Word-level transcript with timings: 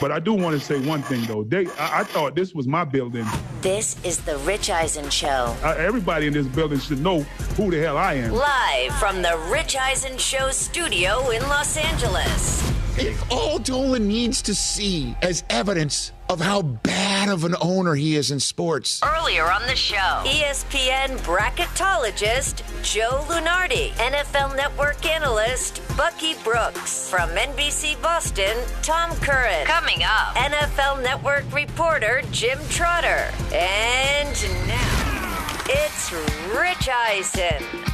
But 0.00 0.10
I 0.12 0.18
do 0.18 0.34
want 0.34 0.58
to 0.58 0.64
say 0.64 0.78
one 0.86 1.02
thing 1.02 1.24
though. 1.24 1.44
They, 1.44 1.66
I, 1.78 2.00
I 2.00 2.04
thought 2.04 2.34
this 2.34 2.54
was 2.54 2.66
my 2.66 2.84
building. 2.84 3.26
This 3.60 3.96
is 4.04 4.18
the 4.18 4.38
Rich 4.38 4.70
Eisen 4.70 5.08
Show. 5.10 5.56
Uh, 5.62 5.74
everybody 5.78 6.26
in 6.26 6.32
this 6.32 6.46
building 6.46 6.78
should 6.78 7.00
know 7.00 7.20
who 7.56 7.70
the 7.70 7.78
hell 7.80 7.96
I 7.96 8.14
am. 8.14 8.32
Live 8.32 8.94
from 8.98 9.22
the 9.22 9.38
Rich 9.50 9.76
Eisen 9.76 10.18
Show 10.18 10.50
studio 10.50 11.30
in 11.30 11.42
Los 11.42 11.76
Angeles. 11.76 12.73
If 12.96 13.32
all 13.32 13.58
Dolan 13.58 14.06
needs 14.06 14.40
to 14.42 14.54
see 14.54 15.16
as 15.20 15.42
evidence 15.50 16.12
of 16.28 16.40
how 16.40 16.62
bad 16.62 17.28
of 17.28 17.42
an 17.42 17.56
owner 17.60 17.96
he 17.96 18.14
is 18.14 18.30
in 18.30 18.38
sports. 18.38 19.00
Earlier 19.02 19.50
on 19.50 19.62
the 19.66 19.74
show, 19.74 20.22
ESPN 20.24 21.18
bracketologist 21.18 22.62
Joe 22.84 23.24
Lunardi, 23.28 23.90
NFL 23.94 24.56
Network 24.56 25.04
analyst 25.06 25.82
Bucky 25.96 26.34
Brooks, 26.44 27.10
from 27.10 27.28
NBC 27.30 28.00
Boston, 28.00 28.56
Tom 28.82 29.10
Curran. 29.16 29.66
Coming 29.66 30.04
up, 30.04 30.36
NFL 30.36 31.02
Network 31.02 31.52
reporter 31.52 32.22
Jim 32.30 32.60
Trotter. 32.68 33.32
And 33.52 34.36
now, 34.68 35.46
it's 35.66 36.12
Rich 36.56 36.88
Eisen. 36.88 37.93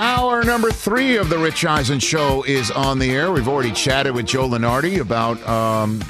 Hour 0.00 0.44
number 0.44 0.70
three 0.70 1.16
of 1.16 1.28
the 1.28 1.38
Rich 1.38 1.64
Eisen 1.64 1.98
Show 1.98 2.44
is 2.44 2.70
on 2.70 3.00
the 3.00 3.10
air. 3.10 3.32
We've 3.32 3.48
already 3.48 3.72
chatted 3.72 4.14
with 4.14 4.26
Joe 4.26 4.48
Lunardi 4.48 5.00
about 5.00 5.44
um, 5.48 6.00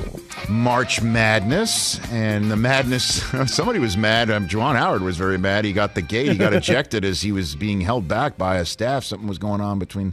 March 0.51 1.01
Madness 1.01 1.99
and 2.11 2.51
the 2.51 2.57
madness. 2.57 3.23
Somebody 3.47 3.79
was 3.79 3.97
mad. 3.97 4.31
Um, 4.31 4.47
Juwan 4.47 4.77
Howard 4.77 5.01
was 5.01 5.17
very 5.17 5.39
mad. 5.39 5.65
He 5.65 5.73
got 5.73 5.95
the 5.95 6.03
gate. 6.03 6.31
He 6.31 6.37
got 6.37 6.53
ejected 6.53 7.03
as 7.03 7.23
he 7.23 7.33
was 7.33 7.57
being 7.57 7.81
held 7.81 8.07
back 8.07 8.37
by 8.37 8.57
a 8.57 8.67
staff. 8.67 9.05
Something 9.05 9.27
was 9.27 9.39
going 9.39 9.63
on 9.63 9.79
between 9.79 10.13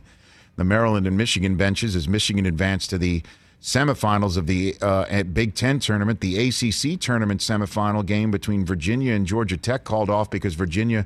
the 0.55 0.63
Maryland 0.63 1.05
and 1.05 1.17
Michigan 1.17 1.57
benches 1.57 1.97
as 1.97 2.07
Michigan 2.07 2.45
advanced 2.45 2.91
to 2.91 2.97
the 2.97 3.23
semifinals 3.61 4.37
of 4.37 4.47
the 4.47 4.77
uh, 4.81 5.23
Big 5.23 5.53
Ten 5.53 5.79
tournament. 5.79 6.21
The 6.21 6.47
ACC 6.47 6.97
tournament 6.97 7.41
semifinal 7.41 8.05
game 8.05 8.31
between 8.31 8.65
Virginia 8.65 9.13
and 9.13 9.25
Georgia 9.25 9.57
Tech 9.57 9.83
called 9.83 10.09
off 10.09 10.29
because 10.29 10.53
Virginia 10.53 11.05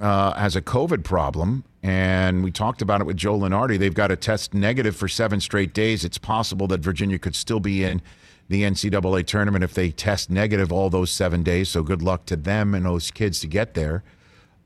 uh, 0.00 0.32
has 0.34 0.56
a 0.56 0.62
COVID 0.62 1.04
problem, 1.04 1.64
and 1.82 2.44
we 2.44 2.50
talked 2.50 2.82
about 2.82 3.00
it 3.00 3.04
with 3.06 3.16
Joe 3.16 3.38
Lunardi. 3.38 3.78
They've 3.78 3.94
got 3.94 4.08
to 4.08 4.16
test 4.16 4.52
negative 4.52 4.94
for 4.94 5.08
seven 5.08 5.40
straight 5.40 5.72
days. 5.72 6.04
It's 6.04 6.18
possible 6.18 6.66
that 6.68 6.80
Virginia 6.80 7.18
could 7.18 7.34
still 7.34 7.60
be 7.60 7.84
in 7.84 8.02
the 8.48 8.62
NCAA 8.62 9.26
tournament 9.26 9.64
if 9.64 9.72
they 9.72 9.90
test 9.90 10.28
negative 10.28 10.72
all 10.72 10.90
those 10.90 11.10
seven 11.10 11.42
days. 11.42 11.68
So 11.68 11.82
good 11.82 12.02
luck 12.02 12.26
to 12.26 12.36
them 12.36 12.74
and 12.74 12.84
those 12.84 13.10
kids 13.10 13.40
to 13.40 13.46
get 13.46 13.74
there. 13.74 14.02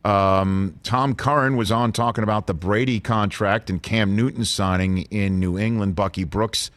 Um, 0.04 0.78
Tom 0.82 1.14
Curran 1.14 1.56
was 1.56 1.70
on 1.70 1.92
talking 1.92 2.24
about 2.24 2.47
the 2.47 2.54
Brady 2.54 3.00
contract 3.00 3.70
and 3.70 3.82
Cam 3.82 4.16
Newton 4.16 4.44
signing 4.44 5.03
in 5.10 5.38
New 5.38 5.58
England. 5.58 5.94
Bucky 5.94 6.24
Brooks 6.24 6.70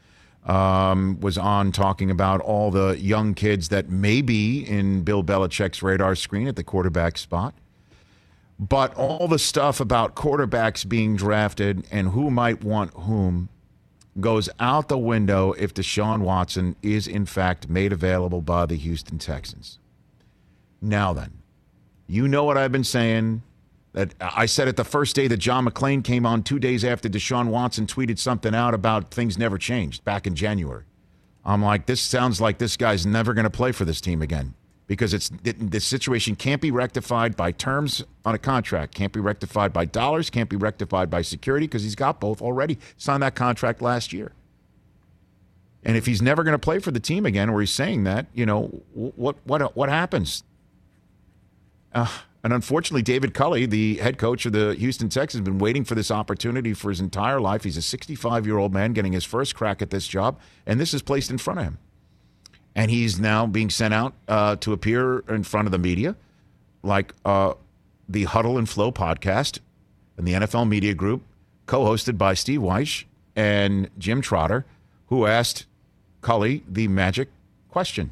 um, 0.46 1.20
was 1.20 1.38
on 1.38 1.72
talking 1.72 2.10
about 2.10 2.42
all 2.42 2.72
the 2.72 2.98
young 3.00 3.34
kids 3.34 3.70
that 3.70 3.90
may 3.90 4.22
be 4.22 4.62
in 4.62 5.04
Bill 5.04 5.24
Belichick's 5.24 5.84
radar 5.84 6.16
screen 6.16 6.48
at 6.48 6.56
the 6.56 6.64
quarterback 6.64 7.18
spot. 7.18 7.54
But 8.60 8.96
all 8.96 9.28
the 9.28 9.40
stuff 9.40 9.80
about 9.80 10.16
quarterbacks 10.16 10.88
being 10.88 11.16
drafted 11.16 11.86
and 11.92 12.10
who 12.10 12.32
might 12.32 12.64
want 12.64 12.94
whom 12.94 13.50
goes 14.20 14.50
out 14.60 14.88
the 14.88 14.98
window 14.98 15.54
if 15.54 15.74
Deshaun 15.74 16.22
Watson 16.22 16.76
is 16.82 17.08
in 17.08 17.28
fact 17.28 17.70
made 17.70 17.94
available 17.94 18.42
by 18.42 18.66
the 18.66 18.76
Houston 18.76 19.20
Texans. 19.20 19.78
Now 20.82 21.14
then, 21.14 21.44
you 22.08 22.28
know 22.28 22.44
what 22.44 22.58
I've 22.58 22.72
been 22.72 22.84
saying. 22.84 23.44
That 23.94 24.14
I 24.20 24.46
said 24.46 24.68
it 24.68 24.76
the 24.76 24.84
first 24.84 25.16
day 25.16 25.28
that 25.28 25.38
John 25.38 25.66
McClain 25.66 26.04
came 26.04 26.26
on, 26.26 26.44
two 26.44 26.60
days 26.60 26.86
after 26.86 27.10
Deshaun 27.10 27.48
Watson 27.48 27.88
tweeted 27.88 28.20
something 28.20 28.54
out 28.54 28.74
about 28.74 29.12
things 29.12 29.40
never 29.40 29.58
changed 29.58 30.04
back 30.04 30.28
in 30.28 30.36
January. 30.36 30.84
I'm 31.44 31.64
like, 31.64 31.86
this 31.86 32.02
sounds 32.02 32.40
like 32.40 32.58
this 32.60 32.78
guy's 32.78 33.06
never 33.06 33.34
going 33.34 33.46
to 33.46 33.50
play 33.50 33.72
for 33.72 33.86
this 33.86 34.02
team 34.02 34.22
again 34.22 34.54
because 34.88 35.14
it's 35.14 35.30
it, 35.44 35.72
the 35.72 35.80
situation 35.80 36.36
can't 36.36 36.62
be 36.62 36.72
rectified 36.72 37.36
by 37.36 37.52
terms 37.52 38.04
on 38.26 38.34
a 38.34 38.38
contract, 38.38 38.96
can't 38.96 39.12
be 39.12 39.20
rectified 39.20 39.74
by 39.74 39.86
dollars, 39.86 40.30
can't 40.30 40.50
be 40.50 40.56
rectified 40.56 41.10
by 41.10 41.22
security 41.22 41.68
because 41.68 41.84
he's 41.84 41.96
got 41.96 42.20
both 42.20 42.42
already. 42.42 42.80
Signed 42.98 43.22
that 43.22 43.36
contract 43.36 43.82
last 43.82 44.14
year. 44.14 44.32
And 45.84 45.96
if 45.96 46.06
he's 46.06 46.22
never 46.22 46.44
going 46.44 46.54
to 46.54 46.60
play 46.60 46.80
for 46.80 46.92
the 46.92 47.00
team 47.00 47.26
again, 47.26 47.50
or 47.50 47.60
he's 47.60 47.72
saying 47.72 48.06
that, 48.06 48.26
you 48.34 48.46
know, 48.46 48.68
what 48.94 49.36
what 49.44 49.76
what 49.76 49.90
happens? 49.90 50.44
Uh, 51.94 52.08
and 52.44 52.54
unfortunately, 52.54 53.02
David 53.02 53.34
Culley, 53.34 53.66
the 53.66 53.96
head 53.96 54.18
coach 54.18 54.46
of 54.46 54.54
the 54.54 54.74
Houston 54.76 55.10
Texans, 55.10 55.42
has 55.42 55.46
been 55.46 55.60
waiting 55.60 55.84
for 55.84 55.96
this 55.96 56.12
opportunity 56.12 56.74
for 56.74 56.90
his 56.90 57.02
entire 57.02 57.42
life. 57.42 57.64
He's 57.64 57.78
a 57.78 57.82
65 57.82 58.46
year 58.46 58.58
old 58.58 58.74
man 58.74 58.94
getting 58.94 59.12
his 59.12 59.26
first 59.26 59.54
crack 59.54 59.82
at 59.82 59.90
this 59.90 60.08
job, 60.08 60.40
and 60.66 60.80
this 60.80 60.94
is 60.94 61.02
placed 61.02 61.30
in 61.30 61.38
front 61.38 61.60
of 61.60 61.66
him 61.66 61.78
and 62.78 62.92
he's 62.92 63.20
now 63.20 63.48
being 63.48 63.72
sent 63.72 63.92
out 63.92 64.14
uh, 64.28 64.56
to 64.58 64.72
appear 64.72 65.20
in 65.28 65.44
front 65.44 65.68
of 65.68 65.72
the 65.72 65.80
media, 65.80 66.16
like 66.84 67.12
uh, 67.26 67.56
the 68.08 68.26
Huddle 68.26 68.60
and 68.60 68.70
Flow 68.70 68.92
podcast 68.92 69.60
and 70.16 70.28
the 70.28 70.34
NFL 70.34 70.70
Media 70.70 70.94
Group, 70.94 71.24
co-hosted 71.66 72.20
by 72.20 72.36
Steve 72.36 72.62
Wyche 72.62 73.06
and 73.36 73.90
Jim 73.98 74.22
Trotter, 74.22 74.64
who 75.08 75.26
asked 75.26 75.66
Culley 76.22 76.64
the 76.70 76.88
magic 76.88 77.30
question: 77.70 78.12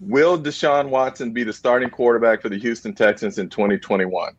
Will 0.00 0.38
Deshaun 0.38 0.88
Watson 0.88 1.32
be 1.32 1.44
the 1.44 1.52
starting 1.52 1.90
quarterback 1.90 2.40
for 2.40 2.48
the 2.48 2.58
Houston 2.58 2.94
Texans 2.94 3.38
in 3.38 3.50
2021? 3.50 4.32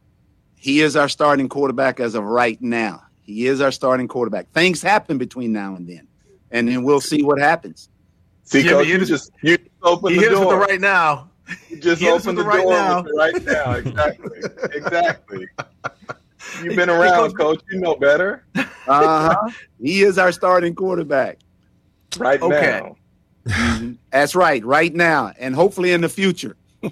He 0.56 0.82
is 0.82 0.96
our 0.96 1.08
starting 1.08 1.50
quarterback 1.50 2.00
as 2.00 2.16
of 2.16 2.24
right 2.24 2.60
now. 2.62 3.04
He 3.22 3.46
is 3.46 3.62
our 3.62 3.72
starting 3.72 4.08
quarterback. 4.08 4.50
Things 4.54 4.82
happen 4.82 5.20
between 5.20 5.54
now 5.54 5.76
and 5.76 5.88
then, 5.88 6.08
and 6.50 6.68
then 6.68 6.84
we'll 6.84 7.00
see 7.00 7.22
what 7.22 7.38
happens. 7.38 7.90
See, 8.44 8.62
Jimmy, 8.64 8.74
Coach, 8.74 8.88
you 8.88 8.94
you 8.94 9.00
just- 9.00 9.10
just 9.10 9.32
you 9.42 9.58
just 9.58 9.70
open 9.84 10.12
He 10.12 10.16
the 10.18 10.22
hit 10.24 10.34
us 10.34 10.40
with 10.40 10.50
door. 10.50 10.60
the 10.60 10.66
right 10.66 10.82
now. 10.82 11.30
You 11.70 11.78
just 11.78 12.02
he 12.02 12.10
open 12.10 12.36
with 12.36 12.38
the 12.38 12.44
the 12.44 12.48
right 12.50 12.64
door 12.64 12.72
now. 12.74 13.04
right 13.18 13.44
now. 13.46 13.72
Exactly. 13.74 14.40
exactly. 14.74 15.48
You've 16.64 16.76
been 16.76 16.90
around, 16.90 17.38
Coach. 17.38 17.62
You 17.72 17.80
know 17.80 17.96
better. 17.96 18.44
Uh 18.56 18.66
huh. 18.88 19.50
he 19.82 20.04
is 20.04 20.18
our 20.18 20.32
starting 20.32 20.76
quarterback. 20.76 21.40
Right 22.18 22.42
Okay. 22.42 22.82
now. 22.84 22.96
Mhm. 23.48 23.98
That's 24.12 24.36
right, 24.36 24.64
right 24.64 24.94
now, 24.94 25.34
and 25.40 25.54
hopefully 25.56 25.92
in 25.94 26.02
the 26.02 26.10
future. 26.10 26.56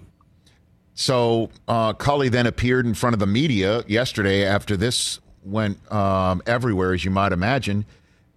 So 0.93 1.49
uh, 1.67 1.93
Culley 1.93 2.29
then 2.29 2.45
appeared 2.45 2.85
in 2.85 2.93
front 2.93 3.13
of 3.13 3.19
the 3.19 3.25
media 3.27 3.83
yesterday 3.87 4.45
after 4.45 4.75
this 4.77 5.19
went 5.43 5.79
um, 5.91 6.41
everywhere, 6.45 6.93
as 6.93 7.03
you 7.05 7.09
might 7.11 7.31
imagine, 7.31 7.85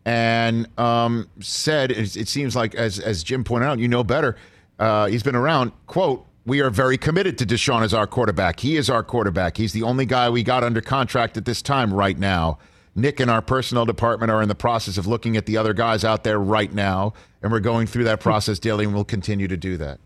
and 0.05 0.69
um, 0.79 1.29
said 1.41 1.91
it, 1.91 2.29
seems 2.29 2.55
like, 2.55 2.75
as 2.75 2.99
as 2.99 3.23
Jim 3.23 3.45
pointed 3.45 3.67
out, 3.67 3.79
you 3.79 3.89
know 3.89 4.05
better. 4.05 4.37
Uh, 4.79 5.07
he's 5.07 5.23
been 5.23 5.37
around. 5.37 5.73
Quote: 5.87 6.27
We 6.45 6.61
are 6.61 6.71
very 6.71 6.99
committed 6.99 7.39
to 7.39 7.47
Deshaun 7.47 7.83
as 7.83 7.95
our 7.95 8.07
quarterback. 8.07 8.61
He 8.61 8.77
is 8.77 8.91
our 8.91 9.03
quarterback. 9.03 9.57
He's 9.57 9.73
the 9.73 9.83
only 9.83 10.07
guy 10.07 10.29
we 10.29 10.43
got 10.43 10.63
under 10.63 10.81
contract 10.81 11.37
at 11.37 11.45
this 11.45 11.63
time 11.63 11.93
right 11.93 12.19
now. 12.19 12.59
Nick 12.97 13.19
and 13.19 13.31
our 13.31 13.43
personnel 13.43 13.87
department 13.87 14.31
are 14.31 14.41
in 14.41 14.49
the 14.49 14.55
process 14.55 14.99
of 14.99 15.07
looking 15.07 15.37
at 15.37 15.47
the 15.47 15.57
other 15.57 15.75
guys 15.75 16.05
out 16.05 16.23
there 16.23 16.39
right 16.39 16.73
now, 16.73 17.13
and 17.43 17.51
we're 17.51 17.61
going 17.61 17.87
through 17.87 18.05
that 18.05 18.21
process 18.21 18.59
daily, 18.59 18.85
and 18.85 18.95
we'll 18.95 19.05
continue 19.05 19.49
to 19.49 19.57
do 19.57 19.77
that. 19.79 19.99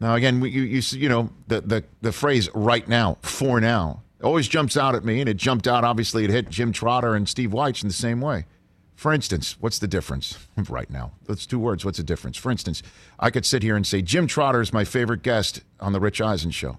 Now, 0.00 0.14
again, 0.14 0.40
you, 0.42 0.62
you 0.62 0.80
you 0.92 1.08
know 1.08 1.30
the, 1.48 1.60
the 1.60 1.84
the 2.02 2.12
phrase 2.12 2.48
"right 2.54 2.86
now," 2.86 3.18
for 3.20 3.60
now, 3.60 4.02
always 4.22 4.48
jumps 4.48 4.76
out 4.76 4.94
at 4.94 5.04
me, 5.04 5.20
and 5.20 5.28
it 5.28 5.36
jumped 5.36 5.66
out. 5.66 5.84
Obviously, 5.84 6.24
it 6.24 6.30
hit 6.30 6.50
Jim 6.50 6.72
Trotter 6.72 7.14
and 7.14 7.28
Steve 7.28 7.50
Wyche 7.50 7.82
in 7.82 7.88
the 7.88 7.94
same 7.94 8.20
way. 8.20 8.46
For 8.94 9.12
instance, 9.12 9.56
what's 9.60 9.78
the 9.78 9.86
difference 9.86 10.36
right 10.68 10.90
now? 10.90 11.12
That's 11.26 11.46
two 11.46 11.60
words. 11.60 11.84
What's 11.84 11.98
the 11.98 12.04
difference? 12.04 12.36
For 12.36 12.50
instance, 12.50 12.82
I 13.18 13.30
could 13.30 13.46
sit 13.46 13.62
here 13.62 13.76
and 13.76 13.86
say 13.86 14.02
Jim 14.02 14.26
Trotter 14.26 14.60
is 14.60 14.72
my 14.72 14.84
favorite 14.84 15.22
guest 15.22 15.62
on 15.78 15.92
the 15.92 16.00
Rich 16.00 16.20
Eisen 16.20 16.50
show. 16.50 16.78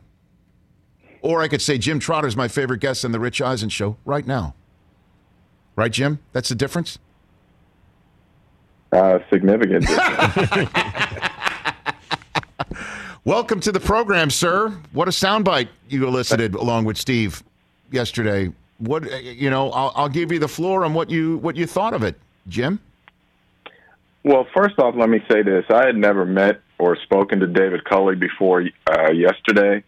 Or 1.21 1.41
I 1.41 1.47
could 1.47 1.61
say 1.61 1.77
Jim 1.77 1.99
Trotter 1.99 2.27
is 2.27 2.35
my 2.35 2.47
favorite 2.47 2.81
guest 2.81 3.05
on 3.05 3.13
the 3.13 3.19
Rich 3.19 3.41
Eisen 3.41 3.69
show 3.69 3.97
right 4.05 4.27
now. 4.27 4.55
Right, 5.75 5.91
Jim? 5.91 6.19
That's 6.33 6.49
the 6.49 6.55
difference? 6.55 6.99
Uh, 8.91 9.19
significant. 9.29 9.85
Welcome 13.29 13.59
to 13.59 13.71
the 13.71 13.79
program, 13.79 14.31
sir. 14.31 14.75
What 14.91 15.07
a 15.07 15.11
soundbite 15.11 15.67
you 15.87 16.07
elicited 16.07 16.55
along 16.55 16.85
with 16.85 16.97
Steve 16.97 17.43
yesterday. 17.91 18.51
What 18.79 19.03
you 19.23 19.51
know, 19.51 19.69
I'll, 19.69 19.93
I'll 19.95 20.09
give 20.09 20.31
you 20.31 20.39
the 20.39 20.47
floor 20.47 20.83
on 20.83 20.95
what 20.95 21.11
you 21.11 21.37
what 21.37 21.55
you 21.55 21.67
thought 21.67 21.93
of 21.93 22.01
it, 22.01 22.19
Jim. 22.47 22.79
well, 24.23 24.47
first 24.57 24.79
off, 24.79 24.95
let 24.97 25.09
me 25.09 25.19
say 25.29 25.43
this: 25.43 25.63
I 25.69 25.85
had 25.85 25.95
never 25.95 26.25
met 26.25 26.61
or 26.79 26.97
spoken 27.03 27.39
to 27.41 27.45
David 27.45 27.85
Culley 27.85 28.15
before 28.15 28.63
uh, 28.89 29.11
yesterday, 29.11 29.83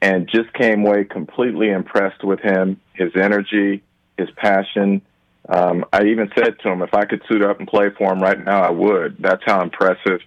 and 0.00 0.28
just 0.32 0.52
came 0.52 0.86
away 0.86 1.02
completely 1.02 1.70
impressed 1.70 2.22
with 2.22 2.38
him, 2.38 2.80
his 2.92 3.10
energy, 3.16 3.82
his 4.16 4.28
passion. 4.36 5.02
Um, 5.48 5.84
I 5.92 6.04
even 6.04 6.30
said 6.38 6.60
to 6.60 6.68
him, 6.68 6.82
if 6.82 6.94
I 6.94 7.06
could 7.06 7.22
suit 7.28 7.42
up 7.42 7.58
and 7.58 7.66
play 7.66 7.88
for 7.98 8.12
him 8.12 8.20
right 8.20 8.38
now, 8.38 8.62
I 8.62 8.70
would. 8.70 9.16
That's 9.18 9.42
how 9.44 9.62
impressive 9.62 10.20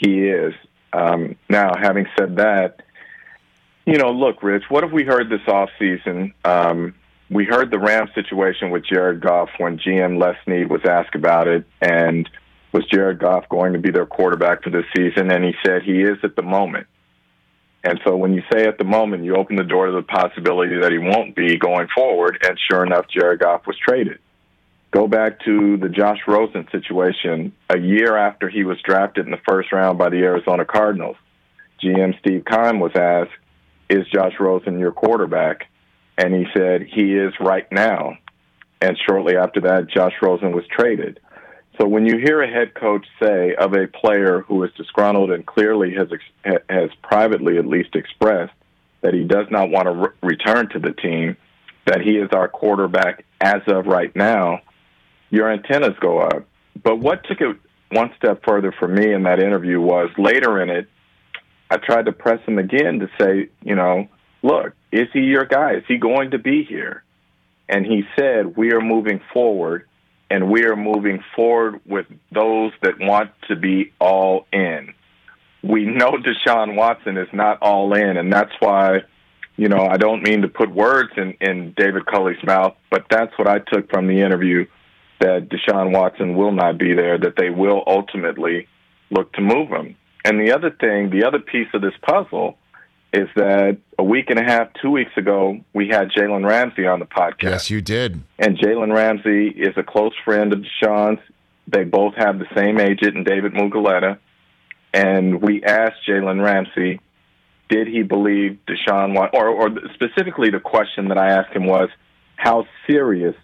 he 0.00 0.24
is. 0.26 0.52
Um, 0.92 1.36
now, 1.48 1.72
having 1.80 2.06
said 2.18 2.36
that, 2.36 2.82
you 3.86 3.98
know, 3.98 4.10
look, 4.10 4.42
Rich, 4.42 4.64
what 4.68 4.82
have 4.82 4.92
we 4.92 5.04
heard 5.04 5.28
this 5.28 5.40
offseason? 5.46 6.32
Um, 6.44 6.94
we 7.30 7.44
heard 7.44 7.70
the 7.70 7.78
Ram 7.78 8.08
situation 8.14 8.70
with 8.70 8.84
Jared 8.84 9.20
Goff 9.20 9.48
when 9.58 9.78
GM 9.78 10.20
Les 10.20 10.36
Snead 10.44 10.70
was 10.70 10.82
asked 10.84 11.14
about 11.14 11.48
it, 11.48 11.64
and 11.80 12.28
was 12.72 12.84
Jared 12.86 13.18
Goff 13.18 13.48
going 13.48 13.72
to 13.72 13.78
be 13.78 13.90
their 13.90 14.06
quarterback 14.06 14.62
for 14.62 14.70
this 14.70 14.84
season? 14.96 15.30
And 15.30 15.44
he 15.44 15.52
said 15.64 15.82
he 15.82 16.02
is 16.02 16.18
at 16.22 16.36
the 16.36 16.42
moment. 16.42 16.86
And 17.84 18.00
so 18.04 18.16
when 18.16 18.32
you 18.32 18.42
say 18.52 18.66
at 18.66 18.78
the 18.78 18.84
moment, 18.84 19.24
you 19.24 19.34
open 19.34 19.56
the 19.56 19.64
door 19.64 19.86
to 19.86 19.92
the 19.92 20.02
possibility 20.02 20.78
that 20.80 20.92
he 20.92 20.98
won't 20.98 21.34
be 21.34 21.56
going 21.58 21.88
forward. 21.94 22.38
And 22.46 22.56
sure 22.70 22.86
enough, 22.86 23.06
Jared 23.08 23.40
Goff 23.40 23.66
was 23.66 23.76
traded. 23.76 24.18
Go 24.92 25.08
back 25.08 25.40
to 25.46 25.78
the 25.78 25.88
Josh 25.88 26.18
Rosen 26.28 26.68
situation 26.70 27.52
a 27.70 27.78
year 27.78 28.14
after 28.14 28.50
he 28.50 28.62
was 28.62 28.76
drafted 28.84 29.24
in 29.24 29.30
the 29.32 29.40
first 29.48 29.72
round 29.72 29.96
by 29.96 30.10
the 30.10 30.18
Arizona 30.18 30.66
Cardinals. 30.66 31.16
GM 31.82 32.18
Steve 32.20 32.44
Keim 32.44 32.78
was 32.78 32.92
asked, 32.94 33.32
Is 33.88 34.06
Josh 34.14 34.34
Rosen 34.38 34.78
your 34.78 34.92
quarterback? 34.92 35.66
And 36.18 36.34
he 36.34 36.44
said, 36.54 36.82
He 36.82 37.14
is 37.14 37.32
right 37.40 37.66
now. 37.72 38.18
And 38.82 38.98
shortly 39.08 39.34
after 39.34 39.62
that, 39.62 39.88
Josh 39.88 40.12
Rosen 40.20 40.52
was 40.52 40.64
traded. 40.70 41.20
So 41.80 41.88
when 41.88 42.04
you 42.04 42.18
hear 42.18 42.42
a 42.42 42.52
head 42.52 42.74
coach 42.74 43.06
say 43.18 43.54
of 43.54 43.72
a 43.72 43.86
player 43.86 44.44
who 44.46 44.62
is 44.62 44.70
disgruntled 44.76 45.30
and 45.30 45.46
clearly 45.46 45.94
has 45.94 46.08
has 46.68 46.90
privately 47.02 47.56
at 47.56 47.66
least 47.66 47.96
expressed 47.96 48.52
that 49.00 49.14
he 49.14 49.24
does 49.24 49.46
not 49.50 49.70
want 49.70 49.86
to 49.86 49.92
re- 49.92 50.34
return 50.34 50.68
to 50.68 50.78
the 50.78 50.92
team, 50.92 51.36
that 51.86 52.02
he 52.02 52.18
is 52.18 52.28
our 52.32 52.46
quarterback 52.46 53.24
as 53.40 53.62
of 53.66 53.86
right 53.86 54.14
now, 54.14 54.60
your 55.32 55.50
antennas 55.50 55.96
go 55.98 56.20
up. 56.20 56.44
But 56.80 57.00
what 57.00 57.24
took 57.24 57.40
it 57.40 57.56
one 57.90 58.12
step 58.16 58.42
further 58.46 58.72
for 58.78 58.86
me 58.86 59.12
in 59.12 59.24
that 59.24 59.40
interview 59.40 59.80
was 59.80 60.10
later 60.16 60.62
in 60.62 60.70
it, 60.70 60.86
I 61.70 61.78
tried 61.78 62.04
to 62.04 62.12
press 62.12 62.40
him 62.46 62.58
again 62.58 63.00
to 63.00 63.08
say, 63.18 63.48
you 63.62 63.74
know, 63.74 64.08
look, 64.42 64.74
is 64.92 65.08
he 65.12 65.20
your 65.20 65.46
guy? 65.46 65.76
Is 65.76 65.84
he 65.88 65.96
going 65.96 66.30
to 66.32 66.38
be 66.38 66.64
here? 66.64 67.02
And 67.68 67.86
he 67.86 68.02
said, 68.14 68.56
we 68.56 68.72
are 68.72 68.80
moving 68.80 69.20
forward 69.32 69.88
and 70.30 70.50
we 70.50 70.64
are 70.64 70.76
moving 70.76 71.24
forward 71.34 71.80
with 71.86 72.06
those 72.30 72.72
that 72.82 72.98
want 73.00 73.30
to 73.48 73.56
be 73.56 73.92
all 73.98 74.46
in. 74.52 74.92
We 75.62 75.84
know 75.86 76.12
Deshaun 76.12 76.74
Watson 76.74 77.16
is 77.16 77.28
not 77.32 77.58
all 77.62 77.94
in, 77.94 78.16
and 78.16 78.32
that's 78.32 78.52
why, 78.58 79.02
you 79.56 79.68
know, 79.68 79.86
I 79.86 79.96
don't 79.96 80.22
mean 80.22 80.42
to 80.42 80.48
put 80.48 80.74
words 80.74 81.12
in, 81.16 81.34
in 81.40 81.72
David 81.76 82.06
Culley's 82.06 82.42
mouth, 82.42 82.74
but 82.90 83.06
that's 83.10 83.36
what 83.38 83.46
I 83.46 83.58
took 83.58 83.90
from 83.90 84.08
the 84.08 84.20
interview 84.20 84.66
that 85.22 85.48
Deshaun 85.48 85.92
Watson 85.92 86.36
will 86.36 86.52
not 86.52 86.78
be 86.78 86.94
there, 86.94 87.16
that 87.16 87.36
they 87.36 87.48
will 87.48 87.82
ultimately 87.86 88.66
look 89.10 89.32
to 89.34 89.40
move 89.40 89.68
him. 89.68 89.96
And 90.24 90.40
the 90.40 90.52
other 90.52 90.70
thing, 90.70 91.10
the 91.10 91.24
other 91.24 91.38
piece 91.38 91.68
of 91.74 91.80
this 91.80 91.94
puzzle 92.02 92.58
is 93.12 93.28
that 93.36 93.78
a 93.98 94.02
week 94.02 94.30
and 94.30 94.38
a 94.38 94.42
half, 94.42 94.68
two 94.80 94.90
weeks 94.90 95.12
ago, 95.16 95.58
we 95.72 95.88
had 95.88 96.10
Jalen 96.10 96.48
Ramsey 96.48 96.86
on 96.86 96.98
the 96.98 97.06
podcast. 97.06 97.42
Yes, 97.42 97.70
you 97.70 97.80
did. 97.80 98.20
And 98.38 98.58
Jalen 98.58 98.92
Ramsey 98.92 99.48
is 99.48 99.74
a 99.76 99.82
close 99.82 100.14
friend 100.24 100.52
of 100.52 100.60
Deshaun's. 100.60 101.20
They 101.68 101.84
both 101.84 102.14
have 102.16 102.38
the 102.38 102.46
same 102.56 102.80
agent 102.80 103.16
and 103.16 103.24
David 103.24 103.52
Mulugheta. 103.52 104.18
And 104.92 105.40
we 105.40 105.62
asked 105.62 106.06
Jalen 106.08 106.42
Ramsey, 106.42 107.00
did 107.68 107.86
he 107.86 108.02
believe 108.02 108.58
Deshaun, 108.66 109.16
or, 109.32 109.48
or 109.48 109.70
specifically 109.94 110.50
the 110.50 110.60
question 110.60 111.08
that 111.08 111.18
I 111.18 111.28
asked 111.28 111.54
him 111.54 111.66
was, 111.66 111.90
how 112.36 112.66
serious 112.90 113.36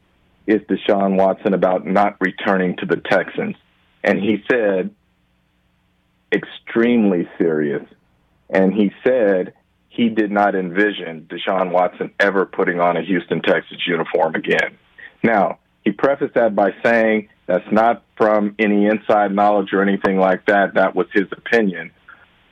is 0.49 0.63
Deshaun 0.63 1.17
Watson 1.17 1.53
about 1.53 1.87
not 1.87 2.17
returning 2.21 2.75
to 2.79 2.87
the 2.87 2.97
Texans? 2.97 3.55
And 4.03 4.19
he 4.19 4.43
said, 4.51 4.91
extremely 6.33 7.29
serious. 7.37 7.85
And 8.49 8.73
he 8.73 8.91
said 9.05 9.53
he 9.91 10.09
did 10.09 10.31
not 10.31 10.55
envision 10.55 11.29
Deshaun 11.31 11.71
Watson 11.71 12.13
ever 12.19 12.47
putting 12.47 12.81
on 12.81 12.97
a 12.97 13.03
Houston 13.03 13.43
Texans 13.43 13.83
uniform 13.87 14.35
again. 14.35 14.79
Now, 15.23 15.59
he 15.85 15.93
prefaced 15.93 16.35
that 16.35 16.55
by 16.55 16.71
saying 16.83 17.29
that's 17.47 17.71
not 17.71 18.03
from 18.17 18.55
any 18.59 18.87
inside 18.87 19.35
knowledge 19.35 19.75
or 19.75 19.83
anything 19.83 20.19
like 20.19 20.47
that. 20.47 20.75
That 20.75 20.95
was 20.95 21.09
his 21.13 21.27
opinion. 21.33 21.91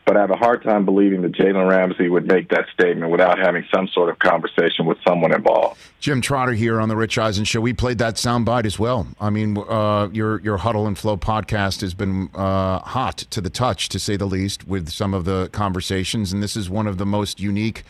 But 0.06 0.16
I 0.16 0.20
have 0.20 0.30
a 0.30 0.36
hard 0.36 0.62
time 0.62 0.84
believing 0.84 1.22
that 1.22 1.32
Jalen 1.32 1.68
Ramsey 1.68 2.08
would 2.08 2.28
make 2.28 2.48
that 2.50 2.66
statement 2.72 3.10
without 3.10 3.40
having 3.40 3.64
some 3.74 3.88
sort 3.88 4.08
of 4.08 4.20
conversation 4.20 4.86
with 4.86 4.98
someone 5.06 5.34
involved. 5.34 5.80
Jim 5.98 6.20
Trotter 6.20 6.52
here 6.52 6.80
on 6.80 6.88
the 6.88 6.94
Rich 6.94 7.18
Eisen 7.18 7.44
Show. 7.44 7.60
We 7.60 7.72
played 7.72 7.98
that 7.98 8.14
soundbite 8.14 8.66
as 8.66 8.78
well. 8.78 9.08
I 9.20 9.30
mean, 9.30 9.58
uh, 9.58 10.08
your 10.12 10.40
your 10.42 10.58
Huddle 10.58 10.86
and 10.86 10.96
Flow 10.96 11.16
podcast 11.16 11.80
has 11.80 11.92
been 11.92 12.30
uh, 12.36 12.78
hot 12.78 13.16
to 13.18 13.40
the 13.40 13.50
touch, 13.50 13.88
to 13.88 13.98
say 13.98 14.16
the 14.16 14.26
least, 14.26 14.68
with 14.68 14.90
some 14.90 15.12
of 15.12 15.24
the 15.24 15.48
conversations. 15.50 16.32
And 16.32 16.40
this 16.40 16.56
is 16.56 16.70
one 16.70 16.86
of 16.86 16.98
the 16.98 17.06
most 17.06 17.40
unique 17.40 17.82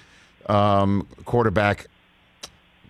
um, 0.48 1.06
quarterback. 1.26 1.86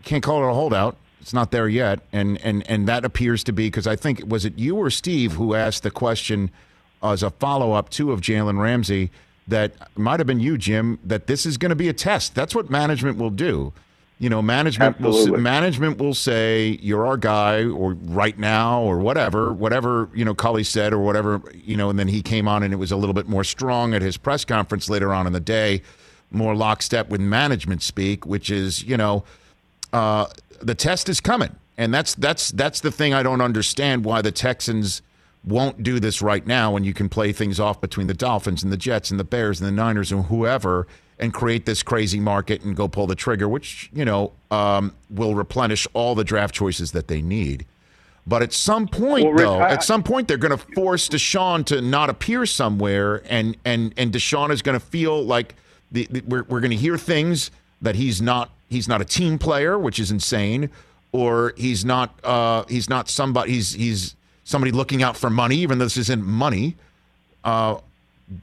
Can't 0.04 0.22
call 0.22 0.44
it 0.44 0.48
a 0.48 0.54
holdout. 0.54 0.96
It's 1.20 1.34
not 1.34 1.50
there 1.50 1.68
yet, 1.68 1.98
and 2.12 2.40
and 2.44 2.62
and 2.70 2.86
that 2.86 3.04
appears 3.04 3.42
to 3.42 3.52
be 3.52 3.66
because 3.66 3.88
I 3.88 3.96
think 3.96 4.22
was 4.24 4.44
it 4.44 4.56
you 4.56 4.76
or 4.76 4.88
Steve 4.88 5.32
who 5.32 5.54
asked 5.54 5.82
the 5.82 5.90
question 5.90 6.52
as 7.12 7.22
a 7.22 7.30
follow 7.30 7.72
up 7.72 7.90
to 7.90 8.12
of 8.12 8.20
Jalen 8.20 8.60
Ramsey 8.60 9.10
that 9.48 9.72
might 9.96 10.20
have 10.20 10.26
been 10.26 10.40
you, 10.40 10.58
Jim, 10.58 10.98
that 11.04 11.26
this 11.26 11.46
is 11.46 11.56
going 11.56 11.70
to 11.70 11.76
be 11.76 11.88
a 11.88 11.92
test. 11.92 12.34
That's 12.34 12.54
what 12.54 12.68
management 12.70 13.18
will 13.18 13.30
do. 13.30 13.72
You 14.18 14.30
know, 14.30 14.40
management 14.40 14.96
Absolutely. 14.96 15.32
will 15.32 15.38
management 15.40 15.98
will 15.98 16.14
say 16.14 16.78
you're 16.80 17.06
our 17.06 17.18
guy, 17.18 17.64
or 17.64 17.92
right 17.92 18.38
now, 18.38 18.80
or 18.80 18.98
whatever, 18.98 19.52
whatever 19.52 20.08
you 20.14 20.24
know. 20.24 20.34
Culley 20.34 20.64
said, 20.64 20.94
or 20.94 21.00
whatever 21.00 21.42
you 21.52 21.76
know, 21.76 21.90
and 21.90 21.98
then 21.98 22.08
he 22.08 22.22
came 22.22 22.48
on, 22.48 22.62
and 22.62 22.72
it 22.72 22.78
was 22.78 22.90
a 22.90 22.96
little 22.96 23.12
bit 23.12 23.28
more 23.28 23.44
strong 23.44 23.92
at 23.92 24.00
his 24.00 24.16
press 24.16 24.42
conference 24.42 24.88
later 24.88 25.12
on 25.12 25.26
in 25.26 25.34
the 25.34 25.40
day, 25.40 25.82
more 26.30 26.56
lockstep 26.56 27.10
with 27.10 27.20
management 27.20 27.82
speak, 27.82 28.24
which 28.24 28.48
is 28.48 28.82
you 28.84 28.96
know, 28.96 29.22
uh, 29.92 30.24
the 30.62 30.74
test 30.74 31.10
is 31.10 31.20
coming, 31.20 31.54
and 31.76 31.92
that's 31.92 32.14
that's 32.14 32.52
that's 32.52 32.80
the 32.80 32.90
thing 32.90 33.12
I 33.12 33.22
don't 33.22 33.42
understand 33.42 34.06
why 34.06 34.22
the 34.22 34.32
Texans 34.32 35.02
won't 35.46 35.82
do 35.82 36.00
this 36.00 36.20
right 36.20 36.44
now 36.46 36.72
when 36.72 36.82
you 36.84 36.92
can 36.92 37.08
play 37.08 37.32
things 37.32 37.60
off 37.60 37.80
between 37.80 38.08
the 38.08 38.14
Dolphins 38.14 38.62
and 38.64 38.72
the 38.72 38.76
Jets 38.76 39.10
and 39.10 39.20
the 39.20 39.24
Bears 39.24 39.60
and 39.60 39.66
the 39.68 39.72
Niners 39.72 40.10
and 40.10 40.26
whoever 40.26 40.86
and 41.18 41.32
create 41.32 41.64
this 41.66 41.82
crazy 41.82 42.18
market 42.20 42.62
and 42.62 42.76
go 42.76 42.88
pull 42.88 43.06
the 43.06 43.14
trigger, 43.14 43.48
which, 43.48 43.88
you 43.94 44.04
know, 44.04 44.32
um, 44.50 44.92
will 45.08 45.34
replenish 45.34 45.86
all 45.94 46.14
the 46.14 46.24
draft 46.24 46.54
choices 46.54 46.92
that 46.92 47.08
they 47.08 47.22
need. 47.22 47.64
But 48.26 48.42
at 48.42 48.52
some 48.52 48.88
point, 48.88 49.24
Well, 49.24 49.32
Rick, 49.34 49.46
though, 49.46 49.60
I- 49.60 49.70
at 49.70 49.84
some 49.84 50.02
point, 50.02 50.26
they're 50.26 50.36
going 50.36 50.58
to 50.58 50.64
force 50.74 51.08
Deshaun 51.08 51.64
to 51.66 51.80
not 51.80 52.10
appear 52.10 52.44
somewhere, 52.44 53.22
and 53.30 53.56
and 53.64 53.94
and 53.96 54.12
Deshaun 54.12 54.50
is 54.50 54.62
going 54.62 54.78
to 54.78 54.84
feel 54.84 55.22
like 55.24 55.54
the, 55.92 56.08
the, 56.10 56.22
we're 56.26 56.42
we're 56.42 56.58
going 56.60 56.72
to 56.72 56.76
hear 56.76 56.98
things 56.98 57.52
that 57.80 57.94
he's 57.94 58.20
not 58.20 58.50
he's 58.68 58.88
not 58.88 59.00
a 59.00 59.04
team 59.04 59.38
player, 59.38 59.78
which 59.78 60.00
is 60.00 60.10
insane, 60.10 60.70
or 61.12 61.54
he's 61.56 61.84
not 61.84 62.18
uh, 62.24 62.64
he's 62.68 62.90
not 62.90 63.08
somebody 63.08 63.52
he's 63.52 63.74
he's 63.74 64.15
somebody 64.46 64.70
looking 64.70 65.02
out 65.02 65.16
for 65.16 65.28
money, 65.28 65.56
even 65.56 65.78
though 65.78 65.84
this 65.84 65.98
isn't 65.98 66.24
money. 66.24 66.76
Uh, 67.44 67.78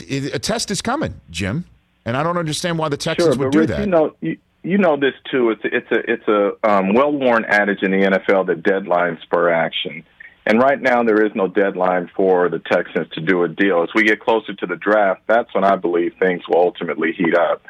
a 0.09 0.37
test 0.39 0.69
is 0.69 0.81
coming, 0.81 1.19
Jim, 1.31 1.65
and 2.05 2.15
I 2.15 2.23
don't 2.23 2.37
understand 2.37 2.77
why 2.77 2.89
the 2.89 2.97
Texans 2.97 3.35
sure, 3.35 3.45
would 3.45 3.51
do 3.51 3.59
Rich, 3.59 3.69
that. 3.69 3.79
you 3.79 3.87
know, 3.87 4.15
you, 4.21 4.37
you 4.61 4.77
know 4.77 4.95
this 4.95 5.13
too. 5.31 5.49
It's 5.49 5.63
a, 5.65 5.75
it's 5.75 5.91
a 5.91 6.11
it's 6.11 6.27
a 6.27 6.69
um, 6.69 6.93
well-worn 6.93 7.45
adage 7.45 7.81
in 7.81 7.91
the 7.91 7.97
NFL 7.97 8.47
that 8.47 8.61
deadlines 8.61 9.21
spur 9.23 9.49
action. 9.49 10.03
And 10.45 10.59
right 10.59 10.81
now, 10.81 11.03
there 11.03 11.25
is 11.25 11.31
no 11.35 11.47
deadline 11.47 12.09
for 12.13 12.49
the 12.49 12.59
Texans 12.59 13.07
to 13.13 13.21
do 13.21 13.43
a 13.43 13.47
deal. 13.47 13.81
As 13.81 13.89
we 13.95 14.03
get 14.03 14.19
closer 14.19 14.53
to 14.53 14.65
the 14.65 14.75
draft, 14.75 15.21
that's 15.25 15.53
when 15.55 15.63
I 15.63 15.77
believe 15.77 16.15
things 16.19 16.43
will 16.49 16.59
ultimately 16.59 17.13
heat 17.13 17.33
up. 17.33 17.61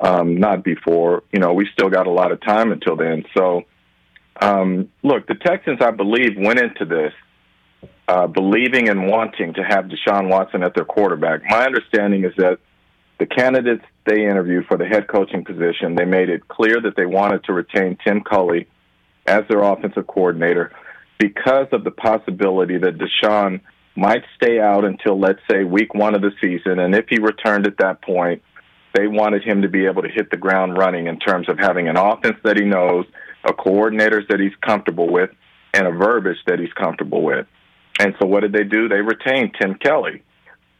Um, 0.00 0.38
not 0.38 0.64
before. 0.64 1.22
You 1.32 1.38
know, 1.38 1.52
we 1.52 1.68
still 1.72 1.88
got 1.88 2.08
a 2.08 2.10
lot 2.10 2.32
of 2.32 2.40
time 2.40 2.72
until 2.72 2.96
then. 2.96 3.24
So, 3.36 3.62
um, 4.40 4.90
look, 5.04 5.28
the 5.28 5.36
Texans, 5.36 5.78
I 5.80 5.92
believe, 5.92 6.36
went 6.36 6.60
into 6.60 6.84
this 6.84 7.12
uh, 8.08 8.26
believing 8.26 8.88
and 8.88 9.08
wanting 9.08 9.54
to 9.54 9.62
have 9.62 9.86
Deshaun 9.86 10.28
Watson 10.28 10.62
at 10.62 10.74
their 10.74 10.84
quarterback. 10.84 11.42
My 11.48 11.64
understanding 11.64 12.24
is 12.24 12.32
that 12.36 12.58
the 13.18 13.26
candidates 13.26 13.84
they 14.04 14.26
interviewed 14.26 14.66
for 14.66 14.76
the 14.76 14.86
head 14.86 15.08
coaching 15.08 15.44
position, 15.44 15.94
they 15.94 16.04
made 16.04 16.28
it 16.28 16.46
clear 16.48 16.80
that 16.82 16.96
they 16.96 17.06
wanted 17.06 17.44
to 17.44 17.52
retain 17.52 17.96
Tim 18.04 18.22
Kelly 18.22 18.68
as 19.26 19.42
their 19.48 19.62
offensive 19.62 20.06
coordinator 20.06 20.72
because 21.18 21.66
of 21.72 21.82
the 21.82 21.90
possibility 21.90 22.78
that 22.78 22.98
Deshaun 22.98 23.60
might 23.96 24.22
stay 24.36 24.60
out 24.60 24.84
until, 24.84 25.18
let's 25.18 25.40
say, 25.50 25.64
week 25.64 25.94
one 25.94 26.14
of 26.14 26.20
the 26.20 26.30
season. 26.40 26.78
And 26.78 26.94
if 26.94 27.06
he 27.08 27.18
returned 27.18 27.66
at 27.66 27.78
that 27.78 28.02
point, 28.02 28.42
they 28.94 29.06
wanted 29.06 29.42
him 29.42 29.62
to 29.62 29.68
be 29.68 29.86
able 29.86 30.02
to 30.02 30.08
hit 30.08 30.30
the 30.30 30.36
ground 30.36 30.76
running 30.76 31.06
in 31.06 31.18
terms 31.18 31.48
of 31.48 31.58
having 31.58 31.88
an 31.88 31.96
offense 31.96 32.36
that 32.44 32.56
he 32.56 32.64
knows, 32.64 33.06
a 33.44 33.52
coordinators 33.52 34.28
that 34.28 34.38
he's 34.38 34.54
comfortable 34.60 35.10
with, 35.10 35.30
and 35.74 35.86
a 35.86 35.90
verbiage 35.90 36.38
that 36.46 36.58
he's 36.58 36.72
comfortable 36.74 37.22
with. 37.22 37.46
And 37.98 38.14
so 38.20 38.26
what 38.26 38.40
did 38.40 38.52
they 38.52 38.64
do? 38.64 38.88
They 38.88 39.00
retained 39.00 39.56
Tim 39.60 39.74
Kelly. 39.74 40.22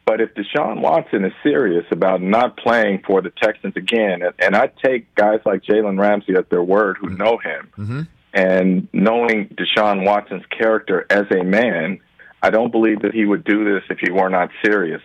But 0.05 0.21
if 0.21 0.33
Deshaun 0.35 0.79
Watson 0.81 1.25
is 1.25 1.33
serious 1.43 1.85
about 1.91 2.21
not 2.21 2.55
playing 2.55 3.03
for 3.05 3.21
the 3.21 3.29
Texans 3.29 3.75
again, 3.75 4.21
and, 4.21 4.33
and 4.39 4.55
I 4.55 4.67
take 4.67 5.13
guys 5.15 5.41
like 5.45 5.63
Jalen 5.63 5.99
Ramsey 5.99 6.33
at 6.35 6.49
their 6.49 6.63
word 6.63 6.97
who 6.97 7.09
know 7.09 7.37
him, 7.37 7.69
Mm-hmm. 7.77 8.01
and 8.33 8.87
knowing 8.93 9.49
Deshaun 9.49 10.05
Watson's 10.05 10.45
character 10.45 11.05
as 11.09 11.25
a 11.31 11.43
man, 11.43 11.99
I 12.41 12.51
don't 12.51 12.71
believe 12.71 13.01
that 13.01 13.13
he 13.13 13.25
would 13.25 13.43
do 13.43 13.65
this 13.65 13.83
if 13.89 13.97
he 13.99 14.11
were 14.11 14.29
not 14.29 14.49
serious. 14.63 15.01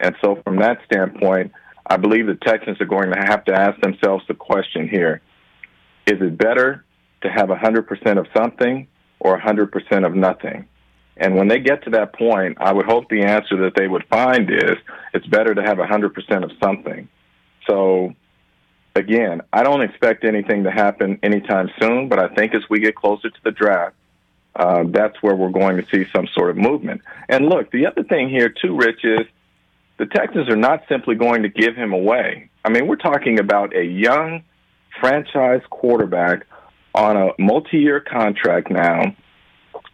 And 0.00 0.16
so, 0.22 0.40
from 0.44 0.56
that 0.56 0.80
standpoint, 0.84 1.52
I 1.86 1.96
believe 1.96 2.26
the 2.26 2.34
Texans 2.34 2.80
are 2.80 2.86
going 2.86 3.10
to 3.12 3.18
have 3.18 3.44
to 3.46 3.54
ask 3.54 3.80
themselves 3.80 4.24
the 4.28 4.34
question 4.34 4.88
here 4.88 5.22
is 6.06 6.20
it 6.20 6.36
better 6.36 6.84
to 7.22 7.28
have 7.30 7.48
100% 7.48 8.18
of 8.18 8.26
something 8.36 8.88
or 9.20 9.40
100% 9.40 10.04
of 10.06 10.14
nothing? 10.14 10.66
And 11.16 11.36
when 11.36 11.48
they 11.48 11.60
get 11.60 11.84
to 11.84 11.90
that 11.90 12.14
point, 12.14 12.58
I 12.60 12.72
would 12.72 12.86
hope 12.86 13.08
the 13.08 13.22
answer 13.22 13.56
that 13.64 13.74
they 13.76 13.86
would 13.86 14.04
find 14.08 14.50
is 14.50 14.76
it's 15.12 15.26
better 15.26 15.54
to 15.54 15.62
have 15.62 15.78
100% 15.78 16.44
of 16.44 16.50
something. 16.62 17.08
So, 17.68 18.14
again, 18.96 19.42
I 19.52 19.62
don't 19.62 19.82
expect 19.82 20.24
anything 20.24 20.64
to 20.64 20.70
happen 20.70 21.18
anytime 21.22 21.70
soon, 21.80 22.08
but 22.08 22.18
I 22.18 22.28
think 22.34 22.54
as 22.54 22.62
we 22.70 22.80
get 22.80 22.94
closer 22.96 23.28
to 23.28 23.38
the 23.44 23.50
draft, 23.50 23.94
uh, 24.56 24.84
that's 24.86 25.16
where 25.22 25.34
we're 25.34 25.50
going 25.50 25.76
to 25.76 25.86
see 25.92 26.08
some 26.14 26.26
sort 26.34 26.50
of 26.50 26.56
movement. 26.56 27.02
And 27.28 27.46
look, 27.46 27.70
the 27.70 27.86
other 27.86 28.02
thing 28.02 28.28
here, 28.28 28.48
too, 28.48 28.76
Rich, 28.76 29.04
is 29.04 29.26
the 29.98 30.06
Texans 30.06 30.48
are 30.48 30.56
not 30.56 30.82
simply 30.88 31.14
going 31.14 31.42
to 31.42 31.48
give 31.48 31.76
him 31.76 31.92
away. 31.92 32.50
I 32.64 32.70
mean, 32.70 32.86
we're 32.86 32.96
talking 32.96 33.38
about 33.38 33.74
a 33.76 33.84
young 33.84 34.44
franchise 35.00 35.62
quarterback 35.70 36.46
on 36.94 37.16
a 37.16 37.30
multi 37.38 37.78
year 37.78 38.00
contract 38.00 38.70
now 38.70 39.14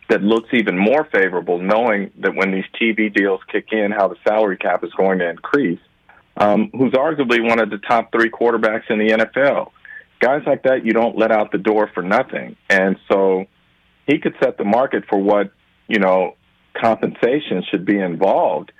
that 0.08 0.22
looks 0.22 0.48
even 0.52 0.78
more 0.78 1.06
favorable, 1.12 1.58
knowing 1.58 2.10
that 2.18 2.34
when 2.34 2.50
these 2.50 2.64
TV 2.80 3.12
deals 3.12 3.40
kick 3.52 3.68
in, 3.72 3.92
how 3.92 4.08
the 4.08 4.16
salary 4.26 4.56
cap 4.56 4.82
is 4.82 4.92
going 4.94 5.18
to 5.18 5.28
increase. 5.28 5.80
Um, 6.36 6.70
who's 6.72 6.92
arguably 6.92 7.46
one 7.46 7.58
of 7.58 7.68
the 7.68 7.78
top 7.78 8.12
three 8.12 8.30
quarterbacks 8.30 8.90
in 8.90 8.98
the 8.98 9.08
NFL. 9.08 9.72
Guys 10.20 10.42
like 10.46 10.62
that, 10.62 10.84
you 10.84 10.92
don't 10.92 11.18
let 11.18 11.32
out 11.32 11.52
the 11.52 11.58
door 11.58 11.90
for 11.92 12.02
nothing. 12.02 12.56
And 12.70 12.96
so 13.10 13.46
he 14.06 14.18
could 14.18 14.34
set 14.40 14.56
the 14.56 14.64
market 14.64 15.04
for 15.08 15.18
what, 15.18 15.52
you 15.88 15.98
know, 15.98 16.36
compensation 16.80 17.64
should 17.70 17.84
be 17.84 17.98
involved 17.98 18.72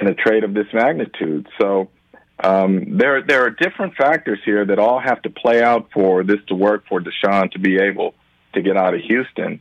in 0.00 0.06
a 0.06 0.14
trade 0.14 0.44
of 0.44 0.52
this 0.52 0.66
magnitude. 0.74 1.48
So 1.60 1.88
um, 2.42 2.98
there, 2.98 3.22
there 3.22 3.44
are 3.44 3.50
different 3.50 3.94
factors 3.94 4.38
here 4.44 4.66
that 4.66 4.78
all 4.78 5.00
have 5.00 5.22
to 5.22 5.30
play 5.30 5.62
out 5.62 5.88
for 5.92 6.22
this 6.22 6.40
to 6.48 6.54
work 6.54 6.84
for 6.86 7.00
Deshaun 7.00 7.50
to 7.52 7.58
be 7.58 7.78
able 7.78 8.14
to 8.52 8.60
get 8.60 8.76
out 8.76 8.94
of 8.94 9.00
Houston. 9.00 9.60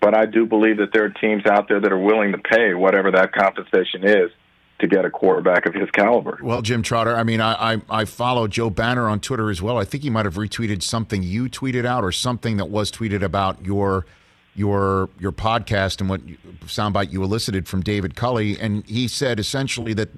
But 0.00 0.16
I 0.16 0.26
do 0.26 0.46
believe 0.46 0.78
that 0.78 0.92
there 0.92 1.04
are 1.04 1.10
teams 1.10 1.44
out 1.46 1.68
there 1.68 1.80
that 1.80 1.92
are 1.92 1.98
willing 1.98 2.32
to 2.32 2.38
pay 2.38 2.74
whatever 2.74 3.10
that 3.12 3.32
compensation 3.32 4.04
is 4.04 4.30
to 4.78 4.86
get 4.86 5.04
a 5.04 5.10
quarterback 5.10 5.66
of 5.66 5.74
his 5.74 5.90
caliber. 5.90 6.38
Well, 6.40 6.62
Jim 6.62 6.82
Trotter, 6.82 7.16
I 7.16 7.24
mean, 7.24 7.40
I, 7.40 7.74
I, 7.74 7.82
I 7.90 8.04
follow 8.04 8.46
Joe 8.46 8.70
Banner 8.70 9.08
on 9.08 9.18
Twitter 9.18 9.50
as 9.50 9.60
well. 9.60 9.76
I 9.76 9.84
think 9.84 10.04
he 10.04 10.10
might 10.10 10.24
have 10.24 10.36
retweeted 10.36 10.82
something 10.82 11.22
you 11.22 11.48
tweeted 11.48 11.84
out 11.84 12.04
or 12.04 12.12
something 12.12 12.58
that 12.58 12.66
was 12.66 12.92
tweeted 12.92 13.22
about 13.22 13.64
your 13.64 14.06
your 14.54 15.08
your 15.20 15.30
podcast 15.30 16.00
and 16.00 16.10
what 16.10 16.20
soundbite 16.66 17.12
you 17.12 17.22
elicited 17.22 17.68
from 17.68 17.80
David 17.80 18.16
Culley, 18.16 18.58
and 18.58 18.84
he 18.86 19.06
said 19.06 19.38
essentially 19.38 19.94
that 19.94 20.08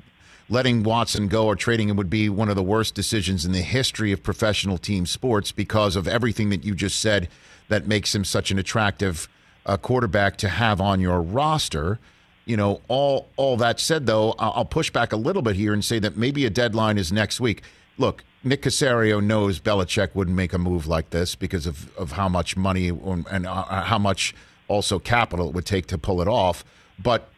letting 0.48 0.82
Watson 0.82 1.28
go 1.28 1.46
or 1.46 1.54
trading 1.54 1.88
him 1.90 1.96
would 1.96 2.10
be 2.10 2.28
one 2.28 2.48
of 2.48 2.56
the 2.56 2.62
worst 2.62 2.94
decisions 2.94 3.44
in 3.44 3.52
the 3.52 3.60
history 3.60 4.12
of 4.12 4.22
professional 4.22 4.78
team 4.78 5.06
sports 5.06 5.52
because 5.52 5.94
of 5.94 6.08
everything 6.08 6.48
that 6.50 6.64
you 6.64 6.74
just 6.74 6.98
said 6.98 7.28
that 7.68 7.86
makes 7.86 8.14
him 8.14 8.24
such 8.24 8.50
an 8.50 8.58
attractive 8.58 9.28
uh, 9.66 9.76
quarterback 9.76 10.36
to 10.38 10.48
have 10.48 10.80
on 10.80 11.00
your 11.00 11.20
roster. 11.20 11.98
You 12.46 12.56
know, 12.56 12.80
all 12.88 13.28
all 13.36 13.56
that 13.58 13.78
said, 13.80 14.06
though, 14.06 14.34
I'll 14.38 14.64
push 14.64 14.90
back 14.90 15.12
a 15.12 15.16
little 15.16 15.42
bit 15.42 15.56
here 15.56 15.72
and 15.72 15.84
say 15.84 15.98
that 16.00 16.16
maybe 16.16 16.44
a 16.46 16.50
deadline 16.50 16.98
is 16.98 17.12
next 17.12 17.40
week. 17.40 17.62
Look, 17.98 18.24
Nick 18.42 18.62
Caserio 18.62 19.22
knows 19.22 19.60
Belichick 19.60 20.14
wouldn't 20.14 20.36
make 20.36 20.52
a 20.52 20.58
move 20.58 20.86
like 20.86 21.10
this 21.10 21.34
because 21.34 21.66
of, 21.66 21.94
of 21.96 22.12
how 22.12 22.28
much 22.28 22.56
money 22.56 22.88
and 22.88 23.26
and, 23.30 23.46
uh, 23.46 23.82
how 23.82 23.98
much 23.98 24.34
also 24.68 24.98
capital 24.98 25.48
it 25.48 25.54
would 25.54 25.66
take 25.66 25.86
to 25.88 25.98
pull 25.98 26.20
it 26.22 26.28
off. 26.28 26.64
But 26.98 27.28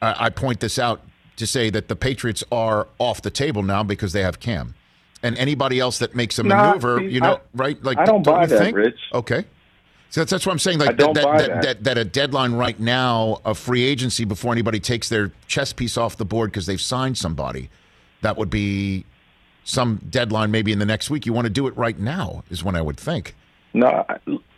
I, 0.00 0.28
point 0.30 0.60
this 0.60 0.78
out 0.78 1.00
to 1.36 1.46
say 1.46 1.70
that 1.70 1.88
the 1.88 1.96
Patriots 1.96 2.44
are 2.52 2.86
off 2.98 3.22
the 3.22 3.30
table 3.30 3.62
now 3.62 3.82
because 3.82 4.12
they 4.12 4.22
have 4.22 4.38
Cam, 4.38 4.74
and 5.22 5.36
anybody 5.38 5.80
else 5.80 5.98
that 5.98 6.14
makes 6.14 6.38
a 6.38 6.42
Nah, 6.42 6.66
maneuver, 6.74 6.98
see, 6.98 7.06
you 7.06 7.20
know, 7.20 7.34
I- 7.36 7.40
right? 7.54 7.82
Like, 7.82 7.98
I 7.98 8.04
don't 8.04 8.22
buy 8.24 8.42
you 8.42 8.48
that, 8.48 8.58
think? 8.58 8.76
Rich. 8.76 8.98
Okay. 9.12 9.44
So 10.14 10.20
that's, 10.20 10.30
that's 10.30 10.46
what 10.46 10.52
I'm 10.52 10.60
saying. 10.60 10.78
Like 10.78 10.96
that, 10.96 11.14
that, 11.14 11.38
that. 11.38 11.62
that 11.62 11.84
that 11.84 11.98
a 11.98 12.04
deadline 12.04 12.52
right 12.52 12.78
now 12.78 13.40
of 13.44 13.58
free 13.58 13.82
agency 13.82 14.24
before 14.24 14.52
anybody 14.52 14.78
takes 14.78 15.08
their 15.08 15.32
chess 15.48 15.72
piece 15.72 15.96
off 15.96 16.16
the 16.16 16.24
board 16.24 16.52
because 16.52 16.66
they've 16.66 16.80
signed 16.80 17.18
somebody, 17.18 17.68
that 18.22 18.36
would 18.36 18.48
be 18.48 19.06
some 19.64 20.00
deadline 20.08 20.52
maybe 20.52 20.70
in 20.70 20.78
the 20.78 20.86
next 20.86 21.10
week. 21.10 21.26
You 21.26 21.32
want 21.32 21.46
to 21.46 21.50
do 21.52 21.66
it 21.66 21.76
right 21.76 21.98
now 21.98 22.44
is 22.48 22.62
when 22.62 22.76
I 22.76 22.80
would 22.80 22.96
think. 22.96 23.34
No, 23.72 24.06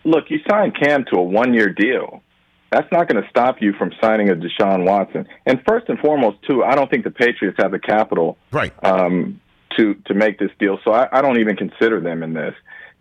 look, 0.05 0.25
you 0.29 0.41
signed 0.47 0.77
Cam 0.79 1.07
to 1.07 1.17
a 1.17 1.23
one-year 1.23 1.71
deal. 1.71 2.23
That's 2.71 2.93
not 2.93 3.09
going 3.09 3.23
to 3.23 3.29
stop 3.31 3.63
you 3.63 3.73
from 3.79 3.93
signing 3.99 4.29
a 4.29 4.35
Deshaun 4.35 4.85
Watson. 4.85 5.27
And 5.47 5.63
first 5.67 5.89
and 5.89 5.99
foremost, 6.01 6.37
too, 6.47 6.65
I 6.65 6.75
don't 6.75 6.91
think 6.91 7.05
the 7.05 7.11
Patriots 7.11 7.57
have 7.63 7.71
the 7.71 7.79
capital 7.79 8.37
Right. 8.53 8.75
um, 8.85 9.41
to 9.79 9.95
to 10.05 10.13
make 10.13 10.39
this 10.39 10.51
deal. 10.59 10.79
So 10.85 10.93
I, 10.93 11.09
I 11.11 11.23
don't 11.23 11.41
even 11.41 11.57
consider 11.57 11.99
them 12.03 12.23
in 12.23 12.35
this. 12.35 12.55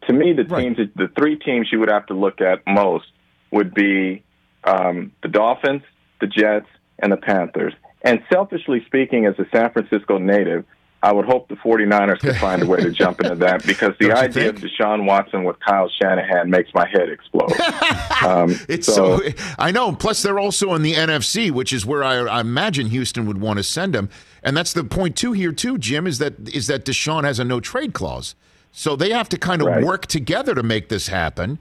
To 0.08 0.14
me, 0.14 0.34
the 0.34 0.44
Right. 0.46 0.76
teams, 0.76 0.90
the 0.96 1.08
three 1.18 1.36
teams 1.38 1.70
you 1.72 1.80
would 1.80 1.90
have 1.90 2.06
to 2.08 2.14
look 2.14 2.42
at 2.42 2.62
most 2.68 3.06
would 3.52 3.74
be 3.74 4.24
um, 4.64 5.12
the 5.22 5.28
Dolphins, 5.28 5.84
the 6.22 6.28
Jets, 6.28 6.68
and 7.00 7.12
the 7.12 7.18
Panthers. 7.18 7.74
And 8.04 8.22
selfishly 8.32 8.84
speaking, 8.86 9.26
as 9.26 9.36
a 9.40 9.46
San 9.52 9.72
Francisco 9.72 10.18
native, 10.18 10.66
I 11.04 11.12
would 11.12 11.26
hope 11.26 11.50
the 11.50 11.56
49ers 11.56 12.20
could 12.20 12.36
find 12.38 12.64
a 12.64 12.66
way 12.66 12.80
to 12.82 12.90
jump 12.90 13.22
into 13.22 13.36
that 13.36 13.64
because 13.68 13.94
the 14.00 14.12
idea 14.12 14.50
of? 14.50 14.56
Deshaun 14.56 15.06
Watson 15.06 15.44
with 15.44 15.58
Kyle 15.60 15.88
Shanahan 16.02 16.50
makes 16.50 16.72
my 16.74 16.88
head 16.88 17.10
explode. 17.10 17.52
um, 18.26 18.56
It's 18.68 18.88
so, 18.88 19.22
I 19.60 19.70
know. 19.72 19.94
Plus, 19.96 20.24
they're 20.24 20.40
also 20.40 20.74
in 20.74 20.82
the 20.82 20.94
NFC, 20.94 21.52
which 21.52 21.72
is 21.74 21.86
where 21.86 22.04
I, 22.04 22.16
I 22.16 22.40
imagine 22.42 22.88
Houston 22.88 23.28
would 23.28 23.40
want 23.40 23.58
to 23.58 23.64
send 23.64 23.96
him. 23.96 24.10
And 24.42 24.56
that's 24.58 24.74
the 24.74 24.84
point 24.84 25.16
too 25.16 25.32
here 25.34 25.52
too, 25.52 25.78
Jim, 25.78 26.08
is 26.08 26.18
that 26.20 26.34
is 26.50 26.68
that 26.68 26.86
Deshaun 26.86 27.24
has 27.24 27.40
a 27.40 27.44
no 27.44 27.60
trade 27.60 27.94
clause, 27.94 28.36
so 28.78 28.98
they 28.98 29.10
have 29.12 29.30
to 29.30 29.38
kind 29.38 29.62
of 29.62 29.68
Right. 29.70 29.84
work 29.84 30.06
together 30.06 30.54
to 30.54 30.62
make 30.62 30.90
this 30.90 31.08
happen. 31.08 31.58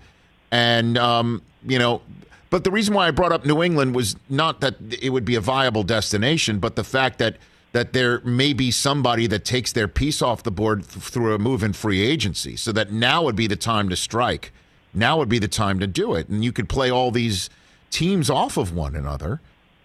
And 0.50 0.98
um, 0.98 1.42
you 1.64 1.78
know, 1.78 2.02
but 2.50 2.64
the 2.64 2.70
reason 2.72 2.92
why 2.92 3.06
I 3.06 3.12
brought 3.12 3.30
up 3.32 3.46
New 3.46 3.62
England 3.62 3.94
was 3.94 4.16
not 4.28 4.60
that 4.60 4.74
it 5.00 5.10
would 5.10 5.24
be 5.24 5.36
a 5.36 5.40
viable 5.40 5.84
destination, 5.84 6.58
but 6.58 6.74
the 6.76 6.82
fact 6.84 7.18
that 7.20 7.36
that 7.72 7.92
there 7.92 8.20
may 8.20 8.52
be 8.52 8.70
somebody 8.70 9.26
that 9.28 9.44
takes 9.44 9.72
their 9.72 9.88
piece 9.88 10.22
off 10.22 10.42
the 10.42 10.50
board 10.50 10.88
th- 10.88 11.04
through 11.04 11.34
a 11.34 11.38
move 11.38 11.62
in 11.62 11.72
free 11.72 12.00
agency, 12.02 12.56
so 12.56 12.70
that 12.72 12.92
now 12.92 13.22
would 13.22 13.34
be 13.36 13.46
the 13.46 13.56
time 13.56 13.88
to 13.88 13.96
strike. 13.96 14.52
Now 14.92 15.16
would 15.18 15.28
be 15.28 15.40
the 15.40 15.48
time 15.48 15.78
to 15.80 15.86
do 15.86 16.14
it, 16.14 16.28
and 16.28 16.44
you 16.44 16.52
could 16.52 16.68
play 16.68 16.90
all 16.90 17.10
these 17.10 17.48
teams 17.90 18.28
off 18.30 18.56
of 18.56 18.74
one 18.74 18.94
another 18.96 19.40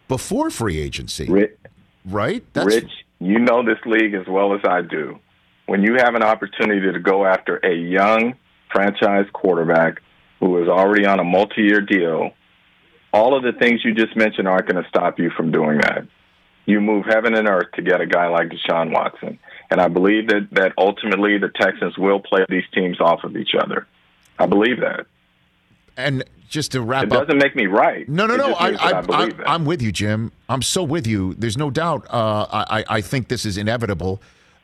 before 0.08 0.50
free 0.52 0.80
agency, 0.80 1.28
Rich, 1.28 1.52
right? 2.06 2.44
Rich, 2.56 2.92
you 3.20 3.40
know 3.40 3.64
this 3.64 3.80
league 3.86 4.14
as 4.16 4.28
well 4.28 4.54
as 4.54 4.62
I 4.64 4.82
do. 4.82 5.20
When 5.70 5.84
you 5.84 5.98
have 5.98 6.16
an 6.16 6.24
opportunity 6.24 6.92
to 6.92 7.00
go 7.00 7.26
after 7.28 7.58
a 7.58 7.76
young 7.76 8.34
franchise 8.72 9.28
quarterback 9.32 10.02
who 10.40 10.62
is 10.64 10.68
already 10.68 11.06
on 11.06 11.20
a 11.20 11.24
multi-year 11.24 11.82
deal, 11.82 12.32
all 13.14 13.38
of 13.38 13.44
the 13.44 13.52
things 13.52 13.82
you 13.86 13.94
just 13.94 14.16
mentioned 14.16 14.48
aren't 14.48 14.68
going 14.68 14.82
to 14.84 14.90
stop 14.90 15.20
you 15.20 15.30
from 15.38 15.52
doing 15.52 15.78
that. 15.78 16.08
You 16.66 16.82
move 16.82 17.06
heaven 17.06 17.36
and 17.36 17.48
earth 17.48 17.72
to 17.76 17.84
get 17.84 18.02
a 18.02 18.08
guy 18.08 18.30
like 18.30 18.50
Deshaun 18.50 18.92
Watson. 18.92 19.38
And 19.70 19.80
I 19.80 19.90
believe 19.90 20.28
that, 20.30 20.48
that 20.54 20.74
ultimately 20.76 21.38
the 21.38 21.50
Texans 21.50 21.98
will 22.00 22.20
play 22.20 22.46
these 22.50 22.64
teams 22.74 23.00
off 23.00 23.24
of 23.24 23.38
each 23.38 23.54
other. 23.54 23.86
I 24.40 24.48
believe 24.48 24.80
that. 24.80 25.06
and 25.98 26.24
just 26.48 26.72
to 26.72 26.82
wrap 26.82 27.04
It 27.04 27.12
up, 27.12 27.24
it 27.24 27.26
doesn't 27.28 27.38
make 27.38 27.56
me 27.56 27.68
right. 27.68 28.10
No, 28.10 28.26
no, 28.26 28.36
no. 28.36 28.54
I, 28.54 28.72
I, 28.72 28.98
I 28.98 29.02
believe 29.02 29.40
I. 29.42 29.54
I'm 29.54 29.66
with 29.66 29.84
you, 29.84 29.92
Jim. 29.92 30.32
I'm 30.48 30.64
so 30.64 30.82
with 30.84 31.06
you. 31.06 31.36
There's 31.36 31.58
no 31.58 31.70
doubt. 31.70 32.08
Uh, 32.10 32.48
I, 32.52 32.86
I 32.90 33.02
think 33.02 33.28
this 33.28 33.46
is 33.46 33.58
inevitable, 33.58 34.20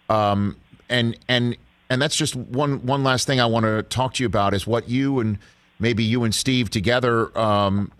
um, 0.09 0.57
and 0.89 1.17
and 1.27 1.57
and 1.89 2.01
that's 2.01 2.15
just 2.15 2.35
one 2.35 2.85
one 2.85 3.03
last 3.03 3.27
thing 3.27 3.39
I 3.39 3.45
want 3.45 3.65
to 3.65 3.83
talk 3.83 4.15
to 4.15 4.23
you 4.23 4.27
about 4.27 4.53
is 4.53 4.65
what 4.65 4.89
you 4.89 5.19
and 5.19 5.37
maybe 5.79 6.03
you 6.03 6.23
and 6.23 6.33
Steve 6.33 6.69
together 6.69 7.37
um, 7.37 7.91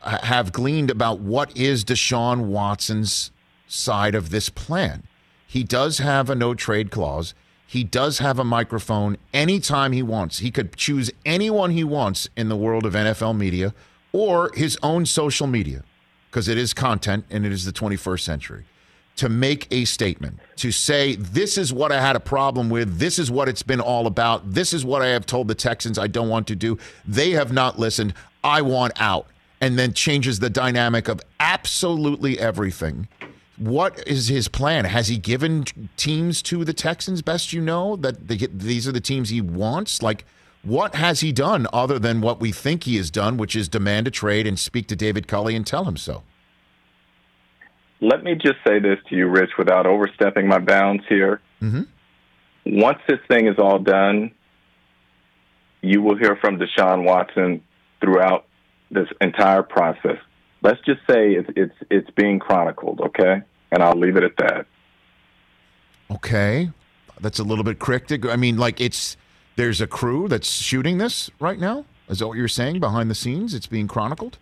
have 0.00 0.52
gleaned 0.52 0.90
about 0.90 1.20
what 1.20 1.56
is 1.56 1.84
Deshaun 1.84 2.46
Watson's 2.46 3.30
side 3.68 4.14
of 4.14 4.30
this 4.30 4.48
plan. 4.48 5.04
He 5.46 5.62
does 5.62 5.98
have 5.98 6.30
a 6.30 6.34
no 6.34 6.54
trade 6.54 6.90
clause. 6.90 7.34
He 7.66 7.84
does 7.84 8.18
have 8.18 8.38
a 8.38 8.44
microphone 8.44 9.16
anytime 9.32 9.92
he 9.92 10.02
wants. 10.02 10.38
He 10.38 10.50
could 10.50 10.76
choose 10.76 11.10
anyone 11.24 11.70
he 11.70 11.84
wants 11.84 12.28
in 12.36 12.48
the 12.48 12.56
world 12.56 12.84
of 12.84 12.94
NFL 12.94 13.36
media 13.36 13.74
or 14.12 14.50
his 14.54 14.76
own 14.82 15.06
social 15.06 15.46
media 15.46 15.84
because 16.28 16.48
it 16.48 16.58
is 16.58 16.74
content 16.74 17.24
and 17.30 17.46
it 17.46 17.52
is 17.52 17.64
the 17.64 17.72
21st 17.72 18.20
century 18.20 18.64
to 19.20 19.28
make 19.28 19.68
a 19.70 19.84
statement, 19.84 20.38
to 20.56 20.72
say, 20.72 21.14
this 21.14 21.58
is 21.58 21.74
what 21.74 21.92
I 21.92 22.00
had 22.00 22.16
a 22.16 22.20
problem 22.20 22.70
with. 22.70 22.98
This 22.98 23.18
is 23.18 23.30
what 23.30 23.50
it's 23.50 23.62
been 23.62 23.78
all 23.78 24.06
about. 24.06 24.54
This 24.54 24.72
is 24.72 24.82
what 24.82 25.02
I 25.02 25.08
have 25.08 25.26
told 25.26 25.46
the 25.46 25.54
Texans 25.54 25.98
I 25.98 26.06
don't 26.06 26.30
want 26.30 26.46
to 26.46 26.56
do. 26.56 26.78
They 27.06 27.32
have 27.32 27.52
not 27.52 27.78
listened. 27.78 28.14
I 28.42 28.62
want 28.62 28.98
out. 28.98 29.26
And 29.60 29.78
then 29.78 29.92
changes 29.92 30.38
the 30.38 30.48
dynamic 30.48 31.06
of 31.06 31.20
absolutely 31.38 32.38
everything. 32.38 33.08
What 33.58 34.08
is 34.08 34.28
his 34.28 34.48
plan? 34.48 34.86
Has 34.86 35.08
he 35.08 35.18
given 35.18 35.66
teams 35.98 36.40
to 36.44 36.64
the 36.64 36.72
Texans, 36.72 37.20
best 37.20 37.52
you 37.52 37.60
know, 37.60 37.96
that 37.96 38.26
the, 38.26 38.48
these 38.54 38.88
are 38.88 38.92
the 38.92 39.02
teams 39.02 39.28
he 39.28 39.42
wants? 39.42 40.02
Like, 40.02 40.24
what 40.62 40.94
has 40.94 41.20
he 41.20 41.30
done 41.30 41.66
other 41.74 41.98
than 41.98 42.22
what 42.22 42.40
we 42.40 42.52
think 42.52 42.84
he 42.84 42.96
has 42.96 43.10
done, 43.10 43.36
which 43.36 43.54
is 43.54 43.68
demand 43.68 44.08
a 44.08 44.10
trade 44.10 44.46
and 44.46 44.58
speak 44.58 44.86
to 44.88 44.96
David 44.96 45.28
Culley 45.28 45.54
and 45.54 45.66
tell 45.66 45.84
him 45.84 45.98
so? 45.98 46.22
Let 48.00 48.24
me 48.24 48.34
just 48.34 48.56
say 48.66 48.78
this 48.78 48.98
to 49.08 49.16
you, 49.16 49.28
Rich, 49.28 49.50
without 49.58 49.86
overstepping 49.86 50.48
my 50.48 50.58
bounds 50.58 51.04
here. 51.08 51.40
Mm-hmm. 51.60 51.82
Once 52.78 52.98
this 53.06 53.18
thing 53.28 53.46
is 53.46 53.58
all 53.58 53.78
done, 53.78 54.32
you 55.82 56.02
will 56.02 56.16
hear 56.16 56.36
from 56.36 56.58
Deshaun 56.58 57.04
Watson 57.04 57.62
throughout 58.00 58.46
this 58.90 59.08
entire 59.20 59.62
process. 59.62 60.18
Let's 60.62 60.80
just 60.84 61.00
say 61.08 61.32
it's 61.32 61.48
it's 61.56 61.74
it's 61.90 62.10
being 62.10 62.38
chronicled, 62.38 63.00
okay? 63.00 63.42
And 63.70 63.82
I'll 63.82 63.98
leave 63.98 64.16
it 64.16 64.24
at 64.24 64.36
that. 64.38 64.66
Okay, 66.10 66.70
that's 67.20 67.38
a 67.38 67.44
little 67.44 67.64
bit 67.64 67.78
cryptic. 67.78 68.26
I 68.26 68.36
mean, 68.36 68.58
like 68.58 68.80
it's 68.80 69.16
there's 69.56 69.80
a 69.80 69.86
crew 69.86 70.28
that's 70.28 70.50
shooting 70.50 70.98
this 70.98 71.30
right 71.38 71.58
now. 71.58 71.84
Is 72.08 72.18
that 72.18 72.28
what 72.28 72.36
you're 72.36 72.48
saying 72.48 72.80
behind 72.80 73.10
the 73.10 73.14
scenes? 73.14 73.54
It's 73.54 73.66
being 73.66 73.88
chronicled. 73.88 74.38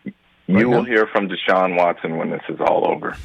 You 0.46 0.68
will 0.68 0.82
now? 0.82 0.84
hear 0.84 1.06
from 1.06 1.28
Deshaun 1.28 1.76
Watson 1.76 2.16
when 2.16 2.30
this 2.30 2.42
is 2.48 2.58
all 2.60 2.90
over. 2.90 3.16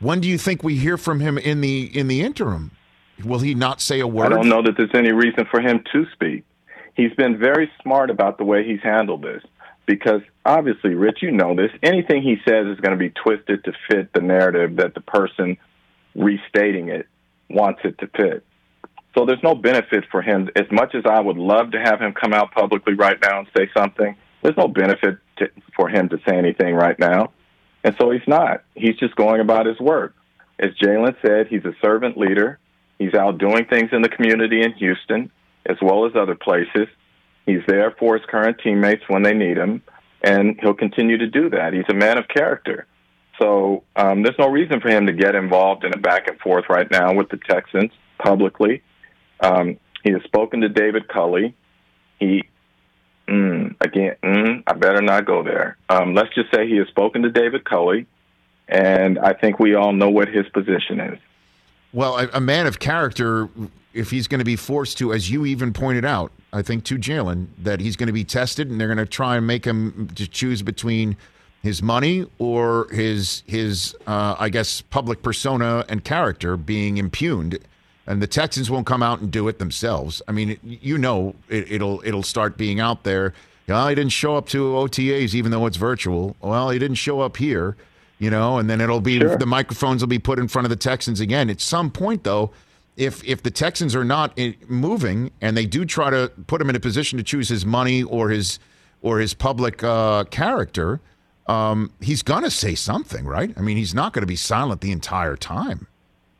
When 0.00 0.20
do 0.20 0.28
you 0.28 0.38
think 0.38 0.62
we 0.62 0.76
hear 0.76 0.96
from 0.96 1.20
him 1.20 1.38
in 1.38 1.60
the 1.60 1.84
in 1.96 2.08
the 2.08 2.22
interim? 2.22 2.72
Will 3.24 3.38
he 3.38 3.54
not 3.54 3.80
say 3.80 4.00
a 4.00 4.06
word? 4.06 4.26
I 4.26 4.36
don't 4.36 4.48
know 4.48 4.62
that 4.62 4.76
there's 4.76 4.94
any 4.94 5.12
reason 5.12 5.46
for 5.50 5.60
him 5.60 5.82
to 5.92 6.04
speak. 6.12 6.44
He's 6.94 7.12
been 7.14 7.38
very 7.38 7.70
smart 7.82 8.10
about 8.10 8.38
the 8.38 8.44
way 8.44 8.66
he's 8.66 8.82
handled 8.82 9.22
this 9.22 9.42
because 9.86 10.20
obviously, 10.44 10.94
Rich, 10.94 11.18
you 11.22 11.30
know 11.30 11.54
this. 11.54 11.70
Anything 11.82 12.22
he 12.22 12.36
says 12.46 12.66
is 12.66 12.80
going 12.80 12.92
to 12.92 12.96
be 12.96 13.10
twisted 13.10 13.64
to 13.64 13.72
fit 13.88 14.12
the 14.12 14.20
narrative 14.20 14.76
that 14.76 14.94
the 14.94 15.00
person 15.00 15.56
restating 16.14 16.88
it 16.88 17.06
wants 17.48 17.80
it 17.84 17.98
to 17.98 18.06
fit. 18.08 18.44
So 19.16 19.24
there's 19.24 19.42
no 19.42 19.54
benefit 19.54 20.04
for 20.10 20.20
him. 20.20 20.50
As 20.56 20.66
much 20.70 20.94
as 20.94 21.04
I 21.06 21.20
would 21.20 21.38
love 21.38 21.70
to 21.70 21.80
have 21.80 22.00
him 22.00 22.12
come 22.12 22.34
out 22.34 22.52
publicly 22.52 22.94
right 22.94 23.16
now 23.22 23.38
and 23.38 23.48
say 23.56 23.70
something, 23.74 24.14
there's 24.42 24.56
no 24.56 24.68
benefit 24.68 25.18
to, 25.38 25.48
for 25.74 25.88
him 25.88 26.08
to 26.10 26.18
say 26.28 26.36
anything 26.36 26.74
right 26.74 26.98
now. 26.98 27.32
And 27.86 27.94
so 28.00 28.10
he's 28.10 28.26
not. 28.26 28.64
He's 28.74 28.96
just 28.96 29.14
going 29.14 29.40
about 29.40 29.66
his 29.66 29.78
work. 29.78 30.12
As 30.58 30.70
Jalen 30.82 31.14
said, 31.24 31.46
he's 31.46 31.64
a 31.64 31.72
servant 31.80 32.18
leader. 32.18 32.58
He's 32.98 33.14
out 33.14 33.38
doing 33.38 33.64
things 33.66 33.90
in 33.92 34.02
the 34.02 34.08
community 34.08 34.60
in 34.60 34.72
Houston 34.72 35.30
as 35.66 35.76
well 35.80 36.04
as 36.04 36.16
other 36.16 36.34
places. 36.34 36.88
He's 37.46 37.60
there 37.68 37.92
for 37.96 38.16
his 38.16 38.26
current 38.26 38.58
teammates 38.60 39.04
when 39.06 39.22
they 39.22 39.34
need 39.34 39.56
him, 39.56 39.82
and 40.20 40.58
he'll 40.60 40.74
continue 40.74 41.16
to 41.18 41.28
do 41.28 41.48
that. 41.50 41.74
He's 41.74 41.84
a 41.88 41.94
man 41.94 42.18
of 42.18 42.26
character. 42.26 42.88
So 43.40 43.84
um, 43.94 44.24
there's 44.24 44.38
no 44.38 44.48
reason 44.50 44.80
for 44.80 44.88
him 44.88 45.06
to 45.06 45.12
get 45.12 45.36
involved 45.36 45.84
in 45.84 45.94
a 45.94 45.98
back 45.98 46.26
and 46.26 46.40
forth 46.40 46.64
right 46.68 46.90
now 46.90 47.14
with 47.14 47.28
the 47.28 47.38
Texans 47.48 47.92
publicly. 48.18 48.82
Um, 49.38 49.78
he 50.02 50.10
has 50.10 50.22
spoken 50.24 50.62
to 50.62 50.68
David 50.68 51.06
Culley. 51.06 51.54
He 52.18 52.48
Mm, 53.28 53.74
again, 53.80 54.16
mm, 54.22 54.62
I 54.66 54.72
better 54.74 55.02
not 55.02 55.24
go 55.24 55.42
there. 55.42 55.76
Um, 55.88 56.14
let's 56.14 56.34
just 56.34 56.52
say 56.54 56.68
he 56.68 56.76
has 56.76 56.86
spoken 56.88 57.22
to 57.22 57.30
David 57.30 57.64
Culley, 57.64 58.06
and 58.68 59.18
I 59.18 59.32
think 59.32 59.58
we 59.58 59.74
all 59.74 59.92
know 59.92 60.10
what 60.10 60.28
his 60.28 60.48
position 60.48 61.00
is. 61.00 61.18
Well, 61.92 62.18
a, 62.18 62.28
a 62.34 62.40
man 62.40 62.66
of 62.66 62.78
character, 62.78 63.48
if 63.92 64.10
he's 64.10 64.28
going 64.28 64.38
to 64.38 64.44
be 64.44 64.56
forced 64.56 64.98
to, 64.98 65.12
as 65.12 65.30
you 65.30 65.44
even 65.46 65.72
pointed 65.72 66.04
out, 66.04 66.30
I 66.52 66.62
think 66.62 66.84
to 66.84 66.98
Jalen, 66.98 67.48
that 67.58 67.80
he's 67.80 67.96
going 67.96 68.06
to 68.06 68.12
be 68.12 68.24
tested, 68.24 68.70
and 68.70 68.80
they're 68.80 68.88
going 68.88 68.98
to 68.98 69.06
try 69.06 69.36
and 69.36 69.46
make 69.46 69.64
him 69.64 70.08
to 70.14 70.28
choose 70.28 70.62
between 70.62 71.16
his 71.62 71.82
money 71.82 72.24
or 72.38 72.86
his 72.92 73.42
his 73.46 73.96
uh, 74.06 74.36
I 74.38 74.50
guess 74.50 74.82
public 74.82 75.22
persona 75.22 75.84
and 75.88 76.04
character 76.04 76.56
being 76.56 76.98
impugned 76.98 77.58
and 78.06 78.22
the 78.22 78.26
Texans 78.26 78.70
won't 78.70 78.86
come 78.86 79.02
out 79.02 79.20
and 79.20 79.30
do 79.30 79.48
it 79.48 79.58
themselves. 79.58 80.22
I 80.28 80.32
mean, 80.32 80.58
you 80.62 80.96
know, 80.96 81.34
it, 81.48 81.82
will 81.82 82.02
it'll 82.04 82.22
start 82.22 82.56
being 82.56 82.80
out 82.80 83.04
there. 83.04 83.34
Well, 83.68 83.88
he 83.88 83.94
didn't 83.96 84.12
show 84.12 84.36
up 84.36 84.48
to 84.50 84.74
OTAs, 84.74 85.34
even 85.34 85.50
though 85.50 85.66
it's 85.66 85.76
virtual. 85.76 86.36
Well, 86.40 86.70
he 86.70 86.78
didn't 86.78 86.96
show 86.96 87.20
up 87.20 87.36
here, 87.36 87.76
you 88.20 88.30
know, 88.30 88.58
and 88.58 88.70
then 88.70 88.80
it'll 88.80 89.00
be 89.00 89.18
sure. 89.18 89.36
the 89.36 89.46
microphones 89.46 90.02
will 90.02 90.08
be 90.08 90.20
put 90.20 90.38
in 90.38 90.46
front 90.46 90.66
of 90.66 90.70
the 90.70 90.76
Texans 90.76 91.18
again. 91.18 91.50
At 91.50 91.60
some 91.60 91.90
point, 91.90 92.22
though, 92.22 92.52
if 92.96 93.24
if 93.24 93.42
the 93.42 93.50
Texans 93.50 93.96
are 93.96 94.04
not 94.04 94.38
moving 94.68 95.32
and 95.40 95.56
they 95.56 95.66
do 95.66 95.84
try 95.84 96.10
to 96.10 96.30
put 96.46 96.60
him 96.60 96.70
in 96.70 96.76
a 96.76 96.80
position 96.80 97.18
to 97.18 97.24
choose 97.24 97.48
his 97.48 97.66
money 97.66 98.04
or 98.04 98.30
his 98.30 98.60
or 99.02 99.18
his 99.18 99.34
public 99.34 99.82
uh, 99.82 100.24
character, 100.24 101.00
um, 101.48 101.90
he's 102.00 102.22
gonna 102.22 102.50
say 102.50 102.76
something, 102.76 103.26
right? 103.26 103.52
I 103.56 103.62
mean, 103.62 103.76
he's 103.76 103.94
not 103.94 104.12
going 104.12 104.22
to 104.22 104.26
be 104.26 104.36
silent 104.36 104.80
the 104.80 104.92
entire 104.92 105.36
time 105.36 105.88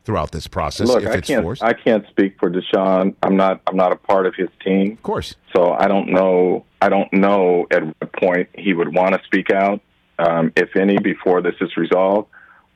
throughout 0.07 0.31
this 0.31 0.47
process 0.47 0.87
Look, 0.87 1.03
if 1.03 1.09
I 1.09 1.15
it's 1.15 1.27
can't, 1.27 1.43
forced? 1.43 1.63
I 1.63 1.73
can't 1.75 2.07
speak 2.09 2.39
for 2.39 2.49
Deshaun. 2.49 3.15
I'm 3.23 3.37
not. 3.37 3.61
I'm 3.67 3.77
not 3.77 3.93
a 3.93 3.97
part 3.97 4.25
of 4.25 4.35
his 4.35 4.49
team. 4.65 4.93
Of 4.93 5.03
course. 5.03 5.35
So 5.55 5.73
I 5.73 5.89
don't 5.89 6.09
know. 6.09 6.65
I 6.81 6.89
don't 6.89 7.13
know 7.13 7.67
at 7.71 7.83
what 7.83 8.13
point 8.13 8.49
he 8.55 8.73
would 8.73 8.95
want 8.95 9.15
to 9.15 9.21
speak 9.27 9.51
out, 9.51 9.81
um, 10.19 10.53
if 10.57 10.77
any, 10.77 10.99
before 10.99 11.43
this 11.43 11.57
is 11.61 11.77
resolved. 11.77 12.29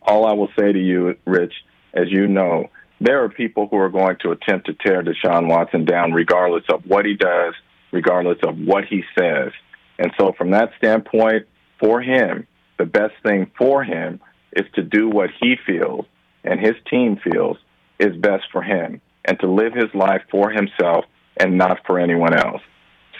All 0.02 0.26
I 0.26 0.32
will 0.32 0.50
say 0.58 0.72
to 0.72 0.78
you, 0.78 1.16
Rich, 1.24 1.54
as 1.94 2.10
you 2.10 2.26
know, 2.26 2.70
there 3.00 3.22
are 3.22 3.28
people 3.28 3.68
who 3.70 3.76
are 3.76 3.90
going 3.90 4.16
to 4.22 4.32
attempt 4.32 4.66
to 4.66 4.74
tear 4.74 5.02
Deshaun 5.02 5.48
Watson 5.48 5.84
down, 5.84 6.12
regardless 6.12 6.64
of 6.68 6.84
what 6.84 7.04
he 7.04 7.14
does, 7.14 7.54
regardless 7.92 8.38
of 8.42 8.58
what 8.58 8.84
he 8.84 9.04
says. 9.16 9.52
And 9.98 10.10
so, 10.18 10.32
from 10.36 10.50
that 10.50 10.72
standpoint, 10.78 11.46
for 11.78 12.02
him, 12.02 12.46
the 12.78 12.86
best 12.86 13.14
thing 13.22 13.50
for 13.56 13.84
him 13.84 14.20
is 14.52 14.66
to 14.74 14.82
do 14.82 15.08
what 15.08 15.30
he 15.40 15.56
feels 15.64 16.06
and 16.44 16.60
his 16.60 16.74
team 16.88 17.18
feels 17.22 17.56
is 17.98 18.16
best 18.16 18.44
for 18.50 18.62
him 18.62 19.00
and 19.24 19.38
to 19.40 19.50
live 19.50 19.74
his 19.74 19.94
life 19.94 20.22
for 20.30 20.50
himself 20.50 21.04
and 21.36 21.56
not 21.56 21.78
for 21.86 21.98
anyone 21.98 22.34
else. 22.34 22.62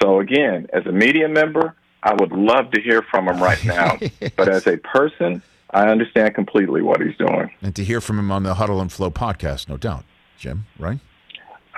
So, 0.02 0.20
again, 0.20 0.66
as 0.72 0.86
a 0.86 0.92
media 0.92 1.28
member, 1.28 1.74
I 2.02 2.14
would 2.14 2.32
love 2.32 2.70
to 2.72 2.80
hear 2.80 3.02
from 3.02 3.28
him 3.28 3.42
right 3.42 3.62
now. 3.64 3.98
But 4.36 4.48
as 4.48 4.66
a 4.66 4.78
person, 4.78 5.42
I 5.70 5.88
understand 5.88 6.34
completely 6.34 6.82
what 6.82 7.00
he's 7.00 7.16
doing. 7.16 7.50
And 7.62 7.76
to 7.76 7.84
hear 7.84 8.00
from 8.00 8.18
him 8.18 8.32
on 8.32 8.42
the 8.42 8.54
Huddle 8.54 8.80
and 8.80 8.90
Flow 8.90 9.10
podcast, 9.10 9.68
no 9.68 9.76
doubt, 9.76 10.04
Jim, 10.38 10.66
right? 10.78 10.98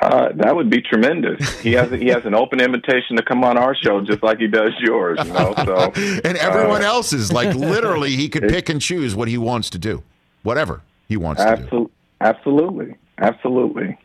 Uh, 0.00 0.31
that 0.35 0.57
would 0.57 0.68
be 0.68 0.81
tremendous. 0.83 1.61
He 1.61 1.72
has 1.74 1.88
he 1.92 2.09
has 2.09 2.24
an 2.24 2.35
open 2.35 2.61
invitation 2.61 3.16
to 3.16 3.22
come 3.22 3.44
on 3.44 3.57
our 3.57 3.76
show, 3.76 4.00
just 4.00 4.20
like 4.20 4.38
he 4.38 4.48
does 4.48 4.72
yours. 4.81 5.16
You 5.24 5.33
know, 5.33 5.55
so 5.64 5.92
and 6.24 6.37
everyone 6.38 6.83
uh, 6.83 6.87
else's. 6.87 7.33
Like 7.33 7.55
literally, 7.55 8.16
he 8.16 8.28
could 8.28 8.42
pick 8.48 8.68
and 8.68 8.81
choose 8.81 9.14
what 9.14 9.28
he 9.28 9.38
wants 9.38 9.70
to 9.70 9.78
do, 9.78 10.02
whatever 10.42 10.83
he 11.12 11.16
wants 11.18 11.42
Absol- 11.42 11.64
to 11.64 11.70
do. 11.70 11.90
Absolutely, 12.20 12.96
absolutely. 13.18 13.98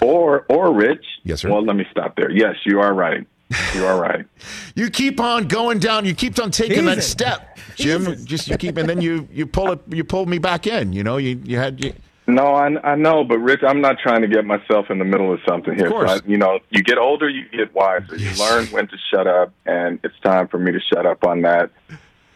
Or 0.00 0.46
or 0.48 0.72
Rich. 0.72 1.04
Yes, 1.24 1.40
sir. 1.40 1.50
Well, 1.50 1.64
let 1.64 1.76
me 1.76 1.84
stop 1.90 2.16
there. 2.16 2.30
Yes, 2.30 2.54
you 2.64 2.80
are 2.80 2.94
right. 2.94 3.26
You 3.74 3.84
are 3.84 4.00
right. 4.00 4.24
you 4.74 4.88
keep 4.90 5.20
on 5.20 5.48
going 5.48 5.78
down. 5.78 6.04
You 6.04 6.14
keep 6.14 6.38
on 6.38 6.50
taking 6.50 6.84
that 6.86 7.02
step, 7.02 7.58
Jim. 7.74 8.04
Jesus. 8.04 8.24
Just 8.24 8.48
you 8.48 8.56
keep, 8.56 8.76
and 8.76 8.88
then 8.88 9.00
you 9.00 9.28
you 9.32 9.46
pull 9.46 9.72
it. 9.72 9.80
You 9.88 10.04
pulled 10.04 10.28
me 10.28 10.38
back 10.38 10.66
in. 10.66 10.92
You 10.92 11.04
know, 11.04 11.16
you 11.16 11.40
you 11.44 11.58
had 11.58 11.84
you. 11.84 11.92
No, 12.26 12.54
I, 12.54 12.68
I 12.92 12.94
know, 12.94 13.24
but 13.24 13.38
Rich, 13.38 13.60
I'm 13.66 13.80
not 13.80 13.98
trying 13.98 14.20
to 14.20 14.28
get 14.28 14.44
myself 14.44 14.90
in 14.90 14.98
the 14.98 15.04
middle 15.04 15.32
of 15.32 15.40
something 15.48 15.74
here. 15.74 15.86
Of 15.86 15.92
course. 15.92 16.10
So 16.10 16.16
I, 16.16 16.28
you 16.28 16.36
know, 16.36 16.58
you 16.68 16.82
get 16.82 16.98
older, 16.98 17.26
you 17.26 17.48
get 17.48 17.74
wiser. 17.74 18.16
Yes. 18.16 18.38
You 18.38 18.44
learn 18.44 18.66
when 18.66 18.86
to 18.86 18.96
shut 19.10 19.26
up, 19.26 19.52
and 19.64 19.98
it's 20.04 20.18
time 20.22 20.46
for 20.46 20.58
me 20.58 20.72
to 20.72 20.80
shut 20.80 21.06
up 21.06 21.24
on 21.24 21.40
that. 21.42 21.70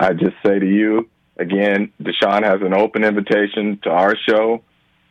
I 0.01 0.15
just 0.15 0.35
say 0.45 0.59
to 0.59 0.67
you, 0.67 1.09
Again, 1.39 1.93
Deshaun 2.01 2.43
has 2.45 2.61
an 2.61 2.75
open 2.75 3.05
invitation 3.05 3.79
to 3.85 3.91
our 3.91 4.17
show, 4.29 4.63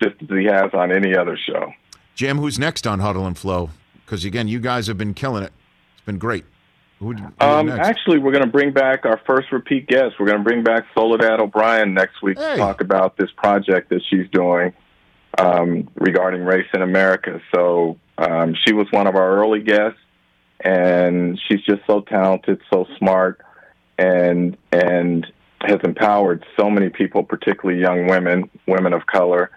just 0.02 0.16
as 0.22 0.30
he 0.30 0.46
has 0.46 0.72
on 0.74 0.92
any 0.92 1.16
other 1.16 1.38
show. 1.38 1.74
Jim, 2.16 2.38
who's 2.38 2.60
next 2.60 2.86
on 2.86 3.00
Huddle 3.00 3.26
and 3.26 3.38
Flow? 3.38 3.72
Because 4.06 4.24
again, 4.26 4.48
you 4.48 4.60
guys 4.60 4.88
have 4.88 4.98
been 4.98 5.14
killing 5.14 5.44
it. 5.44 5.54
It's 5.96 6.06
been 6.06 6.20
great. 6.20 6.46
Who, 7.00 7.16
um, 7.40 7.70
actually, 7.70 8.20
we're 8.20 8.32
going 8.32 8.44
to 8.44 8.50
bring 8.52 8.74
back 8.74 9.06
our 9.06 9.20
first 9.26 9.52
repeat 9.52 9.88
guest. 9.88 10.20
We're 10.20 10.28
going 10.28 10.38
to 10.38 10.44
bring 10.44 10.64
back 10.64 10.86
Soledad 10.94 11.40
O'Brien 11.40 11.96
next 11.96 12.22
week 12.22 12.38
hey. 12.38 12.52
to 12.52 12.58
talk 12.58 12.82
about 12.82 13.18
this 13.18 13.32
project 13.36 13.90
that 13.90 14.04
she's 14.08 14.30
doing 14.30 14.74
um, 15.40 15.90
regarding 15.96 16.44
race 16.44 16.68
in 16.76 16.84
America. 16.84 17.42
So 17.56 17.98
um, 18.20 18.54
she 18.54 18.74
was 18.74 18.86
one 18.92 19.08
of 19.08 19.16
our 19.16 19.38
early 19.38 19.62
guests, 19.64 20.00
and 20.60 21.42
she's 21.48 21.62
just 21.64 21.82
so 21.88 22.02
talented, 22.02 22.62
so 22.72 22.86
smart 23.00 23.42
and 23.98 24.58
and 24.72 25.26
has 25.66 25.80
empowered 25.84 26.46
so 26.60 26.70
many 26.70 26.90
people, 26.90 27.24
particularly 27.24 27.80
young 27.82 28.08
women, 28.08 28.50
women 28.68 28.94
of 28.94 29.06
color, 29.08 29.52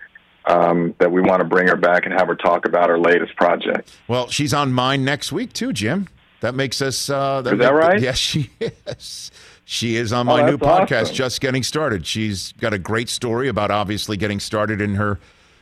um, 0.46 0.94
that 0.98 1.10
we 1.10 1.20
want 1.20 1.40
to 1.40 1.44
bring 1.44 1.68
her 1.68 1.76
back 1.76 2.04
and 2.04 2.12
have 2.12 2.28
her 2.28 2.34
talk 2.34 2.66
about 2.66 2.88
her 2.88 2.98
latest 2.98 3.34
project. 3.36 3.90
Well, 4.08 4.28
she's 4.28 4.52
on 4.52 4.72
mine 4.72 5.04
next 5.04 5.32
week 5.32 5.52
too, 5.52 5.72
Jim. 5.72 6.08
That 6.40 6.54
makes 6.54 6.82
us. 6.82 7.08
Uh, 7.08 7.40
that 7.42 7.54
Is 7.54 7.58
that 7.60 7.72
right? 7.74 8.00
Yes, 8.00 8.18
she 8.30 8.50
is. 8.60 9.30
She 9.64 9.96
is 9.96 10.12
on 10.12 10.28
Oh, 10.28 10.36
my 10.36 10.42
new 10.50 10.58
podcast, 10.58 11.02
awesome. 11.04 11.14
just 11.14 11.40
getting 11.40 11.62
started. 11.62 12.06
She's 12.06 12.52
got 12.52 12.74
a 12.74 12.78
great 12.78 13.08
story 13.08 13.48
about 13.48 13.70
obviously 13.70 14.18
getting 14.18 14.38
started 14.40 14.80
in 14.82 14.96
her 14.96 15.18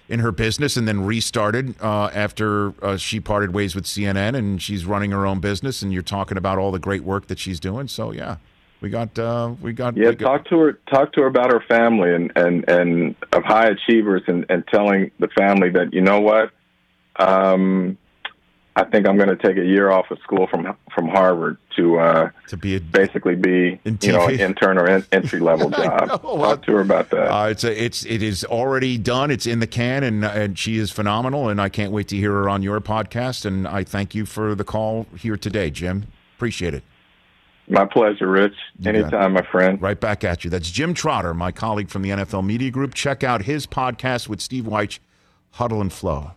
in 0.08 0.18
her 0.18 0.32
business 0.32 0.76
and 0.76 0.88
then 0.88 1.06
restarted 1.06 1.76
uh, 1.80 2.10
after 2.12 2.74
uh, 2.84 2.96
she 2.96 3.20
parted 3.20 3.54
ways 3.54 3.76
with 3.76 3.84
CNN, 3.84 4.34
and 4.36 4.60
she's 4.60 4.84
running 4.84 5.12
her 5.12 5.24
own 5.24 5.38
business. 5.38 5.80
And 5.82 5.92
you're 5.92 6.02
talking 6.02 6.36
about 6.36 6.58
all 6.58 6.72
the 6.72 6.80
great 6.80 7.04
work 7.04 7.28
that 7.28 7.38
she's 7.38 7.60
doing. 7.60 7.86
So 7.86 8.10
yeah, 8.10 8.36
we 8.82 8.90
got 8.90 9.18
uh, 9.18 9.54
we 9.62 9.72
got 9.72 9.96
Yeah, 9.96 10.10
we 10.10 10.14
got- 10.16 10.26
talk 10.38 10.48
to 10.50 10.58
her. 10.58 10.72
Talk 10.90 11.12
to 11.14 11.22
her 11.22 11.26
about 11.28 11.50
her 11.52 11.60
family 11.68 12.14
and 12.14 12.30
and 12.36 12.68
and 12.68 13.14
of 13.32 13.44
high 13.44 13.66
achievers, 13.68 14.22
and 14.26 14.44
and 14.50 14.66
telling 14.66 15.10
the 15.20 15.28
family 15.28 15.70
that 15.70 15.94
you 15.94 16.00
know 16.02 16.20
what, 16.20 16.50
um, 17.16 17.96
I 18.74 18.84
think 18.84 19.06
I'm 19.06 19.16
going 19.16 19.28
to 19.28 19.36
take 19.36 19.58
a 19.58 19.64
year 19.64 19.90
off 19.90 20.10
of 20.10 20.18
school 20.20 20.46
from 20.46 20.76
from 20.94 21.08
Harvard 21.08 21.58
to 21.76 21.98
uh, 21.98 22.30
to 22.48 22.56
be 22.56 22.76
a 22.76 22.80
basically 22.80 23.34
be 23.36 23.78
In 23.84 23.98
you 24.02 24.12
know 24.12 24.26
an 24.26 24.40
intern 24.48 24.78
or 24.78 24.86
en- 24.88 25.06
entry 25.12 25.40
level 25.40 25.70
job. 25.70 26.08
Talk 26.22 26.62
to 26.66 26.72
her 26.72 26.80
about 26.80 27.10
that. 27.10 27.28
Uh, 27.30 27.48
it's 27.50 27.64
a, 27.64 27.84
it's 27.84 28.04
it 28.06 28.22
is 28.22 28.44
already 28.44 28.98
done. 28.98 29.30
It's 29.30 29.46
in 29.46 29.60
the 29.60 29.66
can, 29.66 30.02
and 30.02 30.24
and 30.24 30.58
she 30.58 30.78
is 30.78 30.90
phenomenal. 30.90 31.48
And 31.48 31.60
I 31.60 31.68
can't 31.68 31.92
wait 31.92 32.08
to 32.08 32.16
hear 32.16 32.32
her 32.32 32.48
on 32.48 32.62
your 32.62 32.80
podcast. 32.80 33.44
And 33.44 33.68
I 33.68 33.84
thank 33.84 34.14
you 34.14 34.24
for 34.26 34.54
the 34.54 34.64
call 34.64 35.06
here 35.16 35.36
today, 35.36 35.70
Jim. 35.70 36.06
Appreciate 36.36 36.74
it. 36.74 36.82
My 37.68 37.84
pleasure, 37.86 38.28
Rich. 38.28 38.54
Anytime, 38.84 39.32
my 39.34 39.42
friend. 39.50 39.80
Right 39.80 39.98
back 39.98 40.24
at 40.24 40.44
you. 40.44 40.50
That's 40.50 40.70
Jim 40.70 40.94
Trotter, 40.94 41.32
my 41.32 41.52
colleague 41.52 41.88
from 41.88 42.02
the 42.02 42.10
NFL 42.10 42.44
Media 42.44 42.70
Group. 42.70 42.92
Check 42.94 43.22
out 43.24 43.42
his 43.42 43.66
podcast 43.66 44.28
with 44.28 44.40
Steve 44.40 44.64
Wyche, 44.64 44.98
Huddle 45.52 45.80
and 45.80 45.92
Flow. 45.92 46.32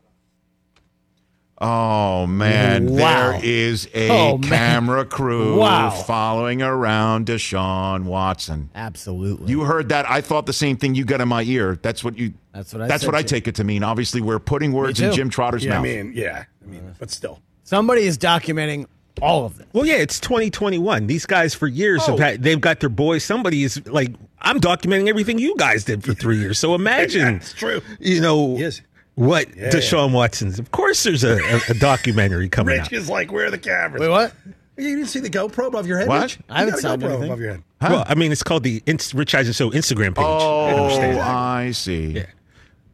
Oh 1.59 2.27
man, 2.27 2.87
Wow. 2.91 3.31
there 3.31 3.39
is 3.41 3.87
a 3.93 4.09
Oh, 4.09 4.37
man. 4.37 4.49
camera 4.49 5.05
crew 5.05 5.57
Wow. 5.57 5.89
following 5.89 6.61
around 6.61 7.27
Deshaun 7.27 8.03
Watson. 8.03 8.69
Absolutely. 8.75 9.49
You 9.49 9.61
heard 9.61 9.87
that? 9.89 10.09
I 10.09 10.19
thought 10.19 10.47
the 10.47 10.53
same 10.53 10.75
thing 10.75 10.95
you 10.95 11.05
got 11.05 11.21
in 11.21 11.29
my 11.29 11.43
ear. 11.43 11.79
That's 11.81 12.03
what 12.03 12.17
you. 12.17 12.33
That's 12.53 12.73
what 12.73 12.81
I 12.83 12.87
That's 12.87 13.05
what 13.05 13.15
I 13.15 13.21
too. 13.21 13.29
take 13.29 13.47
it 13.47 13.55
to 13.55 13.63
mean. 13.63 13.83
Obviously, 13.83 14.19
we're 14.19 14.37
putting 14.39 14.73
words 14.73 14.99
in. 14.99 15.13
Jim 15.13 15.29
Trotter's 15.29 15.63
Yeah, 15.63 15.71
I 15.71 15.75
mouth. 15.75 15.83
mean, 15.83 16.11
yeah, 16.13 16.43
I 16.61 16.69
mean, 16.69 16.93
but 16.99 17.09
still. 17.09 17.39
Somebody 17.63 18.01
is 18.03 18.17
documenting 18.17 18.85
all 19.21 19.45
of 19.45 19.57
this. 19.57 19.67
Well, 19.73 19.85
yeah, 19.85 19.95
it's 19.95 20.19
2021. 20.19 21.07
These 21.07 21.25
guys 21.25 21.53
for 21.53 21.67
years 21.67 22.05
have 22.05 22.15
oh. 22.15 22.17
had, 22.17 22.43
they've 22.43 22.59
got 22.59 22.79
their 22.79 22.89
boys. 22.89 23.23
Somebody 23.23 23.63
is 23.63 23.85
like, 23.87 24.11
I'm 24.41 24.59
documenting 24.59 25.07
everything 25.07 25.37
you 25.39 25.55
guys 25.57 25.83
did 25.83 26.03
for 26.03 26.13
three 26.13 26.37
years. 26.37 26.59
So 26.59 26.75
imagine, 26.75 27.35
It's 27.37 27.53
true. 27.53 27.81
you 27.99 28.21
know, 28.21 28.57
Yes. 28.57 28.81
what 29.15 29.47
Deshaun 29.51 30.11
Watson's. 30.11 30.59
Of 30.59 30.71
course, 30.71 31.03
there's 31.03 31.23
a, 31.23 31.37
a, 31.37 31.61
a 31.69 31.73
documentary 31.75 32.49
coming 32.49 32.77
Rich 32.77 32.87
out. 32.87 32.93
is 32.93 33.09
like, 33.09 33.31
where 33.31 33.45
are 33.47 33.51
the 33.51 33.57
cameras? 33.57 34.01
Wait, 34.01 34.09
what? 34.09 34.33
You 34.77 34.95
didn't 34.97 35.07
see 35.09 35.21
the 35.21 35.29
GoPro 35.29 35.67
above 35.67 35.87
your 35.87 35.99
head, 35.99 36.09
What? 36.09 36.21
Rich? 36.23 36.39
I 36.49 36.59
haven't 36.59 36.75
You 36.75 36.81
got 36.81 36.95
a 36.95 36.97
GoPro 36.97 37.03
anything. 37.09 37.23
above 37.25 37.39
your 37.39 37.51
head. 37.51 37.63
Well, 37.81 38.03
I 38.07 38.15
mean, 38.15 38.31
it's 38.31 38.43
called 38.43 38.63
the 38.63 38.81
Inst- 38.85 39.13
Rich 39.13 39.33
Eisen 39.35 39.53
Show 39.53 39.69
Instagram 39.69 40.15
page. 40.15 40.25
I 40.25 40.27
oh, 40.27 40.83
understand. 40.83 41.19
I 41.19 41.71
see. 41.71 42.07
Yeah. 42.07 42.25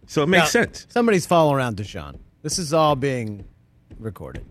So 0.06 0.22
it 0.24 0.28
makes 0.30 0.54
Now, 0.54 0.62
sense. 0.64 0.86
Somebody's 0.90 1.26
following 1.26 1.56
around 1.56 1.78
Deshaun. 1.78 2.20
This 2.44 2.60
is 2.60 2.74
all 2.74 2.96
being 2.96 3.46
recorded. 4.00 4.46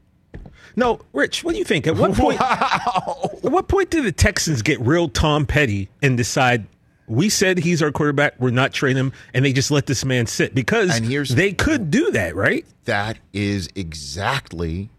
No, 0.77 1.01
Rich, 1.13 1.43
what 1.45 1.53
do 1.53 1.59
you 1.59 1.65
think? 1.65 1.87
At 1.87 1.97
what 1.97 2.15
point? 2.15 2.41
At 2.41 3.43
what 3.43 3.69
point 3.69 3.91
did 3.91 4.05
the 4.05 4.13
Texans 4.13 4.63
get 4.63 4.81
real 4.81 5.09
Tom 5.09 5.47
Petty 5.47 5.89
and 6.03 6.17
decide 6.17 6.67
we 7.07 7.29
said 7.29 7.59
he's 7.59 7.83
our 7.83 7.91
quarterback, 7.91 8.35
we're 8.39 8.51
not 8.51 8.73
trading 8.73 8.97
him, 8.99 9.13
and 9.35 9.45
they 9.45 9.53
just 9.53 9.71
let 9.73 9.87
this 9.87 10.05
man 10.05 10.27
sit 10.27 10.55
because 10.55 10.97
And 10.97 11.05
here's- 11.07 11.29
they 11.31 11.53
could 11.53 11.91
do 11.91 12.11
that, 12.13 12.37
right? 12.37 12.65
That 12.85 13.19
is 13.33 13.69
exactly 13.75 14.91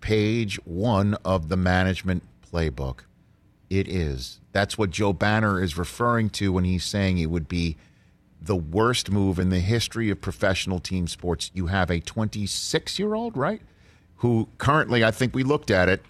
page 0.00 0.56
one 0.64 1.14
of 1.24 1.48
the 1.48 1.56
management 1.56 2.22
playbook. 2.52 3.00
It 3.68 3.88
is. 3.88 4.40
That's 4.52 4.78
what 4.78 4.90
Joe 4.90 5.12
Banner 5.12 5.62
is 5.62 5.76
referring 5.76 6.30
to 6.30 6.52
when 6.52 6.64
he's 6.64 6.84
saying 6.84 7.18
it 7.18 7.30
would 7.30 7.48
be 7.48 7.76
the 8.42 8.56
worst 8.56 9.10
move 9.10 9.38
in 9.38 9.50
the 9.50 9.60
history 9.60 10.08
of 10.10 10.20
professional 10.20 10.78
team 10.80 11.06
sports. 11.06 11.50
You 11.54 11.66
have 11.66 11.90
a 11.90 12.00
26 12.00 12.98
year 12.98 13.14
old, 13.14 13.36
right? 13.36 13.60
Who 14.20 14.48
currently, 14.58 15.04
I 15.04 15.10
think 15.10 15.34
we 15.34 15.42
looked 15.42 15.70
at 15.70 15.88
it, 15.88 16.02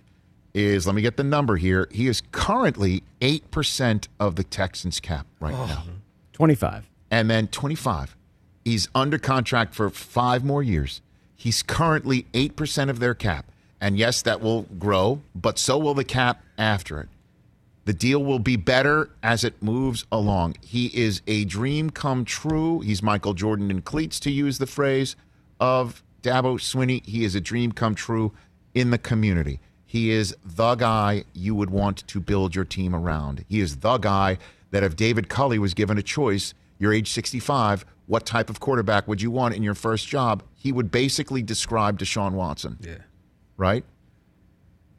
is 0.55 0.87
let 0.87 0.95
me 0.95 1.03
get 1.03 1.17
the 1.17 1.25
number 1.25 1.57
here. 1.57 1.89
He 1.91 2.07
is 2.09 2.23
currently 2.33 3.03
8% 3.21 4.09
of 4.19 4.37
the 4.37 4.45
Texans 4.45 5.01
cap 5.01 5.27
right 5.41 5.55
oh. 5.55 5.67
now. 5.67 5.77
Mm-hmm. 5.77 5.91
25. 6.33 6.89
And 7.11 7.31
then 7.31 7.49
25. 7.49 8.17
He's 8.65 8.89
under 8.95 9.19
contract 9.19 9.75
for 9.75 9.91
five 9.91 10.45
more 10.45 10.63
years. 10.63 11.03
He's 11.37 11.63
currently 11.63 12.27
8% 12.35 12.91
of 12.91 12.99
their 12.99 13.15
cap. 13.15 13.47
And 13.81 13.97
yes, 13.97 14.23
that 14.23 14.41
will 14.41 14.63
grow, 14.79 15.23
but 15.35 15.59
so 15.59 15.79
will 15.79 15.95
the 15.95 16.05
cap 16.05 16.43
after 16.59 17.01
it. 17.01 17.09
The 17.87 17.95
deal 17.95 18.23
will 18.23 18.39
be 18.39 18.57
better 18.57 19.11
as 19.23 19.43
it 19.43 19.63
moves 19.63 20.05
along. 20.13 20.57
He 20.61 20.87
is 20.87 21.23
a 21.27 21.45
dream 21.47 21.91
come 21.91 22.25
true. 22.25 22.81
He's 22.81 23.03
Michael 23.03 23.33
Jordan 23.33 23.71
in 23.71 23.81
cleats, 23.83 24.21
to 24.21 24.31
use 24.31 24.59
the 24.59 24.67
phrase 24.67 25.17
of 25.59 26.03
Dabo 26.23 26.59
Swinney. 26.59 27.05
He 27.07 27.25
is 27.25 27.35
a 27.35 27.41
dream 27.41 27.73
come 27.73 27.95
true 27.95 28.33
in 28.75 28.91
the 28.91 28.99
community. 28.99 29.61
He 29.87 30.11
is 30.11 30.37
the 30.45 30.77
guy 30.77 31.25
you 31.33 31.55
would 31.55 31.71
want 31.71 32.07
to 32.07 32.21
build 32.21 32.55
your 32.55 32.65
team 32.65 32.95
around. 32.95 33.45
He 33.49 33.61
is 33.61 33.79
the 33.79 33.99
guy 33.99 34.39
that 34.71 34.85
if 34.85 34.95
David 34.97 35.29
Culley 35.29 35.59
was 35.59 35.75
given 35.75 35.99
a 35.99 36.03
choice, 36.03 36.55
you're 36.79 36.93
age 36.93 37.11
65, 37.11 37.85
what 38.07 38.25
type 38.25 38.51
of 38.51 38.61
quarterback 38.61 39.09
would 39.09 39.21
you 39.21 39.31
want 39.31 39.55
in 39.55 39.63
your 39.63 39.75
first 39.75 40.07
job? 40.07 40.43
He 40.55 40.73
would 40.73 40.91
basically 40.91 41.43
describe 41.43 41.99
Deshaun 41.99 42.33
Watson. 42.33 42.79
Yeah. 42.81 42.99
Right? 43.57 43.85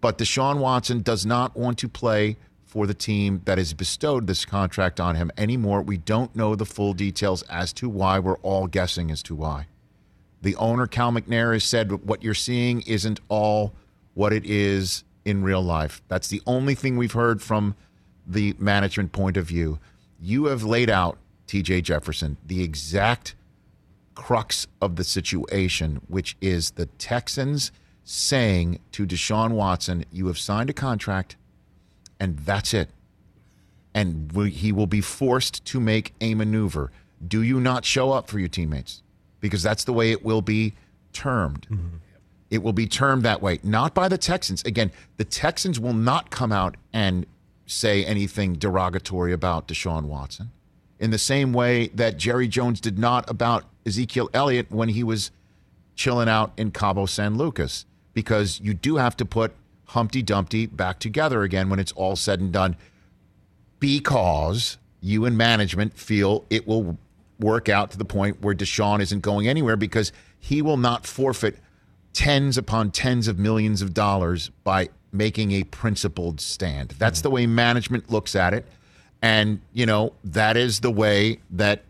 But 0.01 0.17
Deshaun 0.17 0.57
Watson 0.57 1.01
does 1.01 1.25
not 1.25 1.55
want 1.55 1.77
to 1.79 1.87
play 1.87 2.37
for 2.65 2.87
the 2.87 2.93
team 2.93 3.41
that 3.45 3.57
has 3.57 3.73
bestowed 3.73 4.27
this 4.27 4.45
contract 4.45 4.99
on 4.99 5.15
him 5.15 5.31
anymore. 5.37 5.81
We 5.81 5.97
don't 5.97 6.35
know 6.35 6.55
the 6.55 6.65
full 6.65 6.93
details 6.93 7.43
as 7.43 7.73
to 7.73 7.89
why. 7.89 8.19
We're 8.19 8.37
all 8.37 8.67
guessing 8.67 9.11
as 9.11 9.21
to 9.23 9.35
why. 9.35 9.67
The 10.41 10.55
owner, 10.55 10.87
Cal 10.87 11.11
McNair, 11.11 11.53
has 11.53 11.63
said 11.63 11.91
what 12.07 12.23
you're 12.23 12.33
seeing 12.33 12.81
isn't 12.81 13.19
all 13.29 13.73
what 14.13 14.33
it 14.33 14.45
is 14.45 15.03
in 15.23 15.43
real 15.43 15.61
life. 15.61 16.01
That's 16.07 16.27
the 16.27 16.41
only 16.45 16.75
thing 16.75 16.97
we've 16.97 17.11
heard 17.11 17.41
from 17.41 17.75
the 18.25 18.55
management 18.57 19.11
point 19.11 19.37
of 19.37 19.45
view. 19.45 19.79
You 20.19 20.45
have 20.45 20.63
laid 20.63 20.89
out, 20.89 21.17
TJ 21.47 21.83
Jefferson, 21.83 22.37
the 22.45 22.63
exact 22.63 23.35
crux 24.15 24.67
of 24.81 24.95
the 24.95 25.03
situation, 25.03 26.01
which 26.07 26.35
is 26.41 26.71
the 26.71 26.85
Texans 26.85 27.71
saying 28.03 28.79
to 28.91 29.05
Deshaun 29.05 29.51
Watson, 29.51 30.05
You 30.11 30.27
have 30.27 30.37
signed 30.37 30.69
a 30.69 30.73
contract, 30.73 31.35
and 32.19 32.37
that's 32.39 32.73
it. 32.73 32.89
And 33.93 34.31
he 34.47 34.71
will 34.71 34.87
be 34.87 35.01
forced 35.01 35.65
to 35.65 35.79
make 35.79 36.13
a 36.21 36.33
maneuver. 36.33 36.91
Do 37.25 37.41
you 37.41 37.59
not 37.59 37.83
show 37.85 38.11
up 38.11 38.29
for 38.29 38.39
your 38.39 38.47
teammates? 38.47 39.03
Because 39.41 39.61
that's 39.61 39.83
the 39.83 39.93
way 39.93 40.11
it 40.11 40.23
will 40.23 40.41
be 40.41 40.73
termed. 41.11 41.67
Mm-hmm. 41.69 41.97
It 42.49 42.63
will 42.63 42.73
be 42.73 42.87
termed 42.87 43.23
that 43.23 43.41
way, 43.41 43.59
not 43.63 43.93
by 43.93 44.07
the 44.07 44.17
Texans. 44.17 44.63
Again, 44.63 44.91
the 45.17 45.23
Texans 45.25 45.79
will 45.79 45.93
not 45.93 46.29
come 46.29 46.51
out 46.51 46.77
and 46.93 47.25
say 47.65 48.05
anything 48.05 48.53
derogatory 48.53 49.33
about 49.33 49.67
Deshaun 49.67 50.03
Watson 50.03 50.51
in 50.99 51.11
the 51.11 51.17
same 51.17 51.51
way 51.51 51.87
that 51.87 52.17
Jerry 52.17 52.47
Jones 52.47 52.79
did 52.79 52.99
not 52.99 53.27
about 53.29 53.65
Ezekiel 53.85 54.29
Elliott 54.33 54.69
when 54.69 54.89
he 54.89 55.03
was 55.03 55.31
chilling 55.95 56.29
out 56.29 56.51
in 56.57 56.71
Cabo 56.71 57.05
San 57.05 57.37
Lucas, 57.37 57.85
because 58.13 58.59
you 58.61 58.73
do 58.73 58.97
have 58.97 59.17
to 59.17 59.25
put 59.25 59.53
Humpty 59.85 60.21
Dumpty 60.21 60.67
back 60.67 60.99
together 60.99 61.43
again 61.43 61.69
when 61.69 61.79
it's 61.79 61.91
all 61.93 62.15
said 62.15 62.39
and 62.39 62.51
done, 62.51 62.75
because 63.79 64.77
you 65.01 65.25
and 65.25 65.37
management 65.37 65.97
feel 65.97 66.45
it 66.49 66.67
will 66.67 66.97
work 67.41 67.67
out 67.67 67.91
to 67.91 67.97
the 67.97 68.05
point 68.05 68.41
where 68.41 68.55
Deshaun 68.55 69.01
isn't 69.01 69.19
going 69.19 69.47
anywhere 69.47 69.75
because 69.75 70.13
he 70.39 70.61
will 70.61 70.77
not 70.77 71.05
forfeit 71.05 71.57
tens 72.13 72.57
upon 72.57 72.91
tens 72.91 73.27
of 73.27 73.37
millions 73.37 73.81
of 73.81 73.93
dollars 73.93 74.49
by 74.63 74.89
making 75.11 75.51
a 75.51 75.63
principled 75.65 76.39
stand. 76.39 76.95
That's 76.97 77.21
the 77.21 77.29
way 77.29 77.45
management 77.47 78.09
looks 78.09 78.35
at 78.35 78.53
it. 78.53 78.65
And, 79.21 79.61
you 79.73 79.85
know, 79.85 80.13
that 80.23 80.57
is 80.57 80.79
the 80.79 80.91
way 80.91 81.39
that 81.51 81.83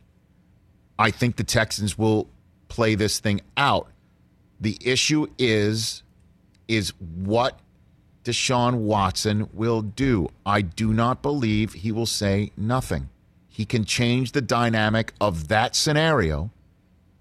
I 0.98 1.12
think 1.12 1.38
the 1.38 1.44
Texans 1.44 1.98
will 1.98 2.28
play 2.68 2.96
this 2.96 3.20
thing 3.20 3.42
out. 3.58 3.88
The 4.60 4.78
issue 4.84 5.28
is 5.38 6.04
is 6.68 6.94
what 7.00 7.60
Deshaun 8.24 8.76
Watson 8.76 9.50
will 9.52 9.82
do. 9.82 10.30
I 10.46 10.62
do 10.62 10.94
not 10.94 11.22
believe 11.22 11.74
he 11.74 11.92
will 11.92 12.06
say 12.06 12.52
nothing. 12.56 13.10
He 13.62 13.66
can 13.66 13.86
change 13.86 14.32
the 14.32 14.42
dynamic 14.42 15.14
of 15.22 15.50
that 15.50 15.76
scenario 15.76 16.50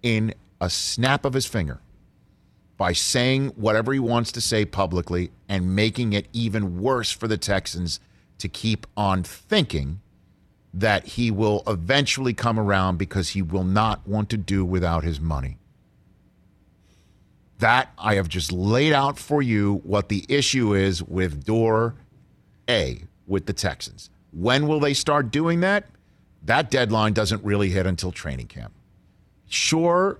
in 0.03 0.33
a 0.59 0.71
snap 0.71 1.27
of 1.27 1.35
his 1.35 1.45
finger 1.45 1.83
by 2.79 2.95
saying 2.95 3.49
whatever 3.57 3.93
he 3.93 3.99
wants 3.99 4.33
to 4.33 4.41
say 4.41 4.65
publicly 4.65 5.33
and 5.51 5.77
making 5.77 6.15
it 6.15 6.29
even 6.33 6.81
worse 6.81 7.11
for 7.11 7.29
the 7.29 7.37
Texans 7.37 8.01
to 8.39 8.49
keep 8.49 8.87
on 8.97 9.23
thinking 9.23 10.01
that 10.73 11.09
he 11.09 11.31
will 11.31 11.63
eventually 11.67 12.33
come 12.33 12.59
around 12.59 12.97
because 12.97 13.29
he 13.29 13.43
will 13.43 13.63
not 13.63 14.09
want 14.09 14.31
to 14.31 14.39
do 14.39 14.65
without 14.65 15.05
his 15.05 15.21
money. 15.21 15.59
That 17.59 17.93
I 17.99 18.15
have 18.15 18.29
just 18.29 18.51
laid 18.51 18.95
out 18.95 19.19
for 19.19 19.43
you 19.43 19.83
what 19.85 20.09
the 20.09 20.25
issue 20.27 20.73
is 20.73 21.03
with 21.03 21.45
door 21.45 21.97
A 22.67 23.03
with 23.27 23.45
the 23.45 23.53
Texans. 23.53 24.09
When 24.33 24.67
will 24.67 24.81
they 24.81 24.95
start 24.95 25.31
doing 25.31 25.61
that? 25.61 25.85
That 26.45 26.71
deadline 26.71 27.13
doesn't 27.13 27.45
really 27.45 27.71
hit 27.71 27.87
until 27.87 28.13
training 28.13 28.47
camp. 28.47 28.73
Sure, 29.49 30.19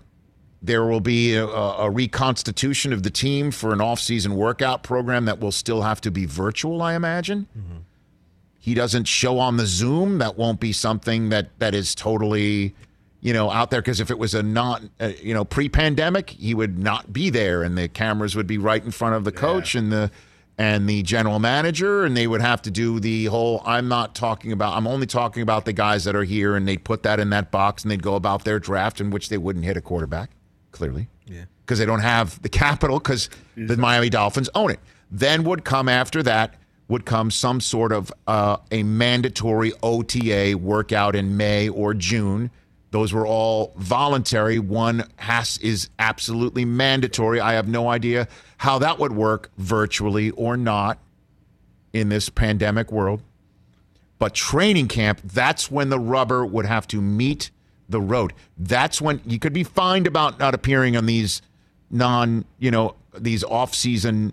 there 0.63 0.85
will 0.85 1.01
be 1.01 1.35
a, 1.35 1.47
a 1.47 1.89
reconstitution 1.91 2.93
of 2.93 3.03
the 3.03 3.11
team 3.11 3.51
for 3.51 3.73
an 3.73 3.79
offseason 3.79 4.33
workout 4.33 4.83
program 4.83 5.25
that 5.25 5.41
will 5.41 5.53
still 5.53 5.83
have 5.83 6.01
to 6.03 6.11
be 6.11 6.27
virtual, 6.27 6.83
I 6.83 6.95
imagine. 6.95 7.47
He 8.59 8.75
doesn't 8.75 9.05
show 9.05 9.39
on 9.39 9.57
the 9.57 9.65
Zoom. 9.67 10.19
That 10.19 10.37
won't 10.37 10.61
be 10.61 10.73
something 10.73 11.31
that 11.31 11.59
that 11.61 11.75
is 11.75 11.95
totally, 11.95 12.75
you 13.23 13.33
know, 13.33 13.51
out 13.51 13.71
there. 13.71 13.81
Because 13.81 14.01
if 14.01 14.11
it 14.11 14.19
was 14.19 14.35
a 14.35 14.43
not, 14.43 14.83
uh, 15.01 15.13
you 15.23 15.33
know, 15.33 15.47
pre-pandemic, 15.47 16.31
he 16.31 16.53
would 16.53 16.79
not 16.79 17.11
be 17.11 17.31
there, 17.31 17.63
and 17.63 17.79
the 17.79 17.89
cameras 17.89 18.37
would 18.37 18.47
be 18.47 18.59
right 18.59 18.85
in 18.85 18.91
front 18.91 19.15
of 19.15 19.25
the 19.25 19.33
coach 19.33 19.75
and 19.75 19.91
the 19.91 20.11
and 20.61 20.87
the 20.87 21.03
general 21.03 21.39
manager, 21.39 22.05
and 22.05 22.15
they 22.15 22.27
would 22.27 22.43
have 22.43 22.61
to 22.61 22.71
do 22.71 23.01
the 23.01 23.25
whole. 23.25 23.63
I'm 23.65 23.89
not 23.89 24.15
talking 24.15 24.53
about. 24.53 24.77
I'm 24.77 24.87
only 24.87 25.07
talking 25.07 25.43
about 25.43 25.65
the 25.65 25.73
guys 25.73 26.05
that 26.05 26.15
are 26.15 26.23
here, 26.23 26.55
and 26.55 26.69
they'd 26.69 26.85
put 26.85 27.03
that 27.05 27.19
in 27.19 27.31
that 27.31 27.51
box, 27.51 27.83
and 27.83 27.91
they'd 27.91 28.03
go 28.03 28.15
about 28.15 28.45
their 28.45 28.59
draft, 28.59 29.01
in 29.01 29.09
which 29.11 29.31
they 29.31 29.39
wouldn't 29.39 29.65
hit 29.65 29.79
a 29.79 29.81
quarterback, 29.81 30.29
clearly 30.71 31.09
Yeah. 31.27 31.45
because 31.65 31.79
they 31.79 31.87
don't 31.87 32.01
have 32.03 32.43
the 32.43 32.51
capital 32.51 32.99
because 32.99 33.31
the 33.57 33.79
Miami 33.79 34.11
Dolphins 34.11 34.51
own 34.55 34.71
it. 34.71 34.81
Then 35.11 35.45
would 35.45 35.65
come 35.65 35.89
after 35.89 36.23
that 36.25 36.57
would 36.89 37.07
come 37.07 37.31
some 37.31 37.61
sort 37.63 37.91
of 37.93 38.13
uh, 38.27 38.59
a 38.71 38.83
mandatory 38.83 39.73
OTA 39.83 40.59
workout 40.59 41.17
in 41.17 41.39
May 41.39 41.71
or 41.71 41.95
June. 41.95 42.51
Those 42.91 43.13
were 43.13 43.27
all 43.27 43.73
voluntary. 43.77 44.59
One 44.59 45.05
has 45.17 45.59
is 45.59 45.89
absolutely 45.99 46.65
mandatory. 46.65 47.41
I 47.41 47.53
have 47.53 47.69
no 47.69 47.89
idea 47.89 48.27
how 48.59 48.79
that 48.81 48.99
would 48.99 49.13
work 49.13 49.51
virtually 49.59 50.31
or 50.31 50.57
not 50.57 50.99
in 51.93 52.09
this 52.09 52.29
pandemic 52.29 52.91
world. 52.91 53.23
But 54.19 54.35
training 54.35 54.89
camp, 54.89 55.21
that's 55.25 55.71
when 55.71 55.89
the 55.89 55.99
rubber 55.99 56.45
would 56.45 56.67
have 56.67 56.87
to 56.89 57.01
meet 57.01 57.51
the 57.89 58.01
road. 58.01 58.33
That's 58.59 59.01
when 59.01 59.21
you 59.25 59.39
could 59.39 59.53
be 59.53 59.65
fined 59.65 60.07
about 60.07 60.39
not 60.39 60.55
appearing 60.55 60.97
on 60.97 61.07
these 61.07 61.43
non, 61.91 62.45
you 62.59 62.71
know, 62.71 62.97
these 63.17 63.43
off-season 63.45 64.33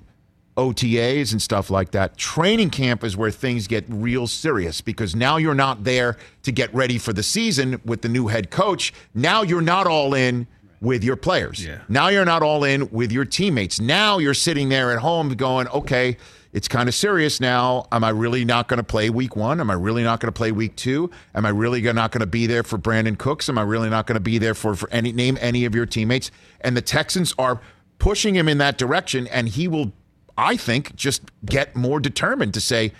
OTAs 0.57 1.31
and 1.31 1.41
stuff 1.41 1.69
like 1.69 1.91
that. 1.91 2.17
Training 2.17 2.69
camp 2.69 3.03
is 3.03 3.15
where 3.15 3.31
things 3.31 3.67
get 3.67 3.85
real 3.87 4.27
serious 4.27 4.81
because 4.81 5.15
now 5.15 5.37
you're 5.37 5.55
not 5.55 5.83
there 5.83 6.17
to 6.43 6.51
get 6.51 6.73
ready 6.73 6.97
for 6.97 7.13
the 7.13 7.23
season 7.23 7.79
with 7.85 8.01
the 8.01 8.09
new 8.09 8.27
head 8.27 8.51
coach. 8.51 8.93
Now 9.13 9.43
you're 9.43 9.61
not 9.61 9.87
all 9.87 10.13
in 10.13 10.47
with 10.81 11.03
your 11.03 11.15
players. 11.15 11.65
Yeah. 11.65 11.81
Now 11.87 12.09
you're 12.09 12.25
not 12.25 12.43
all 12.43 12.63
in 12.63 12.89
with 12.91 13.11
your 13.11 13.25
teammates. 13.25 13.79
Now 13.79 14.17
you're 14.17 14.33
sitting 14.33 14.69
there 14.69 14.91
at 14.91 14.99
home 14.99 15.29
going, 15.29 15.67
okay, 15.69 16.17
it's 16.53 16.67
kind 16.67 16.87
of 16.89 16.95
serious 16.95 17.39
now. 17.39 17.85
Am 17.91 18.03
I 18.03 18.09
really 18.09 18.45
not 18.45 18.67
going 18.67 18.77
to 18.77 18.83
play 18.83 19.09
week 19.09 19.35
one? 19.35 19.59
Am 19.59 19.69
I 19.69 19.73
really 19.73 20.03
not 20.03 20.19
going 20.19 20.31
to 20.31 20.37
play 20.37 20.51
week 20.51 20.75
two? 20.75 21.11
Am 21.35 21.45
I 21.45 21.49
really 21.49 21.81
not 21.81 22.11
going 22.11 22.21
to 22.21 22.27
be 22.27 22.47
there 22.47 22.63
for 22.63 22.77
Brandin 22.77 23.17
Cooks? 23.17 23.49
Am 23.49 23.57
I 23.57 23.63
really 23.63 23.89
not 23.89 24.07
going 24.07 24.15
to 24.15 24.21
be 24.21 24.37
there 24.37 24.53
for, 24.53 24.75
for 24.75 24.89
any 24.89 25.11
name 25.11 25.37
any 25.41 25.65
of 25.65 25.75
your 25.75 25.85
teammates? 25.85 26.31
And 26.61 26.75
the 26.75 26.81
Texans 26.81 27.33
are 27.37 27.61
pushing 27.99 28.35
him 28.35 28.47
in 28.47 28.57
that 28.59 28.77
direction, 28.77 29.27
and 29.27 29.49
he 29.49 29.67
will, 29.67 29.91
I 30.38 30.56
think, 30.56 30.95
just 30.95 31.23
get 31.45 31.76
more 31.76 32.00
determined 32.00 32.54
to 32.54 32.62
say, 32.62 32.93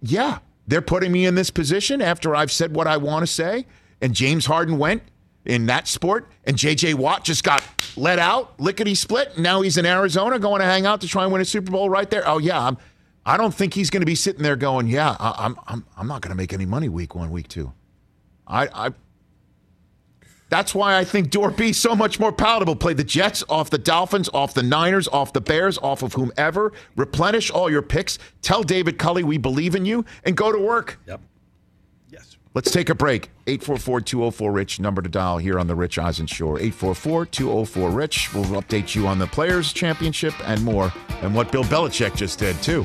yeah, 0.00 0.38
they're 0.66 0.80
putting 0.80 1.12
me 1.12 1.26
in 1.26 1.34
this 1.34 1.50
position 1.50 2.00
after 2.00 2.34
I've 2.34 2.50
said 2.50 2.74
what 2.74 2.86
I 2.86 2.96
want 2.96 3.22
to 3.22 3.26
say. 3.26 3.66
And 4.00 4.14
James 4.14 4.46
Harden 4.46 4.78
went 4.78 5.02
in 5.44 5.66
that 5.66 5.88
sport, 5.88 6.30
and 6.44 6.56
JJ 6.56 6.94
Watt 6.94 7.24
just 7.24 7.44
got 7.44 7.62
let 7.96 8.18
out, 8.18 8.58
lickety 8.58 8.94
split. 8.94 9.32
And 9.34 9.42
now 9.42 9.60
he's 9.60 9.76
in 9.76 9.84
Arizona 9.84 10.38
going 10.38 10.60
to 10.60 10.66
hang 10.66 10.86
out 10.86 11.00
to 11.02 11.08
try 11.08 11.24
and 11.24 11.32
win 11.32 11.42
a 11.42 11.44
Super 11.44 11.70
Bowl 11.70 11.90
right 11.90 12.08
there. 12.08 12.26
Oh, 12.26 12.38
yeah. 12.38 12.64
I'm, 12.66 12.78
I 13.26 13.36
don't 13.36 13.54
think 13.54 13.74
he's 13.74 13.90
going 13.90 14.00
to 14.00 14.06
be 14.06 14.14
sitting 14.14 14.42
there 14.42 14.56
going, 14.56 14.86
yeah, 14.86 15.16
I, 15.20 15.34
I'm, 15.38 15.60
I'm, 15.66 15.86
I'm 15.96 16.06
not 16.06 16.22
going 16.22 16.30
to 16.30 16.36
make 16.36 16.52
any 16.52 16.66
money 16.66 16.88
week 16.88 17.14
one, 17.14 17.30
week 17.30 17.48
two. 17.48 17.72
I, 18.46 18.68
I, 18.86 18.90
that's 20.50 20.74
why 20.74 20.98
I 20.98 21.04
think 21.04 21.30
door 21.30 21.50
B 21.50 21.72
so 21.72 21.94
much 21.94 22.20
more 22.20 22.32
palatable. 22.32 22.76
Play 22.76 22.92
the 22.92 23.04
Jets 23.04 23.42
off 23.48 23.70
the 23.70 23.78
Dolphins, 23.78 24.28
off 24.34 24.52
the 24.52 24.62
Niners, 24.62 25.08
off 25.08 25.32
the 25.32 25.40
Bears, 25.40 25.78
off 25.78 26.02
of 26.02 26.12
whomever. 26.14 26.72
Replenish 26.96 27.50
all 27.50 27.70
your 27.70 27.82
picks. 27.82 28.18
Tell 28.42 28.62
David 28.62 28.98
Culley 28.98 29.22
we 29.22 29.38
believe 29.38 29.74
in 29.74 29.86
you 29.86 30.04
and 30.24 30.36
go 30.36 30.52
to 30.52 30.58
work. 30.58 30.98
Yep. 31.06 31.20
Yes. 32.10 32.36
Let's 32.52 32.72
take 32.72 32.90
a 32.90 32.94
break. 32.94 33.30
844 33.46 34.00
204 34.00 34.52
Rich, 34.52 34.80
number 34.80 35.00
to 35.00 35.08
dial 35.08 35.38
here 35.38 35.58
on 35.58 35.68
the 35.68 35.76
Rich 35.76 35.98
Eisen 35.98 36.26
Show. 36.26 36.58
844 36.58 37.26
204 37.26 37.90
Rich. 37.90 38.34
We'll 38.34 38.44
update 38.60 38.94
you 38.94 39.06
on 39.06 39.18
the 39.18 39.28
Players' 39.28 39.72
Championship 39.72 40.34
and 40.48 40.62
more, 40.64 40.92
and 41.22 41.34
what 41.34 41.52
Bill 41.52 41.64
Belichick 41.64 42.16
just 42.16 42.40
did, 42.40 42.60
too. 42.62 42.84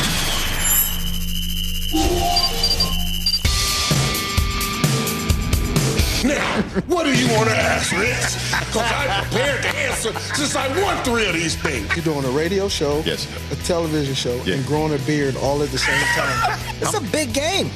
Now, 6.23 6.61
what 6.87 7.03
do 7.05 7.17
you 7.17 7.27
want 7.35 7.49
to 7.49 7.55
ask, 7.57 7.91
Rich? 7.91 8.37
Because 8.67 8.91
I'm 8.91 9.23
prepared 9.25 9.63
to 9.63 9.69
answer 9.75 10.13
since 10.35 10.55
I 10.55 10.67
won 10.81 11.03
three 11.03 11.27
of 11.27 11.33
these 11.33 11.55
things. 11.55 11.93
You're 11.95 12.05
doing 12.05 12.23
a 12.25 12.29
radio 12.29 12.69
show, 12.69 13.01
Yes. 13.05 13.27
a 13.51 13.55
television 13.65 14.13
show, 14.13 14.35
yeah. 14.45 14.55
and 14.55 14.65
growing 14.67 14.93
a 14.93 14.99
beard 14.99 15.35
all 15.37 15.63
at 15.63 15.69
the 15.69 15.79
same 15.79 16.03
time. 16.15 16.59
It's 16.81 16.93
a 16.93 17.01
big 17.11 17.33
game. 17.33 17.69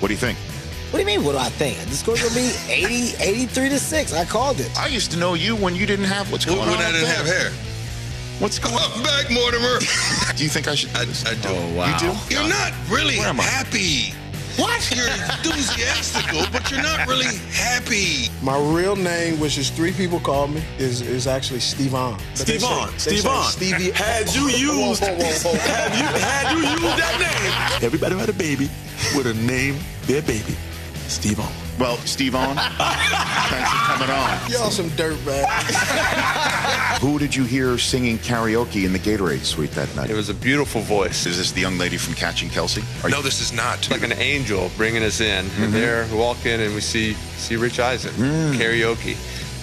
What 0.00 0.08
do 0.08 0.14
you 0.14 0.18
think? 0.20 0.36
What 0.90 0.98
do 0.98 1.00
you 1.00 1.06
mean? 1.06 1.24
What 1.24 1.32
do 1.32 1.38
I 1.38 1.48
think? 1.48 1.78
The 1.78 1.94
score's 1.96 2.22
gonna 2.22 2.34
be 2.34 2.50
80, 2.68 3.14
83 3.22 3.68
to 3.70 3.78
six. 3.78 4.12
I 4.12 4.24
called 4.24 4.60
it. 4.60 4.70
I 4.78 4.88
used 4.88 5.10
to 5.12 5.16
know 5.18 5.34
you 5.34 5.54
when 5.56 5.74
you 5.76 5.86
didn't 5.86 6.04
have 6.06 6.30
what's 6.30 6.44
When 6.46 6.56
going 6.56 6.68
on. 6.68 6.76
I 6.76 6.90
didn't 6.92 7.02
there. 7.06 7.14
have 7.16 7.26
hair. 7.26 7.71
What's 8.42 8.58
going 8.58 8.74
on? 8.74 8.90
I'm 8.96 9.02
back, 9.04 9.30
Mortimer. 9.30 9.78
Do 10.36 10.42
you 10.42 10.50
think 10.50 10.66
I 10.66 10.74
should 10.74 10.90
I. 10.96 11.02
I 11.02 11.34
do. 11.36 11.48
Oh, 11.48 11.74
wow. 11.76 11.86
You 11.86 12.10
do? 12.10 12.34
You're 12.34 12.48
not 12.48 12.72
really 12.90 13.16
Where 13.18 13.28
am 13.28 13.38
I? 13.38 13.44
happy. 13.44 14.12
What? 14.60 14.82
You're 14.96 15.06
enthusiastical, 15.06 16.46
but 16.50 16.68
you're 16.68 16.82
not 16.82 17.06
really 17.06 17.36
happy. 17.52 18.30
My 18.42 18.58
real 18.58 18.96
name, 18.96 19.38
which 19.38 19.58
is 19.58 19.70
three 19.70 19.92
people 19.92 20.18
call 20.18 20.48
me, 20.48 20.60
is 20.78 21.02
is 21.02 21.28
actually 21.28 21.60
Steve 21.60 21.94
On. 21.94 22.18
Steve 22.34 22.64
On. 22.64 22.88
Steve 22.98 23.20
Steve 23.20 23.26
On. 23.26 23.44
Stevie. 23.44 23.90
Had 23.94 24.34
you 24.34 24.48
used, 24.48 25.04
whoa, 25.04 25.12
whoa, 25.12 25.18
whoa, 25.18 25.52
whoa. 25.52 25.58
had 25.58 25.92
you, 25.94 26.06
had 26.18 26.52
you 26.52 26.62
used 26.68 26.98
that 26.98 27.20
name, 27.20 27.86
everybody 27.86 28.16
had 28.16 28.28
a 28.28 28.32
baby 28.32 28.68
would 29.14 29.26
have 29.26 29.40
named 29.40 29.78
their 30.06 30.22
baby 30.22 30.56
Steve 31.06 31.38
On. 31.38 31.61
Well, 31.82 31.96
Steve 32.06 32.36
on. 32.36 32.54
Thanks 32.78 33.70
for 33.70 33.76
coming 33.92 34.08
on. 34.10 34.38
Y'all 34.48 34.70
some 34.70 34.88
dirtbag. 34.90 35.42
Who 37.00 37.18
did 37.18 37.34
you 37.34 37.42
hear 37.42 37.76
singing 37.76 38.18
karaoke 38.18 38.84
in 38.84 38.92
the 38.92 39.00
Gatorade 39.00 39.42
suite 39.44 39.72
that 39.72 39.92
night? 39.96 40.08
It 40.08 40.14
was 40.14 40.28
a 40.28 40.34
beautiful 40.34 40.80
voice. 40.82 41.26
Is 41.26 41.38
this 41.38 41.50
the 41.50 41.60
young 41.60 41.78
lady 41.78 41.96
from 41.96 42.14
Catching 42.14 42.50
Kelce? 42.50 42.84
Are 43.04 43.08
No, 43.10 43.20
this 43.20 43.40
is 43.40 43.52
not. 43.52 43.90
like 43.90 44.04
an 44.04 44.12
angel 44.12 44.70
bringing 44.76 45.02
us 45.02 45.20
in. 45.20 45.44
Mm-hmm. 45.46 45.62
And 45.64 45.72
there 45.72 46.06
we 46.12 46.16
walk 46.18 46.46
in 46.46 46.60
and 46.60 46.72
we 46.72 46.80
see 46.80 47.14
see 47.36 47.56
Rich 47.56 47.80
Eisen 47.80 48.12
Mm. 48.12 48.52
karaoke. 48.54 49.16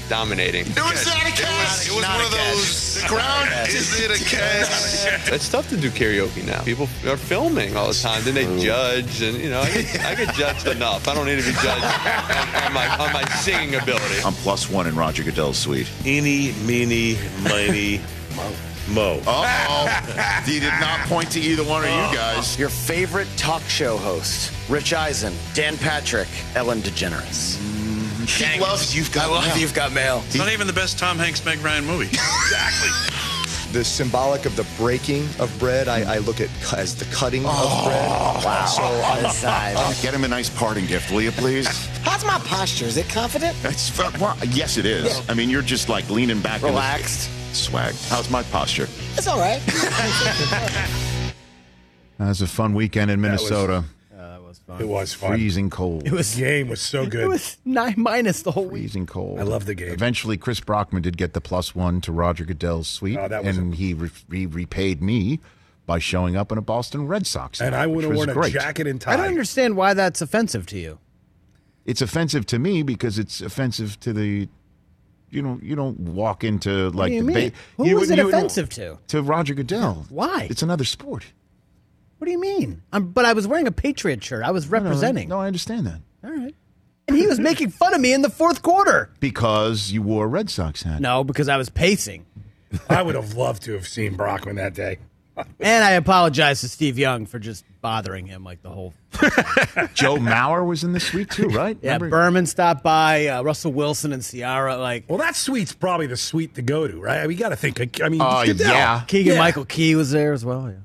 Dominating. 0.10 0.66
It 0.66 0.76
was 0.76 1.06
not 1.06 1.22
a 1.22 1.32
catch. 1.32 1.88
It 1.88 1.96
was 1.96 2.06
one 2.06 2.26
of 2.26 2.32
those 2.32 3.02
ground. 3.08 3.50
Is 3.70 4.00
it 4.00 4.12
a 4.12 4.24
catch? 4.24 5.32
It's 5.32 5.48
tough 5.54 5.70
to 5.70 5.78
do 5.78 5.90
karaoke 5.90 6.46
now. 6.46 6.62
People 6.64 6.90
are 7.08 7.18
filming 7.18 7.78
all 7.78 7.88
the 7.88 7.94
time. 7.94 8.24
Then 8.24 8.34
they 8.34 8.46
judge, 8.62 9.22
and 9.22 9.38
you 9.38 9.50
know, 9.50 9.62
I 9.62 9.72
get, 9.72 10.06
I 10.06 10.16
get 10.16 10.34
judged 10.36 10.68
enough. 10.68 11.08
I 11.08 11.14
don't 11.14 11.26
need 11.26 11.40
to 11.40 11.46
be 11.46 11.54
judged 11.54 11.86
on, 11.86 12.66
on 12.66 12.74
my 12.74 12.88
on 12.98 13.14
my 13.14 13.24
singing 13.36 13.76
ability. 13.76 14.22
I'm 14.26 14.34
plus 14.34 14.70
one 14.70 14.88
in 14.88 14.96
Roger 14.96 15.24
Goodell's 15.24 15.58
suite. 15.58 15.90
Eeny, 16.06 16.54
meeny, 16.66 17.18
miny, 17.44 18.02
mo. 18.90 19.22
Uh-oh. 19.28 20.44
he 20.46 20.60
did 20.60 20.74
not 20.80 21.00
point 21.08 21.32
to 21.32 21.40
either 21.40 21.64
one 21.64 21.84
of 21.84 21.90
you 21.90 21.96
oh. 21.96 22.14
guys. 22.14 22.58
Your 22.58 22.70
favorite 22.70 23.28
talk 23.38 23.62
show 23.64 23.98
host, 23.98 24.52
Rich 24.70 24.94
Eisen, 24.94 25.34
Dan 25.54 25.78
Patrick, 25.78 26.30
Ellen 26.56 26.80
DeGeneres. 26.80 27.89
He 28.30 28.60
loves 28.60 28.96
You've 28.96 29.12
Got 29.12 29.26
I 29.26 29.32
love 29.32 29.48
Mail. 29.48 29.58
You've 29.58 29.74
Got 29.74 29.92
Mail. 29.92 30.24
It's 30.28 30.36
not 30.36 30.52
even 30.52 30.68
the 30.68 30.74
best 30.74 31.00
Tom 31.00 31.18
Hanks 31.18 31.44
Meg 31.44 31.60
Ryan 31.60 31.86
movie. 31.86 32.06
exactly. 32.12 32.90
The 33.74 33.84
symbolic 33.84 34.46
of 34.46 34.56
the 34.56 34.66
breaking 34.78 35.28
of 35.40 35.56
bread, 35.60 35.88
I, 35.88 36.16
I 36.16 36.18
look 36.20 36.42
at 36.42 36.50
as 36.74 36.96
the 36.96 37.06
cutting 37.14 37.46
of 37.46 37.52
oh, 37.54 37.86
bread. 37.86 38.46
Wow. 38.46 38.66
So 38.66 38.82
On 38.84 39.22
the 39.22 39.28
I, 39.28 39.32
side. 39.32 39.76
Uh, 39.78 39.94
get 40.02 40.14
him 40.14 40.24
a 40.24 40.28
nice 40.28 40.50
parting 40.50 40.86
gift, 40.86 41.12
will 41.12 41.22
you, 41.22 41.32
please? 41.32 41.68
How's 42.00 42.26
my 42.26 42.40
posture? 42.40 42.86
Is 42.86 42.98
it 42.98 43.10
confident? 43.10 43.56
That's 43.62 43.96
well, 44.20 44.36
yes, 44.48 44.78
it 44.78 44.86
is. 44.86 45.22
I 45.30 45.34
mean, 45.34 45.50
you're 45.50 45.62
just 45.62 45.90
like 45.90 46.10
leaning 46.10 46.42
back, 46.42 46.62
in 46.62 46.68
the- 46.68 46.74
Relaxed. 46.74 47.30
swag. 47.56 47.94
How's 48.08 48.30
my 48.30 48.44
posture? 48.44 48.88
It's 49.16 49.28
all 49.28 49.40
right. 49.40 49.62
That 52.20 52.28
was 52.28 52.42
a 52.42 52.48
fun 52.48 52.74
weekend 52.74 53.12
in 53.12 53.22
was- 53.22 53.30
Minnesota. 53.30 53.86
That 54.78 54.88
was 54.88 54.88
fun. 54.88 54.90
It 54.90 54.94
was 55.02 55.14
fun. 55.14 55.32
Freezing 55.34 55.70
cold. 55.70 56.06
It 56.08 56.12
was 56.12 56.34
The 56.36 56.42
game 56.42 56.68
was 56.70 56.82
so 56.82 57.06
good. 57.06 57.22
It 57.24 57.28
was 57.28 57.58
nine 57.66 57.96
minus 57.98 58.42
the 58.44 58.52
whole 58.52 58.66
week. 58.66 58.84
freezing 58.84 59.06
cold. 59.06 59.40
I 59.40 59.44
love 59.44 59.66
the 59.66 59.76
game. 59.76 59.90
Eventually, 59.92 60.38
Chris 60.38 60.60
Brockman 60.60 61.02
did 61.02 61.18
get 61.18 61.34
the 61.34 61.42
plus 61.42 61.76
one 61.76 62.02
to 62.02 62.12
Roger 62.12 62.46
Goodell's 62.46 62.88
suite, 62.88 63.18
Oh, 63.18 63.28
that 63.28 63.44
was 63.44 63.58
and 63.58 63.76
he, 63.76 63.94
re- 63.94 64.10
he 64.32 64.46
repaid 64.46 65.02
me 65.02 65.40
by 65.86 65.98
showing 66.00 66.36
up 66.36 66.52
in 66.52 66.58
a 66.58 66.62
Boston 66.62 67.08
Red 67.08 67.26
Sox. 67.26 67.60
and 67.60 67.74
hat, 67.74 67.82
I 67.84 67.88
would 67.88 68.04
have 68.04 68.16
worn 68.16 68.30
a 68.30 68.34
great. 68.34 68.54
jacket 68.54 68.86
and 68.88 69.02
tie. 69.02 69.14
I 69.14 69.18
don't 69.18 69.28
understand 69.28 69.76
why 69.76 69.94
that's 69.96 70.22
offensive 70.22 70.66
to 70.68 70.78
you. 70.80 71.00
It's 71.86 72.02
offensive 72.02 72.46
to 72.48 72.60
me 72.60 72.84
because 72.84 73.18
it's 73.18 73.42
offensive 73.42 74.00
to 74.02 74.14
the. 74.14 74.48
You 75.32 75.42
don't. 75.42 75.64
You 75.64 75.76
don't 75.76 76.00
walk 76.00 76.44
into 76.44 76.90
like 76.90 77.10
do 77.10 77.16
you 77.16 77.22
the 77.24 77.32
mean? 77.32 77.50
ba- 77.50 77.56
Who 77.78 77.88
you- 77.88 77.96
was 77.98 78.10
it 78.12 78.18
you- 78.20 78.28
offensive 78.28 78.70
to? 78.70 78.98
To 79.08 79.22
Roger 79.24 79.54
Goodell. 79.56 80.06
Why? 80.10 80.48
It's 80.50 80.62
another 80.62 80.84
sport. 80.86 81.26
What 82.20 82.26
do 82.26 82.32
you 82.32 82.40
mean? 82.40 82.82
I'm, 82.94 83.12
but 83.12 83.26
I 83.26 83.34
was 83.34 83.48
wearing 83.48 83.66
a 83.68 83.72
Patriot 83.72 84.24
shirt. 84.24 84.44
I 84.44 84.52
was 84.52 84.68
representing. 84.68 85.30
No, 85.30 85.40
I 85.40 85.48
understand 85.48 85.88
that. 85.88 86.02
All 86.24 86.30
right. 86.32 86.54
And 87.08 87.18
he 87.18 87.26
was 87.26 87.40
making 87.40 87.72
fun 87.72 87.94
of 87.96 88.02
me 88.02 88.14
in 88.14 88.22
the 88.22 88.30
fourth 88.30 88.62
quarter. 88.62 89.10
Because 89.20 89.92
you 89.92 90.02
wore 90.04 90.26
a 90.26 90.28
Red 90.28 90.50
Sox 90.50 90.84
hat. 90.84 91.02
No, 91.02 91.24
because 91.24 91.50
I 91.50 91.58
was 91.58 91.70
pacing. 91.70 92.26
I 92.90 93.02
would 93.02 93.16
have 93.16 93.34
loved 93.36 93.64
to 93.64 93.74
have 93.74 93.88
seen 93.88 94.16
Brockman 94.16 94.58
that 94.58 94.74
day. 94.76 95.00
And 95.62 95.86
I 95.86 95.92
apologize 95.92 96.60
to 96.62 96.68
Steve 96.68 97.00
Young 97.00 97.26
for 97.26 97.40
just 97.40 97.64
bothering 97.80 98.26
him 98.28 98.44
like 98.44 98.62
the 98.62 98.70
whole. 98.70 98.94
Joe 99.94 100.18
Mauer 100.18 100.68
was 100.68 100.84
in 100.84 100.92
the 100.92 101.00
suite 101.00 101.30
too, 101.30 101.48
right? 101.48 101.78
Yeah, 101.82 101.94
Remember- 101.94 102.10
Berman 102.10 102.46
stopped 102.46 102.84
by, 102.84 103.28
uh, 103.28 103.42
Russell 103.42 103.72
Wilson 103.72 104.12
and 104.12 104.22
Ciara. 104.22 104.76
Like, 104.76 105.06
Well, 105.08 105.20
that 105.20 105.38
suite's 105.38 105.72
probably 105.72 106.08
the 106.08 106.18
suite 106.18 106.56
to 106.56 106.62
go 106.62 106.90
to, 106.90 107.00
right? 107.00 107.26
We 107.26 107.36
got 107.36 107.50
to 107.50 107.56
think. 107.56 108.02
I 108.04 108.10
mean, 108.10 108.20
Uh, 108.20 108.44
yeah. 108.48 109.04
Keegan 109.08 109.34
Yeah. 109.36 109.40
Michael 109.40 109.64
Key 109.64 109.96
was 109.96 110.12
there 110.12 110.34
as 110.34 110.44
well. 110.44 110.68
Yeah. 110.70 110.76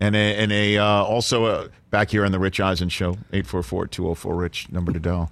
And 0.00 0.14
a, 0.14 0.18
and 0.36 0.52
a 0.52 0.78
uh, 0.78 0.84
also 0.84 1.44
uh, 1.46 1.68
back 1.90 2.10
here 2.10 2.24
on 2.24 2.32
the 2.32 2.38
Rich 2.38 2.60
Eisen 2.60 2.88
show, 2.88 3.14
844-204 3.32 4.38
Rich 4.38 4.70
number 4.70 4.92
to 4.92 5.00
dial. 5.00 5.30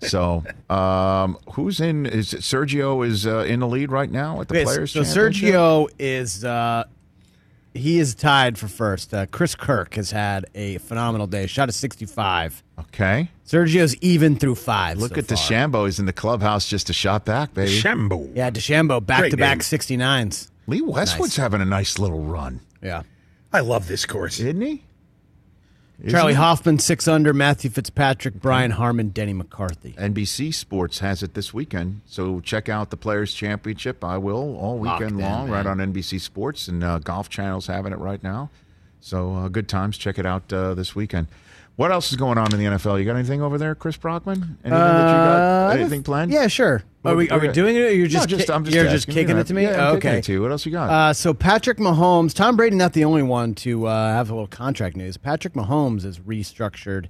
So, 0.00 0.42
um, 0.68 1.38
who's 1.52 1.80
in? 1.80 2.06
Is 2.06 2.32
Sergio 2.32 3.06
is 3.06 3.26
uh, 3.26 3.44
in 3.48 3.60
the 3.60 3.68
lead 3.68 3.92
right 3.92 4.10
now 4.10 4.40
at 4.40 4.48
the 4.48 4.54
Okay, 4.56 4.64
Players 4.64 4.90
so 4.90 5.02
Sergio 5.02 5.88
is 5.98 6.44
uh, 6.44 6.84
he 7.74 7.98
is 7.98 8.14
tied 8.14 8.58
for 8.58 8.68
first. 8.68 9.14
Uh, 9.14 9.26
Chris 9.26 9.54
Kirk 9.54 9.94
has 9.94 10.10
had 10.10 10.46
a 10.54 10.78
phenomenal 10.78 11.26
day. 11.26 11.46
Shot 11.46 11.68
a 11.68 11.72
65. 11.72 12.62
Okay. 12.80 13.28
Sergio's 13.46 13.96
even 13.96 14.36
through 14.36 14.56
five. 14.56 14.98
Look 14.98 15.14
so 15.14 15.20
at 15.20 15.28
the 15.28 15.36
far. 15.36 15.44
Shambo 15.44 15.88
is 15.88 15.98
in 15.98 16.06
the 16.06 16.12
clubhouse, 16.12 16.68
just 16.68 16.90
a 16.90 16.92
shot 16.92 17.24
back, 17.24 17.54
baby. 17.54 17.70
Shambo. 17.70 18.30
Yeah, 18.34 18.50
DeChambeau 18.50 19.04
back 19.04 19.20
Great 19.20 19.30
to 19.30 19.36
back 19.36 19.58
69s. 19.58 20.50
Lee 20.66 20.80
Westwood's 20.82 21.36
having 21.36 21.60
a 21.60 21.64
nice 21.64 21.98
little 21.98 22.20
run, 22.20 22.60
Yeah. 22.82 23.02
I 23.52 23.60
love 23.60 23.88
this 23.88 24.06
course. 24.06 24.40
isn't 24.40 24.60
he? 24.60 24.82
Isn't 25.98 26.10
Charley 26.10 26.32
he? 26.32 26.36
Hoffman 26.38 26.78
six 26.78 27.06
under. 27.06 27.32
Matthew 27.32 27.70
Fitzpatrick, 27.70 28.34
Brian 28.34 28.72
Harman, 28.72 29.10
Denny 29.10 29.34
McCarthy. 29.34 29.92
NBC 29.92 30.52
Sports 30.52 30.98
has 30.98 31.22
it 31.22 31.34
this 31.34 31.54
weekend, 31.54 32.00
so 32.06 32.40
check 32.40 32.68
out 32.68 32.90
the 32.90 32.96
Players 32.96 33.32
Championship. 33.34 34.02
I 34.02 34.18
will 34.18 34.56
all 34.56 34.78
weekend 34.78 35.00
Locked 35.00 35.12
in, 35.12 35.18
long, 35.18 35.50
right 35.50 35.66
on 35.66 35.78
NBC 35.78 36.20
Sports, 36.20 36.66
and 36.66 36.82
uh, 36.82 36.98
Golf 36.98 37.28
Channel's 37.28 37.66
having 37.68 37.92
it 37.92 37.98
right 37.98 38.22
now. 38.22 38.50
So 39.00 39.34
uh, 39.34 39.48
good 39.48 39.68
times. 39.68 39.96
Check 39.98 40.18
it 40.18 40.26
out 40.26 40.52
uh, 40.52 40.74
this 40.74 40.96
weekend. 40.96 41.28
What 41.76 41.90
else 41.90 42.10
is 42.12 42.16
going 42.18 42.36
on 42.38 42.52
in 42.52 42.58
the 42.58 42.66
NFL? 42.66 42.98
You 42.98 43.04
got 43.06 43.16
anything 43.16 43.40
over 43.40 43.56
there, 43.56 43.74
Chris 43.74 43.96
Brockman? 43.96 44.36
Anything 44.42 44.70
that 44.70 44.70
you 44.70 44.70
got? 44.72 45.70
Uh, 45.70 45.74
Anything 45.74 46.02
planned? 46.02 46.30
Yeah, 46.30 46.46
sure. 46.46 46.82
Are 47.04 47.16
we, 47.16 47.30
are 47.30 47.38
we 47.40 47.48
doing 47.48 47.76
it? 47.76 47.80
Or 47.80 47.90
you're 47.90 48.06
just, 48.06 48.28
No, 48.28 48.36
just 48.36 48.46
ki- 48.48 48.52
I'm 48.52 48.64
just 48.64 48.74
you're 48.74 48.84
just 48.84 49.08
asking. 49.08 49.14
kicking 49.14 49.36
You 49.36 49.40
it 49.40 49.46
to 49.48 49.54
me. 49.54 49.62
Yeah, 49.62 49.88
I'm 49.88 49.94
kicking 49.96 50.10
okay. 50.10 50.18
it 50.18 50.24
to 50.24 50.32
you. 50.32 50.42
What 50.42 50.50
else 50.50 50.66
you 50.66 50.72
got? 50.72 50.90
Uh, 50.90 51.12
so 51.14 51.32
Patrick 51.34 51.78
Mahomes, 51.78 52.34
Tom 52.34 52.56
Brady, 52.56 52.76
not 52.76 52.92
the 52.92 53.04
only 53.04 53.22
one 53.22 53.54
to 53.56 53.86
uh, 53.86 54.12
have 54.12 54.28
a 54.30 54.34
little 54.34 54.46
contract 54.46 54.96
news. 54.96 55.16
Patrick 55.16 55.54
Mahomes 55.54 56.02
has 56.04 56.18
restructured 56.20 57.06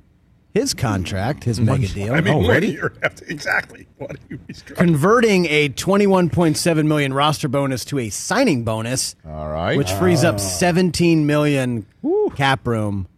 his 0.55 0.75
contract, 0.75 1.45
his 1.45 1.59
mega 1.59 1.89
deal, 1.89 2.13
I 2.15 2.21
mean, 2.21 2.37
what 2.37 2.45
Already? 2.45 2.69
do 2.69 2.73
you 2.75 2.91
have 3.03 3.15
to- 3.17 3.31
exactly. 3.31 3.87
What 3.99 4.13
are 4.13 4.19
you 4.29 4.39
restructuring? 4.49 4.77
converting 4.77 5.47
a 5.47 5.71
21.7 5.71 6.87
million 6.87 7.13
roster 7.15 7.49
bonus 7.49 7.85
to 7.87 7.99
a 7.99 8.11
signing 8.11 8.63
bonus, 8.63 9.17
all 9.27 9.49
right. 9.51 9.77
which 9.77 9.91
frees 9.93 10.23
up 10.25 10.39
17 10.39 11.27
million 11.27 11.87
cap 12.37 12.67
room 12.67 13.09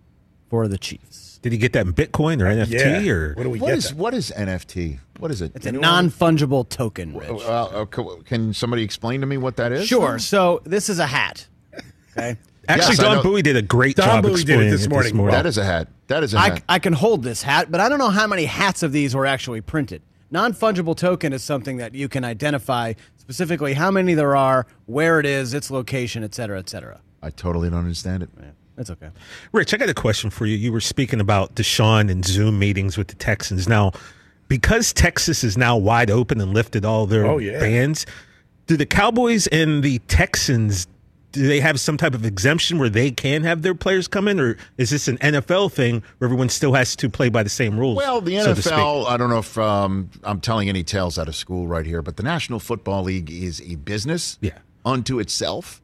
for 0.48 0.68
the 0.68 0.78
Chiefs. 0.78 1.13
Did 1.44 1.52
he 1.52 1.58
get 1.58 1.74
that 1.74 1.86
in 1.86 1.92
Bitcoin 1.92 2.40
or 2.40 2.46
NFT 2.46 3.04
Yeah. 3.04 3.12
or 3.12 3.34
What 3.34 3.42
do 3.42 3.50
we 3.50 3.60
what 3.60 3.68
get? 3.68 3.76
is 3.76 3.88
then? 3.90 3.98
what 3.98 4.14
is 4.14 4.32
NFT? 4.34 4.98
What 5.18 5.30
is 5.30 5.42
it? 5.42 5.52
It's 5.54 5.66
a 5.66 5.72
non 5.72 6.10
fungible 6.10 6.66
token, 6.66 7.14
Rich. 7.14 7.28
Uh, 7.30 7.64
uh, 7.82 7.84
can 8.24 8.54
somebody 8.54 8.82
explain 8.82 9.20
to 9.20 9.26
me 9.26 9.36
what 9.36 9.56
that 9.56 9.70
is? 9.70 9.86
Sure. 9.86 10.18
So 10.18 10.62
this 10.64 10.88
is 10.88 10.98
a 10.98 11.06
hat. 11.06 11.46
Okay. 12.16 12.38
Actually, 12.68 12.94
Yes, 12.94 13.00
I 13.00 13.14
Don. 13.16 13.22
Bowie 13.22 13.42
did 13.42 13.56
a 13.56 13.62
great 13.62 13.96
Don 13.96 14.06
job 14.06 14.24
Bowie 14.24 14.42
did 14.42 14.58
it 14.58 14.72
explaining 14.72 15.02
this 15.02 15.12
morning. 15.12 15.36
That 15.36 15.44
is 15.44 15.58
a 15.58 15.64
hat. 15.66 15.88
That 16.06 16.22
is 16.22 16.32
a 16.32 16.40
hat. 16.40 16.62
I 16.66 16.78
can 16.78 16.94
hold 16.94 17.22
this 17.22 17.42
hat, 17.42 17.70
but 17.70 17.78
I 17.78 17.90
don't 17.90 17.98
know 17.98 18.08
how 18.08 18.26
many 18.26 18.46
hats 18.46 18.82
of 18.82 18.90
these 18.92 19.14
were 19.14 19.26
actually 19.26 19.60
printed. 19.60 20.00
Non 20.30 20.54
fungible 20.54 20.96
token 20.96 21.34
is 21.34 21.44
something 21.44 21.76
that 21.76 21.94
you 21.94 22.08
can 22.08 22.24
identify 22.24 22.94
specifically 23.18 23.74
how 23.74 23.90
many 23.90 24.14
there 24.14 24.34
are, 24.34 24.66
where 24.86 25.20
it 25.20 25.26
is, 25.26 25.52
its 25.52 25.70
location, 25.70 26.24
et 26.24 26.34
cetera, 26.34 26.58
et 26.58 26.70
cetera. 26.70 27.02
I 27.22 27.28
totally 27.28 27.68
don't 27.68 27.80
understand 27.80 28.22
it. 28.22 28.30
That's 28.76 28.90
okay. 28.90 29.10
Rich, 29.52 29.72
I 29.72 29.76
got 29.76 29.88
a 29.88 29.94
question 29.94 30.30
for 30.30 30.46
you. 30.46 30.56
You 30.56 30.72
were 30.72 30.80
speaking 30.80 31.20
about 31.20 31.54
Deshaun 31.54 32.10
and 32.10 32.24
Zoom 32.24 32.58
meetings 32.58 32.98
with 32.98 33.08
the 33.08 33.14
Texans. 33.14 33.68
Now, 33.68 33.92
because 34.48 34.92
Texas 34.92 35.44
is 35.44 35.56
now 35.56 35.76
wide 35.76 36.10
open 36.10 36.40
and 36.40 36.52
lifted 36.52 36.84
all 36.84 37.06
their 37.06 37.24
Oh, 37.26 37.38
yeah. 37.38 37.60
bans, 37.60 38.04
do 38.66 38.76
the 38.76 38.86
Cowboys 38.86 39.46
and 39.48 39.82
the 39.82 39.98
Texans 40.08 40.86
do 41.32 41.48
they 41.48 41.58
have 41.58 41.80
some 41.80 41.96
type 41.96 42.14
of 42.14 42.24
exemption 42.24 42.78
where 42.78 42.88
they 42.88 43.10
can 43.10 43.42
have 43.42 43.62
their 43.62 43.74
players 43.74 44.06
come 44.06 44.28
in, 44.28 44.38
or 44.38 44.56
is 44.78 44.90
this 44.90 45.08
an 45.08 45.18
NFL 45.18 45.72
thing 45.72 46.00
where 46.18 46.28
everyone 46.28 46.48
still 46.48 46.74
has 46.74 46.94
to 46.94 47.10
play 47.10 47.28
by 47.28 47.42
the 47.42 47.48
same 47.50 47.76
rules? 47.76 47.96
Well, 47.96 48.20
the 48.20 48.38
so? 48.38 48.54
NFL, 48.54 49.08
I 49.08 49.16
don't 49.16 49.30
know 49.30 49.38
if 49.40 49.58
um, 49.58 50.08
I'm 50.22 50.40
telling 50.40 50.68
any 50.68 50.84
tales 50.84 51.18
out 51.18 51.26
of 51.26 51.34
school 51.34 51.66
right 51.66 51.84
here, 51.84 52.02
but 52.02 52.16
the 52.18 52.22
National 52.22 52.60
Football 52.60 53.02
League 53.02 53.32
is 53.32 53.60
a 53.62 53.74
business 53.74 54.38
Yeah. 54.42 54.58
unto 54.84 55.18
itself 55.18 55.82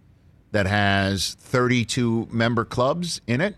that 0.52 0.66
has 0.66 1.34
32 1.34 2.28
member 2.30 2.64
clubs 2.64 3.20
in 3.26 3.40
it. 3.40 3.56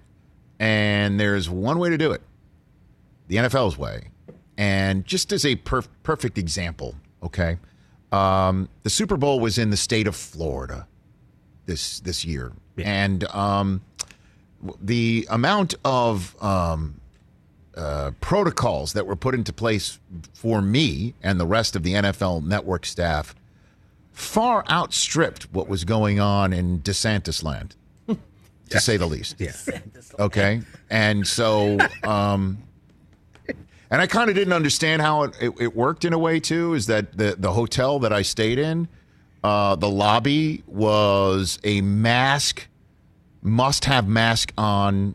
And 0.59 1.19
there's 1.19 1.51
one 1.51 1.79
way 1.79 1.91
to 1.91 1.99
do 1.99 2.13
it 2.13 2.23
the 3.29 3.37
NFL's 3.37 3.79
way. 3.79 4.11
And 4.59 5.05
just 5.05 5.33
as 5.33 5.45
a 5.45 5.57
perf- 5.57 5.89
perfect 6.03 6.39
example, 6.39 6.95
okay, 7.23 7.57
um, 8.13 8.69
the 8.83 8.91
Super 8.91 9.17
Bowl 9.17 9.41
was 9.41 9.59
in 9.59 9.71
the 9.71 9.77
state 9.77 10.07
of 10.07 10.15
Florida 10.15 10.87
this 11.65 12.01
this 12.01 12.25
year, 12.25 12.53
and 12.77 13.25
um, 13.25 13.81
the 14.81 15.27
amount 15.31 15.75
of 15.85 16.37
um, 16.43 17.01
uh, 17.75 18.11
protocols 18.21 18.93
that 18.93 19.07
were 19.07 19.17
put 19.17 19.35
into 19.35 19.53
place 19.53 19.99
for 20.35 20.61
me 20.61 21.15
and 21.23 21.41
the 21.41 21.47
rest 21.47 21.75
of 21.75 21.83
the 21.83 21.95
NFL 21.95 22.45
network 22.45 22.85
staff 22.85 23.35
far 24.13 24.65
outstripped 24.71 25.45
what 25.53 25.69
was 25.69 25.85
going 25.85 26.21
on 26.21 26.53
in 26.53 26.81
DeSantis 26.81 27.43
land, 27.43 27.77
to 28.69 28.81
say 28.81 28.97
the 28.97 29.07
least. 29.07 29.37
Yeah. 29.39 29.53
Okay. 30.19 30.63
And 30.91 31.27
so, 31.27 31.79
um, 32.03 32.59
and 33.91 34.01
I 34.01 34.07
kind 34.07 34.29
of 34.29 34.37
didn't 34.37 34.53
understand 34.53 35.03
how 35.03 35.25
it, 35.25 35.37
it, 35.41 35.53
it 35.61 35.77
worked 35.77 36.05
in 36.05 36.13
a 36.13 36.19
way 36.19 36.41
too. 36.41 36.75
Is 36.75 36.87
that 36.87 37.17
the 37.17 37.37
the 37.39 37.53
hotel 37.53 37.99
that 38.01 38.13
I 38.13 38.23
stayed 38.23 38.59
in, 38.59 38.89
uh, 39.43 39.77
the 39.77 39.89
lobby 39.89 40.63
was 40.67 41.59
a 41.65 41.81
mask, 41.81 42.69
must 43.43 43.85
have 43.87 44.09
mask 44.09 44.53
on 44.57 45.15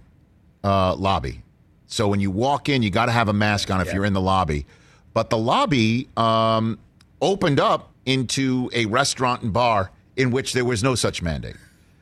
uh, 0.64 0.96
lobby. 0.96 1.44
So 1.88 2.08
when 2.08 2.20
you 2.20 2.32
walk 2.32 2.68
in, 2.68 2.84
you 2.84 2.90
got 2.90 3.06
to 3.06 3.14
have 3.14 3.30
a 3.30 3.34
mask 3.34 3.72
on 3.72 3.80
if 3.80 3.94
you're 3.94 4.06
in 4.06 4.14
the 4.14 4.22
lobby. 4.22 4.66
But 5.14 5.30
the 5.30 5.38
lobby, 5.38 6.10
um, 6.18 6.78
opened 7.22 7.60
up 7.60 7.92
into 8.08 8.70
a 8.74 8.86
restaurant 8.88 9.44
and 9.44 9.54
bar 9.54 9.92
in 10.16 10.32
which 10.32 10.54
there 10.54 10.66
was 10.66 10.82
no 10.82 10.96
such 10.96 11.22
mandate. 11.22 11.58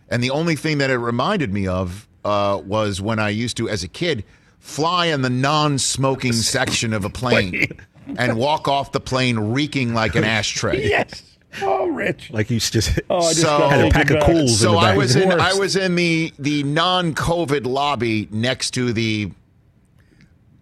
And 0.10 0.24
the 0.24 0.30
only 0.30 0.56
thing 0.56 0.78
that 0.78 0.90
it 0.90 0.98
reminded 0.98 1.52
me 1.52 1.68
of 1.68 2.08
uh, 2.24 2.62
was 2.64 3.02
when 3.02 3.20
I 3.20 3.30
used 3.30 3.58
to, 3.58 3.68
as 3.68 3.84
a 3.84 3.88
kid, 3.88 4.24
fly 4.60 5.08
in 5.08 5.22
the 5.22 5.30
non 5.30 5.78
smoking 5.80 6.32
section 6.56 6.94
of 6.94 7.04
a 7.06 7.10
plane 7.10 7.68
and 8.18 8.38
walk 8.38 8.68
off 8.68 8.92
the 8.92 9.00
plane 9.00 9.38
reeking 9.38 9.94
like 9.94 10.16
an 10.16 10.24
ashtray. 10.24 10.88
yes. 10.90 11.24
Oh, 11.62 11.88
Rich. 11.88 12.32
Like 12.32 12.50
you 12.50 12.60
just, 12.60 13.00
Oh, 13.10 13.18
I 13.18 13.30
just 13.30 13.42
So- 13.42 13.68
had 13.70 13.86
a 13.88 13.90
pack 13.90 14.10
of 14.12 14.20
taken 14.20 14.36
cools 14.36 14.60
So 14.60 14.70
in 14.70 14.76
the 14.76 14.82
back. 14.82 14.94
I 14.94 14.98
was 14.98 15.16
in 15.16 15.32
I 15.32 15.54
was 15.54 15.76
in 15.76 15.96
the 15.96 16.34
the 16.38 16.64
non-COVID 16.64 17.66
lobby 17.66 18.28
next 18.32 18.72
to 18.72 18.94
the 18.94 19.32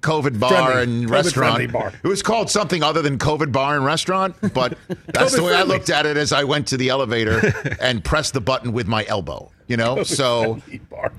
COVID 0.04 0.40
bar 0.40 0.72
Friendly. 0.74 0.84
and 0.84 1.06
COVID 1.08 1.12
restaurant. 1.12 1.72
bar. 1.72 1.92
It 2.04 2.08
was 2.08 2.22
called 2.22 2.50
something 2.52 2.84
other 2.84 3.02
than 3.02 3.18
COVID 3.18 3.52
bar 3.52 3.76
and 3.76 3.84
restaurant, 3.86 4.36
but 4.54 4.78
that's 5.08 5.36
the 5.36 5.42
way 5.42 5.54
I 5.56 5.64
looked 5.64 5.90
at 5.90 6.06
it 6.06 6.18
as 6.18 6.32
I 6.32 6.44
went 6.44 6.68
to 6.68 6.78
the 6.78 6.90
elevator 6.90 7.42
and 7.82 8.04
pressed 8.04 8.34
the 8.34 8.42
button 8.42 8.74
with 8.74 8.88
my 8.88 9.06
elbow. 9.08 9.50
You 9.68 9.78
know, 9.78 10.04
so 10.04 10.62
Bar. 10.92 11.14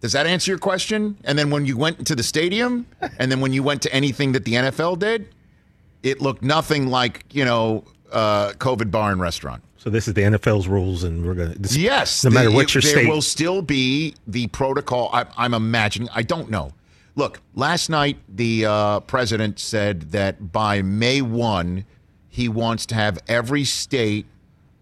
does 0.00 0.12
that 0.12 0.26
answer 0.26 0.50
your 0.50 0.58
question? 0.58 1.16
And 1.24 1.38
then 1.38 1.50
when 1.50 1.66
you 1.66 1.76
went 1.76 2.06
to 2.06 2.14
the 2.16 2.22
stadium, 2.22 2.86
and 3.18 3.30
then 3.30 3.40
when 3.40 3.52
you 3.52 3.62
went 3.62 3.82
to 3.82 3.92
anything 3.94 4.32
that 4.32 4.44
the 4.46 4.54
NFL 4.54 4.98
did, 4.98 5.28
it 6.02 6.20
looked 6.22 6.42
nothing 6.42 6.88
like 6.88 7.26
you 7.30 7.44
know 7.44 7.84
uh, 8.10 8.52
COVID 8.52 8.90
bar 8.90 9.12
and 9.12 9.20
restaurant. 9.20 9.62
So 9.76 9.88
this 9.90 10.08
is 10.08 10.14
the 10.14 10.22
NFL's 10.22 10.66
rules, 10.66 11.04
and 11.04 11.24
we're 11.26 11.34
gonna. 11.34 11.54
This, 11.54 11.76
Yes, 11.76 12.24
No 12.24 12.30
matter 12.30 12.48
the- 12.48 12.54
what 12.54 12.74
your 12.74 12.80
there 12.82 12.92
state. 12.92 13.08
will 13.08 13.22
still 13.22 13.60
be 13.62 14.14
the 14.26 14.46
protocol. 14.48 15.10
I, 15.12 15.26
I'm 15.36 15.52
imagining. 15.54 16.08
I 16.14 16.22
don't 16.22 16.50
know. 16.50 16.72
Look, 17.16 17.40
last 17.54 17.90
night 17.90 18.18
the 18.28 18.66
uh, 18.66 19.00
president 19.00 19.58
said 19.58 20.12
that 20.12 20.52
by 20.52 20.82
May 20.82 21.22
one, 21.22 21.84
he 22.28 22.48
wants 22.48 22.86
to 22.86 22.94
have 22.94 23.18
every 23.28 23.64
state 23.64 24.26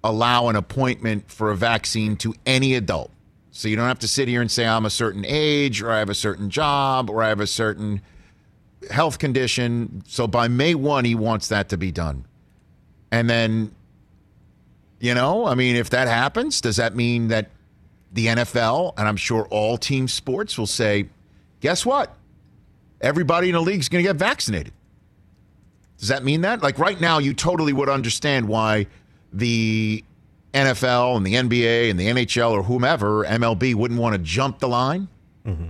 allow 0.04 0.48
an 0.48 0.56
appointment 0.56 1.30
for 1.30 1.50
a 1.50 1.56
vaccine 1.56 2.16
to 2.16 2.34
any 2.46 2.74
adult. 2.74 3.10
So 3.50 3.66
you 3.66 3.76
don't 3.76 3.88
have 3.88 3.98
to 4.00 4.08
sit 4.08 4.28
here 4.28 4.40
and 4.40 4.50
say 4.50 4.66
I'm 4.66 4.86
a 4.86 4.90
certain 4.90 5.24
age, 5.26 5.82
or 5.82 5.90
I 5.90 5.98
have 5.98 6.10
a 6.10 6.14
certain 6.14 6.50
job, 6.50 7.10
or 7.10 7.22
I 7.22 7.28
have 7.28 7.40
a 7.40 7.46
certain 7.46 8.02
health 8.90 9.18
condition. 9.18 10.02
So 10.06 10.26
by 10.26 10.46
May 10.46 10.74
one, 10.74 11.04
he 11.04 11.14
wants 11.14 11.48
that 11.48 11.68
to 11.70 11.76
be 11.76 11.90
done, 11.90 12.26
and 13.10 13.28
then 13.28 13.74
you 15.00 15.14
know, 15.14 15.46
I 15.46 15.54
mean, 15.54 15.76
if 15.76 15.90
that 15.90 16.08
happens, 16.08 16.60
does 16.60 16.76
that 16.76 16.94
mean 16.94 17.28
that 17.28 17.50
the 18.12 18.26
NFL 18.26 18.94
and 18.96 19.06
I'm 19.06 19.16
sure 19.16 19.46
all 19.50 19.78
team 19.78 20.08
sports 20.08 20.58
will 20.58 20.66
say, 20.66 21.08
guess 21.60 21.84
what? 21.84 22.14
Everybody 23.00 23.48
in 23.48 23.54
the 23.54 23.60
league 23.60 23.80
is 23.80 23.88
going 23.88 24.04
to 24.04 24.08
get 24.08 24.16
vaccinated. 24.16 24.72
Does 25.98 26.08
that 26.08 26.24
mean 26.24 26.42
that? 26.42 26.62
Like 26.62 26.78
right 26.78 27.00
now, 27.00 27.18
you 27.18 27.34
totally 27.34 27.72
would 27.72 27.88
understand 27.88 28.48
why 28.48 28.86
the 29.32 30.04
NFL 30.54 31.16
and 31.16 31.26
the 31.26 31.34
NBA 31.34 31.90
and 31.90 31.98
the 31.98 32.06
NHL 32.06 32.52
or 32.52 32.62
whomever, 32.62 33.24
MLB, 33.24 33.74
wouldn't 33.74 34.00
want 34.00 34.14
to 34.14 34.18
jump 34.18 34.60
the 34.60 34.68
line. 34.68 35.08
Mm-hmm. 35.46 35.68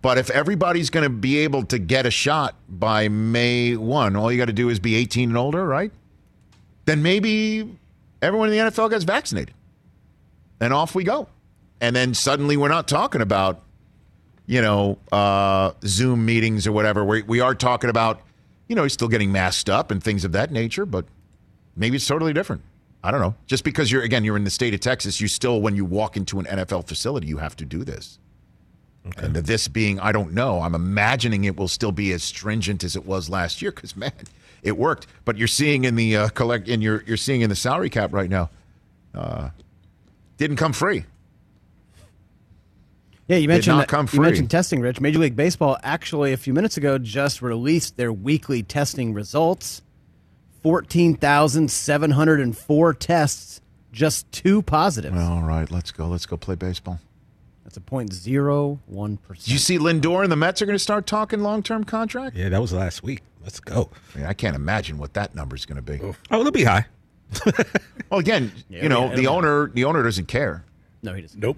But 0.00 0.18
if 0.18 0.30
everybody's 0.30 0.90
going 0.90 1.04
to 1.04 1.10
be 1.10 1.38
able 1.38 1.64
to 1.64 1.78
get 1.78 2.06
a 2.06 2.10
shot 2.10 2.54
by 2.68 3.08
May 3.08 3.74
1, 3.74 4.16
all 4.16 4.30
you 4.30 4.38
got 4.38 4.46
to 4.46 4.52
do 4.52 4.68
is 4.68 4.78
be 4.78 4.94
18 4.94 5.30
and 5.30 5.38
older, 5.38 5.66
right? 5.66 5.90
Then 6.84 7.02
maybe 7.02 7.76
everyone 8.22 8.50
in 8.50 8.56
the 8.56 8.70
NFL 8.70 8.90
gets 8.90 9.04
vaccinated. 9.04 9.54
And 10.60 10.72
off 10.72 10.94
we 10.94 11.04
go. 11.04 11.28
And 11.80 11.96
then 11.96 12.14
suddenly 12.14 12.56
we're 12.56 12.68
not 12.68 12.86
talking 12.86 13.20
about, 13.20 13.60
you 14.48 14.62
know, 14.62 14.98
uh, 15.12 15.72
Zoom 15.84 16.24
meetings 16.24 16.66
or 16.66 16.72
whatever. 16.72 17.04
We, 17.04 17.22
we 17.22 17.40
are 17.40 17.54
talking 17.54 17.90
about, 17.90 18.22
you 18.66 18.74
know, 18.74 18.82
he's 18.82 18.94
still 18.94 19.08
getting 19.08 19.30
masked 19.30 19.68
up 19.68 19.90
and 19.90 20.02
things 20.02 20.24
of 20.24 20.32
that 20.32 20.50
nature, 20.50 20.86
but 20.86 21.04
maybe 21.76 21.96
it's 21.96 22.06
totally 22.06 22.32
different. 22.32 22.62
I 23.04 23.10
don't 23.10 23.20
know. 23.20 23.34
Just 23.46 23.62
because 23.62 23.92
you're, 23.92 24.02
again, 24.02 24.24
you're 24.24 24.38
in 24.38 24.44
the 24.44 24.50
state 24.50 24.72
of 24.72 24.80
Texas, 24.80 25.20
you 25.20 25.28
still, 25.28 25.60
when 25.60 25.76
you 25.76 25.84
walk 25.84 26.16
into 26.16 26.40
an 26.40 26.46
NFL 26.46 26.88
facility, 26.88 27.26
you 27.26 27.36
have 27.36 27.56
to 27.56 27.66
do 27.66 27.84
this. 27.84 28.18
And 29.16 29.34
this 29.34 29.68
being, 29.68 30.00
I 30.00 30.12
don't 30.12 30.32
know. 30.32 30.60
I'm 30.60 30.74
imagining 30.74 31.44
it 31.44 31.56
will 31.56 31.68
still 31.68 31.92
be 31.92 32.12
as 32.12 32.22
stringent 32.22 32.84
as 32.84 32.96
it 32.96 33.06
was 33.06 33.30
last 33.30 33.62
year 33.62 33.70
because 33.70 33.96
man, 33.96 34.12
it 34.62 34.76
worked. 34.76 35.06
But 35.24 35.36
you're 35.36 35.46
seeing 35.46 35.84
in 35.84 35.94
the 35.94 36.16
uh, 36.16 36.28
collect, 36.30 36.68
in 36.68 36.82
your 36.82 37.02
you're 37.06 37.16
seeing 37.16 37.42
in 37.42 37.48
the 37.48 37.56
salary 37.56 37.88
cap 37.88 38.12
right 38.12 38.28
now, 38.28 38.50
uh, 39.14 39.50
didn't 40.36 40.56
come 40.56 40.72
free. 40.72 41.04
Yeah, 43.28 43.36
you 43.36 43.46
mentioned 43.48 43.78
that- 43.80 43.88
come 43.88 44.08
You 44.12 44.20
mentioned 44.20 44.50
testing, 44.50 44.80
Rich. 44.80 45.00
Major 45.00 45.18
League 45.18 45.36
Baseball 45.36 45.76
actually 45.82 46.32
a 46.32 46.36
few 46.36 46.54
minutes 46.54 46.76
ago 46.76 46.98
just 46.98 47.42
released 47.42 47.96
their 47.96 48.12
weekly 48.12 48.62
testing 48.62 49.12
results. 49.14 49.82
Fourteen 50.62 51.14
thousand 51.16 51.70
seven 51.70 52.10
hundred 52.10 52.40
and 52.40 52.56
four 52.56 52.92
tests, 52.92 53.60
just 53.92 54.30
two 54.32 54.60
positives. 54.62 55.16
All 55.18 55.42
right, 55.42 55.70
let's 55.70 55.92
go. 55.92 56.08
Let's 56.08 56.26
go 56.26 56.36
play 56.36 56.56
baseball. 56.56 56.98
That's 57.62 57.76
a 57.76 57.80
point 57.80 58.12
zero 58.12 58.80
one 58.86 59.18
percent. 59.18 59.48
You 59.48 59.58
see 59.58 59.78
Lindor 59.78 60.22
and 60.24 60.32
the 60.32 60.36
Mets 60.36 60.60
are 60.60 60.66
going 60.66 60.74
to 60.74 60.82
start 60.82 61.06
talking 61.06 61.40
long 61.40 61.62
term 61.62 61.84
contract? 61.84 62.34
yeah, 62.34 62.48
that 62.48 62.60
was 62.60 62.72
last 62.72 63.02
week. 63.04 63.22
Let's 63.42 63.60
go. 63.60 63.88
I, 64.14 64.18
mean, 64.18 64.26
I 64.26 64.32
can't 64.32 64.56
imagine 64.56 64.98
what 64.98 65.14
that 65.14 65.34
number 65.34 65.54
is 65.54 65.64
going 65.64 65.76
to 65.76 65.82
be. 65.82 66.00
Oh, 66.02 66.16
oh, 66.32 66.40
it'll 66.40 66.50
be 66.52 66.64
high. 66.64 66.86
Well, 68.10 68.20
again, 68.20 68.50
Yeah, 68.68 68.82
you 68.82 68.88
know, 68.88 69.04
it'll 69.04 69.16
the 69.16 69.22
be- 69.22 69.26
owner 69.28 69.68
the 69.68 69.84
owner 69.84 70.02
doesn't 70.02 70.26
care. 70.26 70.64
No, 71.02 71.14
he 71.14 71.22
doesn't. 71.22 71.38
Nope. 71.40 71.56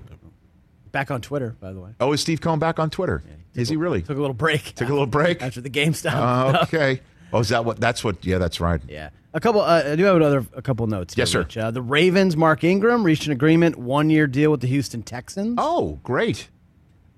Back 0.92 1.10
on 1.10 1.20
Twitter, 1.20 1.56
by 1.60 1.72
the 1.72 1.80
way. 1.80 1.90
Oh, 2.00 2.12
is 2.12 2.20
Steve 2.20 2.40
Cohen 2.40 2.58
back 2.58 2.78
on 2.78 2.90
Twitter? 2.90 3.22
is 3.54 3.68
he 3.68 3.76
really? 3.76 4.02
Took 4.02 4.16
a 4.16 4.20
little 4.20 4.34
break. 4.34 4.74
Took 4.74 4.88
a 4.88 4.92
little 4.92 5.06
break 5.06 5.42
after 5.42 5.60
the 5.60 5.68
game 5.68 5.94
stopped. 5.94 6.16
Uh, 6.16 6.62
okay. 6.64 7.00
Oh, 7.32 7.40
is 7.40 7.48
that 7.50 7.64
what? 7.64 7.78
That's 7.80 8.02
what. 8.02 8.24
Yeah, 8.24 8.38
that's 8.38 8.60
right. 8.60 8.80
Yeah. 8.88 9.10
A 9.32 9.40
couple. 9.40 9.60
Uh, 9.60 9.82
I 9.92 9.96
do 9.96 10.04
have 10.04 10.16
another. 10.16 10.44
A 10.54 10.62
couple 10.62 10.86
notes. 10.88 11.16
Yes, 11.16 11.30
sir. 11.30 11.40
Rich. 11.40 11.56
Uh, 11.56 11.70
the 11.70 11.82
Ravens, 11.82 12.36
Mark 12.36 12.64
Ingram 12.64 13.04
reached 13.04 13.26
an 13.26 13.32
agreement, 13.32 13.76
one 13.76 14.10
year 14.10 14.26
deal 14.26 14.50
with 14.50 14.60
the 14.60 14.66
Houston 14.66 15.02
Texans. 15.02 15.54
Oh, 15.58 16.00
great. 16.02 16.48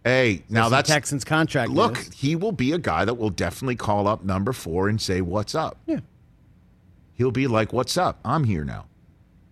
Hey, 0.05 0.43
now 0.49 0.69
that's 0.69 0.89
Texans 0.91 1.25
contract. 1.25 1.71
Look, 1.71 1.97
he 2.13 2.35
will 2.35 2.53
be 2.53 2.73
a 2.73 2.79
guy 2.79 3.05
that 3.05 3.15
will 3.15 3.31
definitely 3.31 3.77
call 3.77 4.09
up 4.09 4.25
number 4.25 4.53
four 4.53 4.89
and 4.89 5.01
say, 5.01 5.21
"What's 5.21 5.55
up?" 5.55 5.79
Yeah. 5.87 6.01
He'll 7.15 7.31
be 7.31 7.47
like, 7.47 7.73
"What's 7.73 7.97
up? 7.97 8.19
I'm 8.25 8.45
here 8.45 8.65
now. 8.65 8.87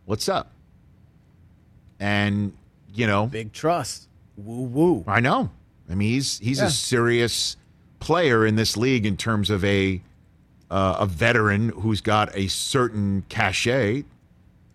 What's 0.07 0.29
up?" 0.29 0.51
And 2.01 2.53
you 2.93 3.07
know, 3.07 3.27
big 3.27 3.53
trust. 3.53 4.09
Woo 4.45 4.63
woo. 4.63 5.05
I 5.07 5.21
know. 5.21 5.51
I 5.91 5.95
mean, 5.95 6.11
he's 6.11 6.39
he's 6.39 6.59
Yeah. 6.59 6.67
a 6.67 6.71
serious 6.71 7.57
player 7.99 8.47
in 8.47 8.57
this 8.57 8.77
league 8.77 9.05
in 9.07 9.17
terms 9.17 9.51
of 9.51 9.65
a 9.65 10.01
uh, 10.71 10.97
a 11.01 11.07
veteran 11.07 11.71
who's 11.71 12.01
got 12.01 12.35
a 12.37 12.47
certain 12.49 13.25
cachet. 13.29 14.05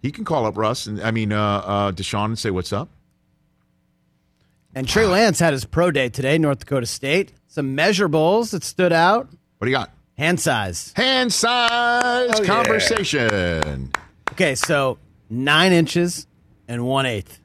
He 0.01 0.11
can 0.11 0.25
call 0.25 0.45
up 0.45 0.57
Russ 0.57 0.85
and 0.87 1.01
I 1.01 1.11
mean 1.11 1.31
uh, 1.31 1.41
uh, 1.41 1.91
Deshaun 1.91 2.25
and 2.25 2.39
say, 2.39 2.51
"What's 2.51 2.73
up?" 2.73 2.89
And 4.73 4.87
Trey 4.87 5.05
Lance 5.05 5.39
had 5.39 5.53
his 5.53 5.63
pro 5.65 5.89
day 5.91 6.09
today, 6.09 6.37
North 6.37 6.59
Dakota 6.59 6.85
State. 6.85 7.31
Some 7.47 7.77
measurables 7.77 8.51
that 8.51 8.63
stood 8.63 8.91
out. 8.91 9.29
What 9.57 9.65
do 9.65 9.71
you 9.71 9.77
got? 9.77 9.91
Hand 10.17 10.39
size. 10.39 10.91
Hand 10.95 11.31
size 11.31 12.29
Oh, 12.33 12.41
yeah. 12.41 12.45
conversation. 12.45 13.91
Okay, 14.33 14.55
so 14.55 14.97
nine 15.29 15.71
inches 15.71 16.27
and 16.67 16.85
one 16.85 17.05
eighth. 17.05 17.39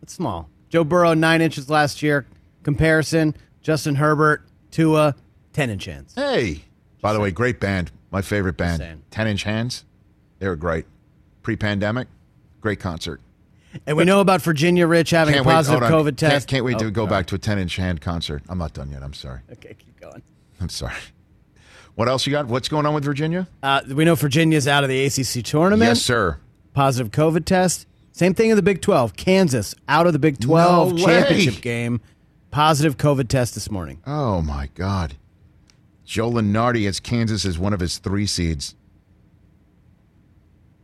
That's 0.00 0.12
small. 0.12 0.48
Joe 0.72 0.84
Burrow, 0.84 1.12
nine 1.12 1.42
inches 1.42 1.68
last 1.68 2.02
year. 2.02 2.26
Comparison, 2.62 3.36
Justin 3.60 3.96
Herbert, 3.96 4.42
Tua, 4.70 5.14
10 5.52 5.68
inch 5.68 5.84
hands. 5.84 6.14
Hey, 6.14 6.62
by 7.02 7.12
the 7.12 7.20
way, 7.20 7.30
great 7.30 7.60
band. 7.60 7.90
My 8.10 8.22
favorite 8.22 8.56
band. 8.56 8.78
saying. 8.78 9.02
Ten 9.10 9.26
Inch 9.26 9.42
Hands. 9.44 9.84
They 10.38 10.46
were 10.48 10.56
great. 10.56 10.84
Pre-pandemic, 11.42 12.08
great 12.60 12.78
concert. 12.78 13.20
And 13.86 13.96
we 13.96 14.04
know 14.04 14.20
about 14.20 14.42
Virginia 14.42 14.86
Rich 14.86 15.10
having 15.10 15.34
a 15.38 15.42
positive 15.42 15.82
on. 15.82 15.90
COVID 15.90 16.16
test. 16.16 16.32
Can't, 16.32 16.46
can't 16.46 16.64
wait 16.66 16.76
Oh, 16.76 16.80
to 16.80 16.90
go 16.90 17.02
sorry. 17.06 17.10
back 17.10 17.26
to 17.28 17.36
a 17.36 17.38
ten 17.38 17.58
inch 17.58 17.76
hand 17.76 18.00
concert. 18.02 18.42
I'm 18.50 18.58
not 18.58 18.74
done 18.74 18.90
yet. 18.90 19.02
I'm 19.02 19.14
sorry. 19.14 19.40
Okay, 19.50 19.74
keep 19.78 19.98
going. 19.98 20.22
I'm 20.60 20.68
sorry. 20.68 20.94
What 21.94 22.08
else 22.08 22.26
you 22.26 22.32
got? 22.32 22.46
What's 22.48 22.68
going 22.68 22.84
on 22.86 22.92
with 22.94 23.04
Virginia? 23.04 23.48
Uh, 23.62 23.80
we 23.88 24.04
know 24.04 24.14
Virginia's 24.14 24.68
out 24.68 24.84
of 24.84 24.90
the 24.90 25.04
ACC 25.06 25.42
tournament. 25.44 25.88
Yes, 25.88 26.02
sir. 26.02 26.38
Positive 26.74 27.10
COVID 27.12 27.44
test. 27.46 27.86
Same 28.12 28.34
thing 28.34 28.50
in 28.50 28.56
the 28.56 28.62
Big 28.62 28.82
12. 28.82 29.16
Kansas 29.16 29.74
out 29.88 30.06
of 30.06 30.12
the 30.12 30.18
Big 30.18 30.38
12 30.38 30.92
No 30.92 31.04
championship 31.04 31.62
game. 31.62 32.00
Positive 32.50 32.98
COVID 32.98 33.28
test 33.28 33.54
this 33.54 33.70
morning. 33.70 34.00
Oh 34.06 34.42
my 34.42 34.68
God. 34.74 35.16
Joe 36.04 36.30
Lunardi 36.30 36.84
has 36.84 37.00
Kansas 37.00 37.46
as 37.46 37.58
one 37.58 37.72
of 37.72 37.80
his 37.80 37.96
three 37.96 38.26
seeds. 38.26 38.74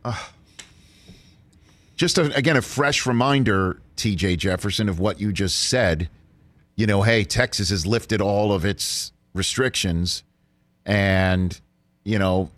Ugh. 0.03 0.29
Just 1.95 2.17
a, 2.17 2.33
again, 2.35 2.57
a 2.57 2.61
fresh 2.61 3.05
reminder, 3.05 3.79
TJ 3.97 4.37
Jefferson, 4.37 4.89
of 4.89 4.99
what 4.99 5.19
you 5.19 5.31
just 5.31 5.69
said. 5.69 6.09
You 6.75 6.87
know, 6.87 7.03
hey, 7.03 7.23
Texas 7.25 7.69
has 7.69 7.85
lifted 7.85 8.21
all 8.21 8.51
of 8.51 8.65
its 8.65 9.11
restrictions. 9.35 10.23
And, 10.85 11.59
you 12.03 12.17
know, 12.17 12.49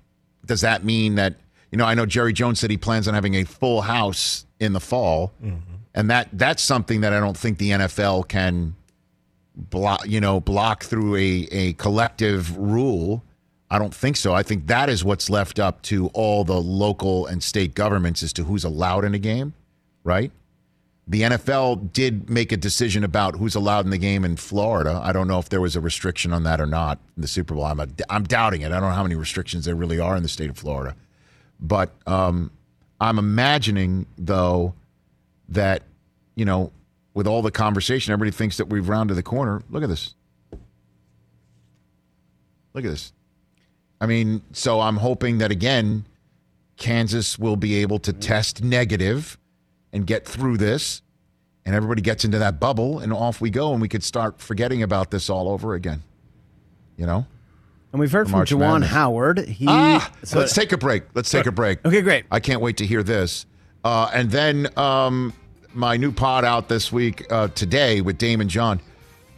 does 0.45 0.61
that 0.61 0.86
mean 0.86 1.15
that, 1.15 1.36
you 1.72 1.78
know, 1.78 1.86
I 1.86 1.95
know 1.95 2.05
Jerry 2.05 2.32
Jones 2.32 2.59
said 2.59 2.69
he 2.69 2.78
plans 2.78 3.07
on 3.07 3.13
having 3.15 3.34
a 3.36 3.43
full 3.43 3.82
house 3.82 4.45
in 4.62 4.72
the 4.74 4.80
fall. 4.80 5.34
And 5.93 6.09
that 6.09 6.30
that's 6.32 6.64
something 6.64 7.01
that 7.01 7.12
I 7.12 7.20
don't 7.20 7.36
think 7.36 7.57
the 7.57 7.72
NFL 7.72 8.30
can 8.30 8.76
block, 9.55 10.07
you 10.07 10.22
know, 10.22 10.39
block 10.39 10.84
through 10.84 11.16
a, 11.18 11.47
a 11.51 11.74
collective 11.74 12.55
rule. 12.57 13.24
I 13.70 13.80
don't 13.80 13.93
think 13.93 14.16
so. 14.16 14.34
I 14.34 14.43
think 14.43 14.68
that 14.68 14.89
is 14.89 15.03
what's 15.03 15.30
left 15.30 15.59
up 15.59 15.82
to 15.84 16.07
all 16.14 16.43
the 16.43 16.62
local 16.62 17.26
and 17.26 17.41
state 17.43 17.74
governments 17.74 18.24
as 18.24 18.32
to 18.34 18.43
who's 18.43 18.64
allowed 18.64 19.03
in 19.03 19.14
a 19.14 19.20
game, 19.20 19.53
right? 20.03 20.32
The 21.07 21.22
NFL 21.24 21.91
did 21.91 22.30
make 22.30 22.51
a 22.51 22.57
decision 22.57 23.03
about 23.03 23.36
who's 23.36 23.55
allowed 23.55 23.86
in 23.86 23.91
the 23.91 23.97
game 23.97 24.24
in 24.24 24.38
Florida. 24.38 25.01
I 25.03 25.12
don't 25.12 25.28
know 25.28 25.39
if 25.39 25.49
there 25.49 25.59
was 25.59 25.76
a 25.76 25.82
restriction 25.82 26.32
on 26.32 26.43
that 26.43 26.62
or 26.62 26.66
not 26.66 26.99
in 27.18 27.22
the 27.22 27.28
Super 27.28 27.53
Bowl. 27.53 27.66
I'm, 27.66 27.80
a, 27.80 27.88
I'm 28.09 28.24
doubting 28.24 28.62
it. 28.62 28.68
I 28.68 28.80
don't 28.80 28.89
know 28.89 28.95
how 28.95 29.03
many 29.03 29.16
restrictions 29.16 29.66
there 29.66 29.76
really 29.76 29.99
are 29.99 30.16
in 30.16 30.24
the 30.24 30.30
state 30.30 30.49
of 30.49 30.57
Florida. 30.57 30.95
But 31.59 31.91
um, 32.07 32.51
I'm 33.02 33.18
imagining, 33.18 34.06
though, 34.16 34.76
that, 35.49 35.82
you 36.36 36.45
know, 36.45 36.72
with 37.16 37.26
all 37.26 37.41
the 37.41 37.52
conversation, 37.52 38.14
everybody 38.14 38.32
thinks 38.32 38.58
that 38.58 38.70
we've 38.70 38.88
rounded 38.88 39.16
the 39.16 39.24
corner. 39.24 39.64
Look 39.72 39.82
at 39.82 39.89
this. 39.89 40.14
Look 42.74 42.86
at 42.86 42.91
this. 42.91 43.12
I 43.99 44.06
mean, 44.06 44.43
so 44.54 44.80
I'm 44.80 44.97
hoping 44.97 45.39
that 45.39 45.52
again, 45.52 46.06
Kansas 46.78 47.39
will 47.39 47.56
be 47.56 47.76
able 47.82 47.97
to 47.99 48.14
test 48.14 48.64
negative 48.64 49.38
and 49.91 50.06
get 50.06 50.28
through 50.28 50.58
this, 50.58 51.02
and 51.66 51.76
everybody 51.76 52.02
gets 52.02 52.24
into 52.24 52.38
that 52.38 52.60
bubble, 52.60 52.99
and 52.99 53.12
off 53.12 53.41
we 53.41 53.49
go, 53.49 53.74
and 53.74 53.82
we 53.82 53.89
could 53.89 54.04
start 54.04 54.39
forgetting 54.39 54.84
about 54.84 55.10
this 55.10 55.28
all 55.28 55.49
over 55.49 55.74
again. 55.74 56.04
You 56.97 57.08
know? 57.08 57.26
And 57.91 57.99
we've 57.99 58.11
heard 58.11 58.27
from 58.27 58.37
March 58.39 58.51
Juwan 58.51 58.59
Madness. 58.81 58.89
Howard. 58.91 59.39
He, 59.47 59.65
ah, 59.67 60.11
so- 60.23 60.39
let's 60.39 60.53
take 60.53 60.71
a 60.71 60.77
break. 60.77 61.03
Let's 61.13 61.29
take 61.29 61.45
a 61.45 61.51
break. 61.51 61.85
Okay, 61.85 62.01
great. 62.01 62.25
I 62.31 62.39
can't 62.39 62.61
wait 62.61 62.77
to 62.77 62.85
hear 62.85 63.03
this. 63.03 63.45
Uh, 63.83 64.09
and 64.13 64.31
then 64.31 64.67
um, 64.77 65.33
my 65.73 65.97
new 65.97 66.11
pod 66.11 66.45
out 66.45 66.69
this 66.69 66.91
week 66.91 67.25
uh, 67.31 67.47
today 67.49 67.99
with 68.01 68.17
Daymond 68.17 68.47
John. 68.47 68.79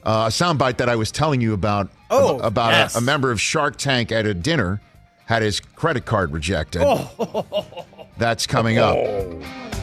Uh, 0.03 0.25
a 0.27 0.29
soundbite 0.29 0.77
that 0.77 0.89
I 0.89 0.95
was 0.97 1.11
telling 1.11 1.39
you 1.41 1.53
about 1.53 1.89
Oh, 2.11 2.37
about 2.39 2.71
yes. 2.73 2.95
a, 2.95 2.99
a 2.99 3.01
member 3.01 3.31
of 3.31 3.39
Shark 3.41 3.77
Tank 3.77 4.11
at 4.11 4.25
a 4.27 4.33
dinner 4.33 4.81
had 5.25 5.41
his 5.41 5.59
credit 5.61 6.05
card 6.05 6.31
rejected. 6.31 6.81
Oh. 6.85 7.85
That's 8.17 8.45
coming 8.45 8.77
up. 8.77 8.97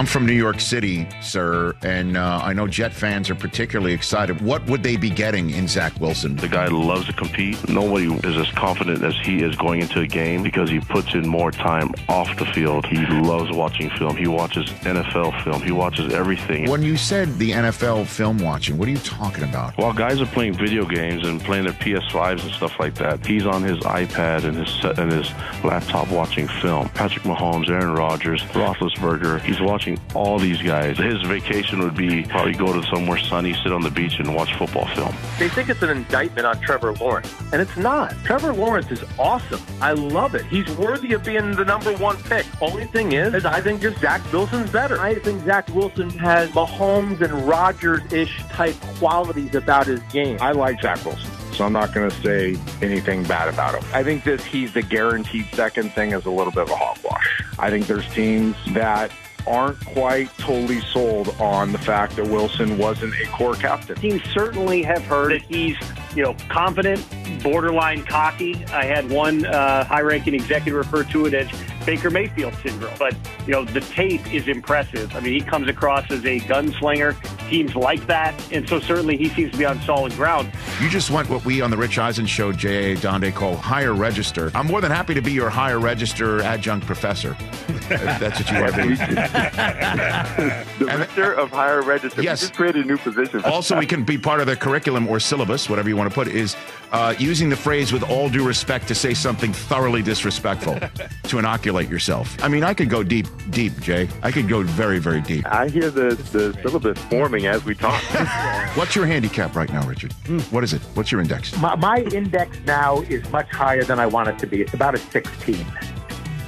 I'm 0.00 0.06
from 0.06 0.24
New 0.24 0.32
York 0.32 0.60
City, 0.60 1.06
sir, 1.20 1.76
and 1.82 2.16
uh, 2.16 2.40
I 2.42 2.54
know 2.54 2.66
Jet 2.66 2.94
fans 2.94 3.28
are 3.28 3.34
particularly 3.34 3.92
excited. 3.92 4.40
What 4.40 4.64
would 4.64 4.82
they 4.82 4.96
be 4.96 5.10
getting 5.10 5.50
in 5.50 5.68
Zach 5.68 6.00
Wilson? 6.00 6.36
The 6.36 6.48
guy 6.48 6.68
loves 6.68 7.04
to 7.08 7.12
compete. 7.12 7.68
Nobody 7.68 8.06
is 8.26 8.34
as 8.38 8.50
confident 8.52 9.02
as 9.02 9.14
he 9.18 9.42
is 9.42 9.54
going 9.56 9.82
into 9.82 10.00
a 10.00 10.06
game 10.06 10.42
because 10.42 10.70
he 10.70 10.80
puts 10.80 11.12
in 11.12 11.28
more 11.28 11.50
time 11.50 11.92
off 12.08 12.34
the 12.38 12.46
field. 12.46 12.86
He 12.86 12.96
loves 12.96 13.54
watching 13.54 13.90
film. 13.90 14.16
He 14.16 14.26
watches 14.26 14.70
NFL 14.70 15.44
film. 15.44 15.60
He 15.60 15.70
watches 15.70 16.14
everything. 16.14 16.70
When 16.70 16.82
you 16.82 16.96
said 16.96 17.36
the 17.36 17.50
NFL 17.50 18.06
film 18.06 18.38
watching, 18.38 18.78
what 18.78 18.88
are 18.88 18.92
you 18.92 18.96
talking 18.96 19.44
about? 19.44 19.76
While 19.76 19.92
guys 19.92 20.22
are 20.22 20.26
playing 20.26 20.54
video 20.54 20.86
games 20.86 21.28
and 21.28 21.42
playing 21.42 21.64
their 21.64 21.74
PS5s 21.74 22.42
and 22.42 22.52
stuff 22.52 22.80
like 22.80 22.94
that, 22.94 23.26
he's 23.26 23.44
on 23.44 23.62
his 23.62 23.80
iPad 23.80 24.44
and 24.44 24.56
his 24.56 24.82
and 24.98 25.12
his 25.12 25.30
laptop 25.62 26.08
watching 26.08 26.48
film. 26.48 26.88
Patrick 26.88 27.24
Mahomes, 27.24 27.68
Aaron 27.68 27.92
Rodgers, 27.92 28.40
Roethlisberger. 28.44 29.42
He's 29.42 29.60
watching 29.60 29.89
all 30.14 30.38
these 30.38 30.60
guys. 30.62 30.98
His 30.98 31.22
vacation 31.22 31.80
would 31.80 31.96
be 31.96 32.24
probably 32.24 32.52
go 32.52 32.72
to 32.72 32.86
somewhere 32.88 33.18
sunny, 33.18 33.54
sit 33.54 33.72
on 33.72 33.82
the 33.82 33.90
beach, 33.90 34.18
and 34.18 34.34
watch 34.34 34.54
football 34.56 34.86
film. 34.88 35.14
They 35.38 35.48
think 35.48 35.68
it's 35.68 35.82
an 35.82 35.90
indictment 35.90 36.46
on 36.46 36.60
Trevor 36.60 36.92
Lawrence, 36.94 37.32
and 37.52 37.62
it's 37.62 37.76
not. 37.76 38.14
Trevor 38.24 38.52
Lawrence 38.52 38.90
is 38.90 39.04
awesome. 39.18 39.60
I 39.80 39.92
love 39.92 40.34
it. 40.34 40.44
He's 40.46 40.68
worthy 40.76 41.12
of 41.12 41.24
being 41.24 41.52
the 41.52 41.64
number 41.64 41.92
one 41.94 42.16
pick. 42.24 42.46
Only 42.60 42.86
thing 42.86 43.12
is, 43.12 43.34
is 43.34 43.44
I 43.44 43.60
think 43.60 43.80
just 43.80 44.00
Zach 44.00 44.20
Wilson's 44.32 44.70
better. 44.70 45.00
I 45.00 45.14
think 45.14 45.44
Zach 45.44 45.68
Wilson 45.68 46.10
has 46.10 46.50
Mahomes 46.50 47.20
and 47.20 47.46
Rodgers-ish 47.46 48.42
type 48.50 48.74
qualities 48.98 49.54
about 49.54 49.86
his 49.86 50.00
game. 50.12 50.38
I 50.40 50.52
like 50.52 50.80
Zach 50.82 51.04
Wilson, 51.04 51.30
so 51.52 51.64
I'm 51.64 51.72
not 51.72 51.94
going 51.94 52.10
to 52.10 52.16
say 52.22 52.56
anything 52.82 53.22
bad 53.24 53.48
about 53.48 53.74
him. 53.74 53.88
I 53.92 54.02
think 54.02 54.24
this 54.24 54.44
he's 54.44 54.72
the 54.72 54.82
guaranteed 54.82 55.46
second 55.52 55.92
thing 55.92 56.12
is 56.12 56.26
a 56.26 56.30
little 56.30 56.52
bit 56.52 56.62
of 56.62 56.70
a 56.70 56.76
hogwash. 56.76 57.42
I 57.58 57.70
think 57.70 57.86
there's 57.86 58.08
teams 58.14 58.56
that 58.72 59.10
aren't 59.46 59.84
quite 59.86 60.30
totally 60.38 60.80
sold 60.80 61.28
on 61.40 61.72
the 61.72 61.78
fact 61.78 62.16
that 62.16 62.26
Wilson 62.26 62.78
wasn't 62.78 63.14
a 63.20 63.26
core 63.28 63.54
captain. 63.54 63.96
Teams 63.96 64.22
certainly 64.32 64.82
have 64.82 65.02
heard 65.04 65.32
that 65.32 65.42
he's, 65.42 65.76
you 66.14 66.22
know, 66.22 66.34
confident, 66.48 67.04
borderline 67.42 68.04
cocky. 68.04 68.64
I 68.66 68.84
had 68.84 69.08
one 69.10 69.46
uh, 69.46 69.84
high-ranking 69.84 70.34
executive 70.34 70.74
refer 70.74 71.04
to 71.04 71.26
it 71.26 71.34
as 71.34 71.48
Baker 71.86 72.10
Mayfield 72.10 72.54
syndrome. 72.62 72.94
But 72.98 73.16
you 73.46 73.52
know, 73.52 73.64
the 73.64 73.80
tape 73.80 74.32
is 74.32 74.48
impressive. 74.48 75.14
I 75.14 75.20
mean, 75.20 75.32
he 75.32 75.40
comes 75.40 75.68
across 75.68 76.10
as 76.10 76.24
a 76.24 76.40
gunslinger. 76.40 77.16
Teams 77.48 77.74
like 77.74 78.06
that, 78.06 78.32
and 78.52 78.68
so 78.68 78.78
certainly 78.78 79.16
he 79.16 79.28
seems 79.30 79.50
to 79.50 79.58
be 79.58 79.64
on 79.64 79.80
solid 79.82 80.12
ground. 80.12 80.52
You 80.80 80.88
just 80.88 81.10
went 81.10 81.28
what 81.28 81.44
we 81.44 81.60
on 81.60 81.70
the 81.70 81.76
Rich 81.76 81.98
Eisen 81.98 82.26
show, 82.26 82.52
J.A. 82.52 82.96
Adande, 82.96 83.34
call 83.34 83.56
higher 83.56 83.92
register. 83.92 84.52
I'm 84.54 84.68
more 84.68 84.80
than 84.80 84.92
happy 84.92 85.14
to 85.14 85.20
be 85.20 85.32
your 85.32 85.50
higher 85.50 85.80
register 85.80 86.42
adjunct 86.42 86.86
professor. 86.86 87.36
If 87.68 88.20
that's 88.20 88.38
what 88.38 88.50
you 88.52 88.60
want 88.60 88.74
to 88.76 88.86
be. 88.86 88.94
Director 90.78 91.32
of 91.32 91.50
Higher 91.50 91.82
Register. 91.82 92.22
Yes. 92.22 92.40
We 92.40 92.46
just 92.46 92.54
created 92.54 92.84
a 92.84 92.88
new 92.88 92.98
position. 92.98 93.42
Also, 93.44 93.78
we 93.78 93.86
can 93.86 94.04
be 94.04 94.16
part 94.16 94.40
of 94.40 94.46
the 94.46 94.56
curriculum 94.56 95.08
or 95.08 95.18
syllabus, 95.18 95.68
whatever 95.68 95.88
you 95.88 95.96
want 95.96 95.99
to 96.08 96.14
put, 96.14 96.28
is 96.28 96.56
uh, 96.92 97.14
using 97.18 97.48
the 97.48 97.56
phrase 97.56 97.92
with 97.92 98.02
all 98.08 98.28
due 98.28 98.46
respect 98.46 98.88
to 98.88 98.94
say 98.94 99.14
something 99.14 99.52
thoroughly 99.52 100.02
disrespectful 100.02 100.78
to 101.24 101.38
inoculate 101.38 101.88
yourself. 101.88 102.36
I 102.42 102.48
mean, 102.48 102.64
I 102.64 102.74
could 102.74 102.88
go 102.88 103.02
deep, 103.02 103.26
deep, 103.50 103.78
Jay. 103.80 104.08
I 104.22 104.30
could 104.30 104.48
go 104.48 104.62
very, 104.62 104.98
very 104.98 105.20
deep. 105.20 105.46
I 105.46 105.68
hear 105.68 105.90
the, 105.90 106.14
the 106.32 106.58
syllabus 106.62 106.98
forming 107.04 107.46
as 107.46 107.64
we 107.64 107.74
talk. 107.74 108.00
What's 108.76 108.96
your 108.96 109.06
handicap 109.06 109.54
right 109.54 109.72
now, 109.72 109.86
Richard? 109.86 110.12
What 110.50 110.64
is 110.64 110.72
it? 110.72 110.82
What's 110.94 111.12
your 111.12 111.20
index? 111.20 111.56
My, 111.58 111.76
my 111.76 112.02
index 112.02 112.58
now 112.66 113.00
is 113.02 113.28
much 113.30 113.48
higher 113.50 113.84
than 113.84 113.98
I 113.98 114.06
want 114.06 114.28
it 114.28 114.38
to 114.40 114.46
be. 114.46 114.60
It's 114.62 114.74
about 114.74 114.94
a 114.94 114.98
16. 114.98 115.64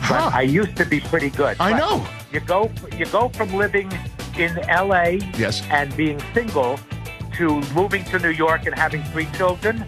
But 0.09 0.35
I 0.35 0.43
used 0.43 0.77
to 0.77 0.85
be 0.85 1.01
pretty 1.01 1.31
good. 1.31 1.57
I 1.61 1.79
know. 1.79 2.07
You 2.33 2.41
go 2.41 2.71
you 2.97 3.07
go 3.07 3.29
from 3.29 3.55
living 3.55 3.91
in 4.37 4.59
L.A. 4.69 5.19
Yes. 5.37 5.63
and 5.71 5.95
being 5.97 6.21
single 6.35 6.79
to 7.37 7.61
moving 7.73 8.05
to 8.07 8.19
New 8.19 8.31
York 8.31 8.67
and 8.67 8.75
having 8.75 9.03
three 9.05 9.27
children, 9.37 9.87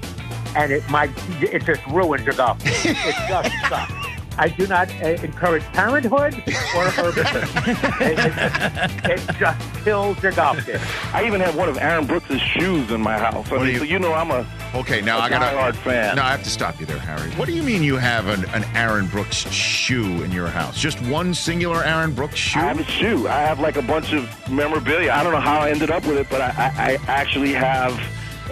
and 0.57 0.73
it 0.73 0.89
might 0.91 1.11
it 1.43 1.65
just 1.65 1.85
ruins 1.87 2.25
your 2.25 2.35
golf. 2.35 2.59
it 2.65 2.97
just 3.29 3.69
sucks. 3.69 4.04
I 4.39 4.49
do 4.49 4.67
not 4.67 4.91
uh, 5.03 5.09
encourage 5.23 5.63
parenthood 5.73 6.35
or 6.35 6.87
herbicide. 6.91 8.01
it, 8.01 9.11
it, 9.11 9.29
it 9.31 9.37
just 9.37 9.85
kills 9.85 10.23
your 10.23 10.33
golf 10.33 10.65
game. 10.67 10.79
I 11.13 11.25
even 11.27 11.41
have 11.41 11.57
one 11.57 11.69
of 11.69 11.79
Aaron 11.79 12.07
Brooks' 12.07 12.37
shoes 12.39 12.91
in 12.91 13.01
my 13.01 13.19
house. 13.19 13.51
I 13.53 13.59
mean, 13.59 13.67
you- 13.69 13.79
so 13.79 13.85
you 13.85 13.99
know 13.99 14.13
I'm 14.13 14.31
a 14.31 14.47
Okay, 14.75 15.01
now 15.01 15.19
a 15.19 15.23
I 15.23 15.29
got 15.31 15.43
a 15.43 15.57
diehard 15.57 15.77
fan. 15.77 16.17
No, 16.17 16.23
I 16.23 16.31
have 16.33 16.43
to 16.43 16.51
stop 16.51 16.81
you 16.81 16.87
there, 16.87 16.99
Harry. 16.99 17.31
What 17.33 17.47
do 17.47 17.53
you 17.55 17.63
mean 17.63 17.85
you 17.85 17.97
have 17.97 18.27
an, 18.27 18.45
an 18.47 18.65
Aaron 18.75 19.07
Brooks 19.07 19.37
shoe 19.53 20.23
in 20.25 20.33
your 20.33 20.49
house? 20.49 20.81
Just 20.81 21.01
one 21.03 21.33
singular 21.33 21.85
Aaron 21.85 22.13
Brooks 22.13 22.37
shoe? 22.37 22.59
I 22.59 22.65
have 22.65 22.81
a 22.81 22.85
shoe. 22.85 23.29
I 23.29 23.39
have 23.43 23.61
like 23.61 23.77
a 23.77 23.83
bunch 23.83 24.13
of 24.13 24.29
memorabilia. 24.51 25.13
I 25.13 25.23
don't 25.23 25.33
know 25.33 25.39
how 25.41 25.61
I 25.61 25.71
ended 25.71 25.91
up 25.93 26.05
with 26.07 26.17
it, 26.19 26.27
but 26.29 26.41
I, 26.41 26.47
I, 26.57 26.73
I 26.95 26.99
actually 27.07 27.53
have 27.53 27.93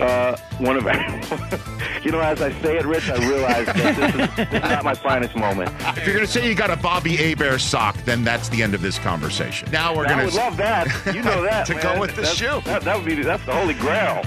uh, 0.01 0.36
one 0.59 0.76
of. 0.76 0.84
you 2.05 2.11
know, 2.11 2.20
as 2.20 2.40
I 2.43 2.51
say 2.62 2.78
it, 2.78 2.84
Rich, 2.86 3.11
I 3.11 3.16
realize 3.28 3.66
that 3.66 3.76
this 3.76 4.14
is, 4.30 4.36
this 4.36 4.49
is 4.53 4.70
not 4.70 4.84
my 4.84 4.95
finest 4.95 5.36
moment. 5.36 5.70
If 5.97 6.07
you're 6.07 6.14
gonna 6.14 6.26
say 6.26 6.49
you 6.49 6.55
got 6.55 6.70
a 6.70 6.76
Bobby 6.76 7.16
Hebert 7.16 7.61
sock, 7.61 7.97
then 8.05 8.24
that's 8.24 8.49
the 8.49 8.62
end 8.62 8.74
of 8.74 8.82
this 8.82 8.99
conversation. 8.99 9.70
Now 9.70 9.95
we're 9.97 10.07
I 10.07 10.11
gonna 10.11 10.24
would 10.24 10.34
love 10.34 10.57
that. 10.57 10.86
You 11.14 11.22
know 11.22 11.43
that 11.49 11.66
to 11.66 11.74
man. 11.74 11.82
go 11.82 12.01
with 12.01 12.11
the 12.16 12.22
That's- 12.22 12.36
shoe. 12.36 12.61
That, 12.64 12.82
that 12.82 12.97
would 12.97 13.05
be 13.07 13.14
that's 13.22 13.45
the 13.47 13.53
holy 13.55 13.74
grail. 13.74 14.22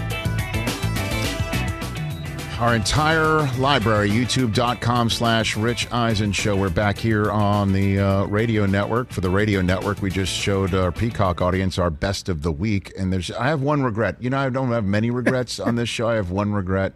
Our 2.58 2.74
entire 2.74 3.46
library, 3.58 4.10
youtube.com 4.10 5.10
slash 5.10 5.58
Rich 5.58 5.92
Eisen 5.92 6.32
Show. 6.32 6.56
We're 6.56 6.70
back 6.70 6.98
here 6.98 7.30
on 7.30 7.74
the 7.74 8.00
uh, 8.00 8.26
radio 8.28 8.66
network. 8.66 9.12
For 9.12 9.20
the 9.20 9.30
radio 9.30 9.62
network, 9.62 10.02
we 10.02 10.10
just 10.10 10.32
showed 10.32 10.74
our 10.74 10.90
Peacock 10.90 11.42
audience 11.42 11.78
our 11.78 11.90
best 11.90 12.30
of 12.30 12.44
the 12.44 12.54
week. 12.54 12.94
And 12.98 13.12
there's, 13.12 13.30
I 13.30 13.48
have 13.48 13.62
one 13.62 13.84
regret. 13.84 14.16
You 14.22 14.30
know, 14.30 14.38
I 14.38 14.48
don't 14.48 14.72
have 14.72 14.86
many 14.86 15.12
regrets 15.12 15.60
on 15.60 15.76
this 15.76 15.90
show. 15.90 16.08
I 16.08 16.16
have 16.16 16.32
one 16.32 16.54
regret 16.54 16.94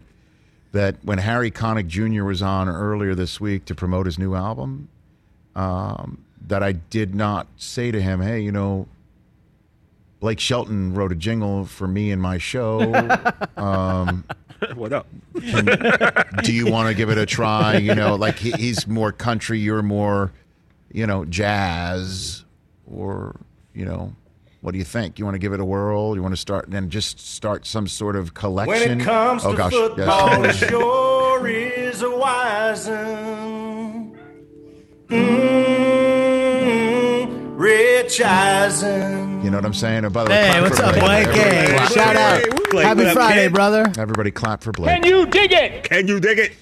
that 0.72 0.95
when 1.03 1.18
Harry 1.18 1.51
Connick 1.51 1.88
Jr. 1.88 2.24
was 2.24 2.41
on 2.41 2.70
earlier 2.70 3.14
this 3.14 3.41
week 3.41 3.66
to 3.66 3.76
promote 3.76 4.05
his 4.05 4.18
new 4.18 4.36
album, 4.36 4.88
um, 5.57 6.24
that 6.47 6.64
I 6.64 6.72
did 6.72 7.14
not 7.14 7.47
say 7.57 7.91
to 7.91 8.01
him, 8.01 8.22
hey, 8.22 8.39
you 8.39 8.53
know, 8.53 8.88
Blake 10.22 10.39
Shelton 10.39 10.93
wrote 10.93 11.12
a 11.12 11.16
jingle 11.16 11.66
for 11.66 11.88
me 11.88 12.12
and 12.12 12.22
my 12.22 12.38
show. 12.38 12.80
Um, 13.57 14.24
what 14.76 14.93
up? 14.93 15.07
do 16.43 16.53
you 16.53 16.72
want 16.72 16.89
to 16.89 16.93
give 16.93 17.10
it 17.10 17.18
a 17.18 17.26
try? 17.26 17.78
You 17.78 17.95
know, 17.95 18.16
like 18.16 18.38
he, 18.38 18.51
he's 18.51 18.88
more 18.88 19.12
country, 19.12 19.60
you're 19.60 19.82
more, 19.82 20.32
you 20.91 21.07
know, 21.07 21.26
jazz, 21.26 22.45
or 22.86 23.39
you 23.74 23.86
know, 23.86 24.14
what 24.62 24.72
do 24.72 24.78
you 24.78 24.84
think? 24.84 25.20
You 25.20 25.26
want 25.26 25.36
to 25.36 25.39
give 25.39 25.53
it 25.53 25.60
a 25.60 25.66
whirl? 25.66 26.16
You 26.16 26.22
want 26.22 26.34
to 26.34 26.41
start 26.41 26.68
and 26.68 26.91
just 26.91 27.20
start 27.20 27.66
some 27.66 27.88
sort 27.88 28.16
of 28.16 28.34
collection? 28.34 28.89
When 28.89 29.01
it 29.01 29.03
comes 29.03 29.45
oh 29.45 29.51
to 29.51 29.57
gosh, 29.57 29.72
football, 29.72 30.43
yes. 30.43 30.62
it 30.62 30.70
sure 30.70 31.47
is 31.47 32.01
a 32.01 32.10
wisin'. 32.10 34.18
Mm, 35.07 35.68
Rich 38.10 38.22
Eisen. 38.22 39.43
you 39.43 39.51
know 39.51 39.57
what 39.57 39.66
I'm 39.66 39.74
saying? 39.76 40.10
By 40.10 40.24
the 40.24 40.32
way, 40.32 40.36
Hey, 40.36 40.49
clap 40.53 40.62
what's 40.64 40.80
for 40.80 40.86
up, 40.88 40.95
Blake? 40.95 41.28
Everybody 41.28 41.55
Hey, 41.55 41.76
clap. 41.78 41.91
shout 41.91 42.16
out. 42.16 42.41
Blake, 42.72 42.86
Happy 42.88 42.97
what 43.01 43.07
up, 43.07 43.14
Friday, 43.14 43.43
kid? 43.43 43.53
brother. 43.53 43.91
Everybody 43.99 44.32
clap 44.32 44.64
for 44.64 44.72
Blake. 44.72 45.03
Can 45.03 45.05
you 45.12 45.28
dig 45.28 45.51
it? 45.51 45.84
Can 45.84 46.07
you 46.07 46.20
dig 46.20 46.39
it? 46.39 46.53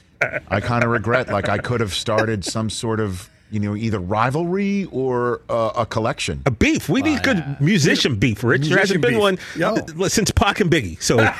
I 0.49 0.59
kind 0.59 0.83
of 0.83 0.89
regret, 0.89 1.29
like 1.29 1.47
I 1.47 1.57
could 1.57 1.79
have 1.79 1.93
started 1.93 2.43
some 2.43 2.69
sort 2.69 2.99
of, 2.99 3.29
you 3.49 3.59
know, 3.59 3.75
either 3.75 3.99
rivalry 3.99 4.85
or 4.91 5.41
uh, 5.49 5.71
a 5.75 5.85
collection. 5.85 6.41
A 6.45 6.51
beef. 6.51 6.89
We 6.89 7.01
need 7.01 7.23
good 7.23 7.59
musician 7.61 8.17
beef, 8.17 8.43
Rich. 8.43 8.67
There 8.67 8.77
hasn't 8.77 9.01
been 9.01 9.17
Musician 9.17 9.39
one 9.57 9.85
beef. 9.85 10.01
uh, 10.01 10.09
since 10.09 10.31
Pac 10.31 10.59
and 10.59 10.69
Biggie. 10.69 11.01
So 11.01 11.17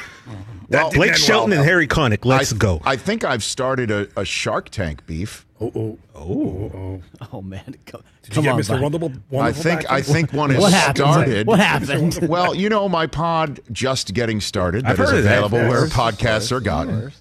Well, 0.70 0.92
Blake 0.92 1.16
Shelton 1.16 1.54
and 1.54 1.64
Harry 1.64 1.88
Connick, 1.88 2.26
let's 2.26 2.52
I, 2.54 2.58
go. 2.58 2.82
I 2.84 2.98
think 2.98 3.24
I've 3.24 3.44
started 3.44 3.90
a, 3.90 4.08
a 4.18 4.26
Shark 4.26 4.70
Tank 4.70 5.06
beef. 5.06 5.46
Oh, 5.62 5.72
oh, 5.74 5.98
oh, 6.14 7.02
Oh 7.22 7.28
oh, 7.34 7.42
man, 7.42 7.76
Come, 7.86 8.04
Did 8.24 8.36
you 8.36 8.42
get 8.44 8.52
on, 8.52 8.60
Mr. 8.60 8.70
bud. 8.70 8.82
Wonderful? 8.82 9.14
I 9.40 9.52
think 9.52 9.82
back 9.84 9.92
I 9.92 10.02
think 10.02 10.34
one 10.34 10.50
has 10.52 10.60
What 10.62 10.96
started. 10.96 11.48
What 11.48 11.60
happened? 11.60 12.20
well, 12.24 12.54
you 12.54 12.70
know, 12.70 12.88
my 12.90 13.08
pod 13.08 13.62
just 13.72 14.14
getting 14.14 14.42
started. 14.42 14.86
I've 14.86 14.98
That 14.98 15.04
is 15.04 15.10
heard 15.12 15.20
available 15.20 15.58
where 15.58 15.88
podcasts 15.88 16.52
are 16.52 16.60
gotten. 16.60 17.12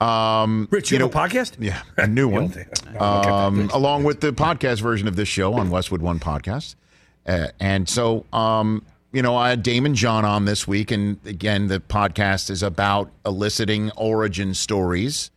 Um, 0.00 0.66
Rich, 0.70 0.92
you, 0.92 0.98
have 0.98 1.14
a 1.14 1.18
podcast? 1.18 1.56
Yeah, 1.58 1.82
a 1.96 2.06
new 2.06 2.28
one. 2.28 2.54
Um, 2.98 3.68
along 3.72 4.04
with 4.04 4.20
the 4.20 4.32
podcast 4.32 4.80
version 4.80 5.06
of 5.06 5.16
this 5.16 5.28
show 5.28 5.54
on 5.54 5.70
Westwood 5.70 6.00
One 6.00 6.18
Podcast. 6.18 6.74
Uh, 7.26 7.48
and 7.60 7.88
so, 7.88 8.24
um, 8.32 8.82
you 9.12 9.20
know, 9.20 9.36
I 9.36 9.50
had 9.50 9.62
Daymond 9.62 9.94
John 9.94 10.24
on 10.24 10.46
this 10.46 10.66
week. 10.66 10.90
And 10.90 11.18
again, 11.26 11.68
the 11.68 11.80
podcast 11.80 12.48
is 12.48 12.62
about 12.62 13.10
eliciting 13.26 13.90
origin 13.96 14.54
stories 14.54 15.30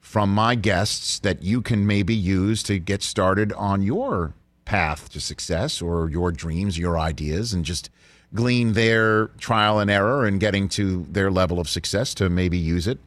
from 0.00 0.32
my 0.32 0.54
guests 0.54 1.18
that 1.18 1.42
you 1.42 1.60
can 1.60 1.86
maybe 1.86 2.14
use 2.14 2.62
to 2.62 2.78
get 2.78 3.02
started 3.02 3.52
on 3.52 3.82
your 3.82 4.34
path 4.64 5.10
to 5.10 5.20
success 5.20 5.82
or 5.82 6.08
your 6.08 6.32
dreams, 6.32 6.78
your 6.78 6.98
ideas, 6.98 7.52
and 7.52 7.64
just 7.64 7.90
glean 8.34 8.72
their 8.72 9.26
trial 9.38 9.78
and 9.78 9.90
error 9.90 10.24
and 10.24 10.40
getting 10.40 10.68
to 10.68 11.06
their 11.10 11.30
level 11.30 11.60
of 11.60 11.68
success 11.68 12.14
to 12.14 12.30
maybe 12.30 12.56
use 12.56 12.86
it 12.86 12.98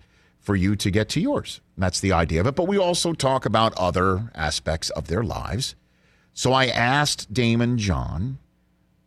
for 0.49 0.55
you 0.55 0.75
to 0.75 0.89
get 0.89 1.09
to 1.09 1.21
yours. 1.21 1.61
That's 1.77 1.99
the 1.99 2.11
idea 2.11 2.39
of 2.39 2.47
it. 2.47 2.55
But 2.55 2.63
we 2.63 2.79
also 2.79 3.13
talk 3.13 3.45
about 3.45 3.71
other 3.77 4.31
aspects 4.33 4.89
of 4.89 5.05
their 5.05 5.21
lives. 5.21 5.75
So 6.33 6.53
I 6.53 6.65
asked 6.65 7.31
Daymond 7.31 7.77
John 7.77 8.39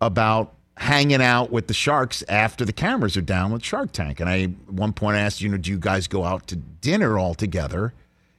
about 0.01 0.55
hanging 0.77 1.21
out 1.21 1.51
with 1.51 1.67
the 1.67 1.75
sharks 1.75 2.23
after 2.29 2.65
the 2.65 2.73
cameras 2.73 3.17
are 3.17 3.23
down 3.23 3.51
with 3.51 3.65
Shark 3.65 3.91
Tank. 3.91 4.21
And 4.21 4.31
I 4.31 4.43
at 4.43 4.73
one 4.73 4.93
point 4.93 5.17
I 5.17 5.21
asked, 5.23 5.41
you 5.41 5.49
know, 5.49 5.57
do 5.57 5.73
you 5.73 5.81
guys 5.81 6.07
go 6.07 6.23
out 6.23 6.47
to 6.47 6.55
dinner 6.55 7.19
all 7.19 7.35
together? 7.35 7.93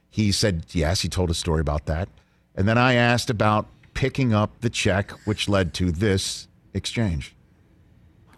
He 0.08 0.32
said 0.32 0.64
yes. 0.70 1.02
He 1.02 1.10
told 1.10 1.28
a 1.28 1.34
story 1.34 1.60
about 1.60 1.84
that. 1.84 2.08
And 2.56 2.66
then 2.66 2.78
I 2.78 2.94
asked 2.94 3.28
about 3.28 3.66
picking 3.92 4.32
up 4.32 4.62
the 4.62 4.70
check, 4.70 5.10
which 5.26 5.46
led 5.46 5.74
to 5.74 5.92
this 5.92 6.48
exchange. 6.72 7.34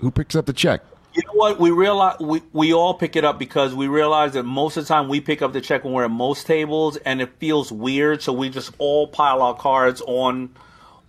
Who 0.00 0.10
picks 0.10 0.34
up 0.34 0.46
the 0.46 0.52
check? 0.52 0.82
You 1.16 1.22
know 1.28 1.32
what? 1.32 1.58
We 1.58 1.70
realize 1.70 2.18
we, 2.20 2.42
we 2.52 2.74
all 2.74 2.92
pick 2.92 3.16
it 3.16 3.24
up 3.24 3.38
because 3.38 3.74
we 3.74 3.88
realize 3.88 4.34
that 4.34 4.42
most 4.42 4.76
of 4.76 4.84
the 4.84 4.88
time 4.88 5.08
we 5.08 5.22
pick 5.22 5.40
up 5.40 5.54
the 5.54 5.62
check 5.62 5.82
when 5.82 5.94
we're 5.94 6.04
at 6.04 6.10
most 6.10 6.46
tables 6.46 6.98
and 6.98 7.22
it 7.22 7.30
feels 7.38 7.72
weird, 7.72 8.20
so 8.20 8.34
we 8.34 8.50
just 8.50 8.72
all 8.78 9.06
pile 9.06 9.40
our 9.40 9.54
cards 9.54 10.02
on 10.06 10.50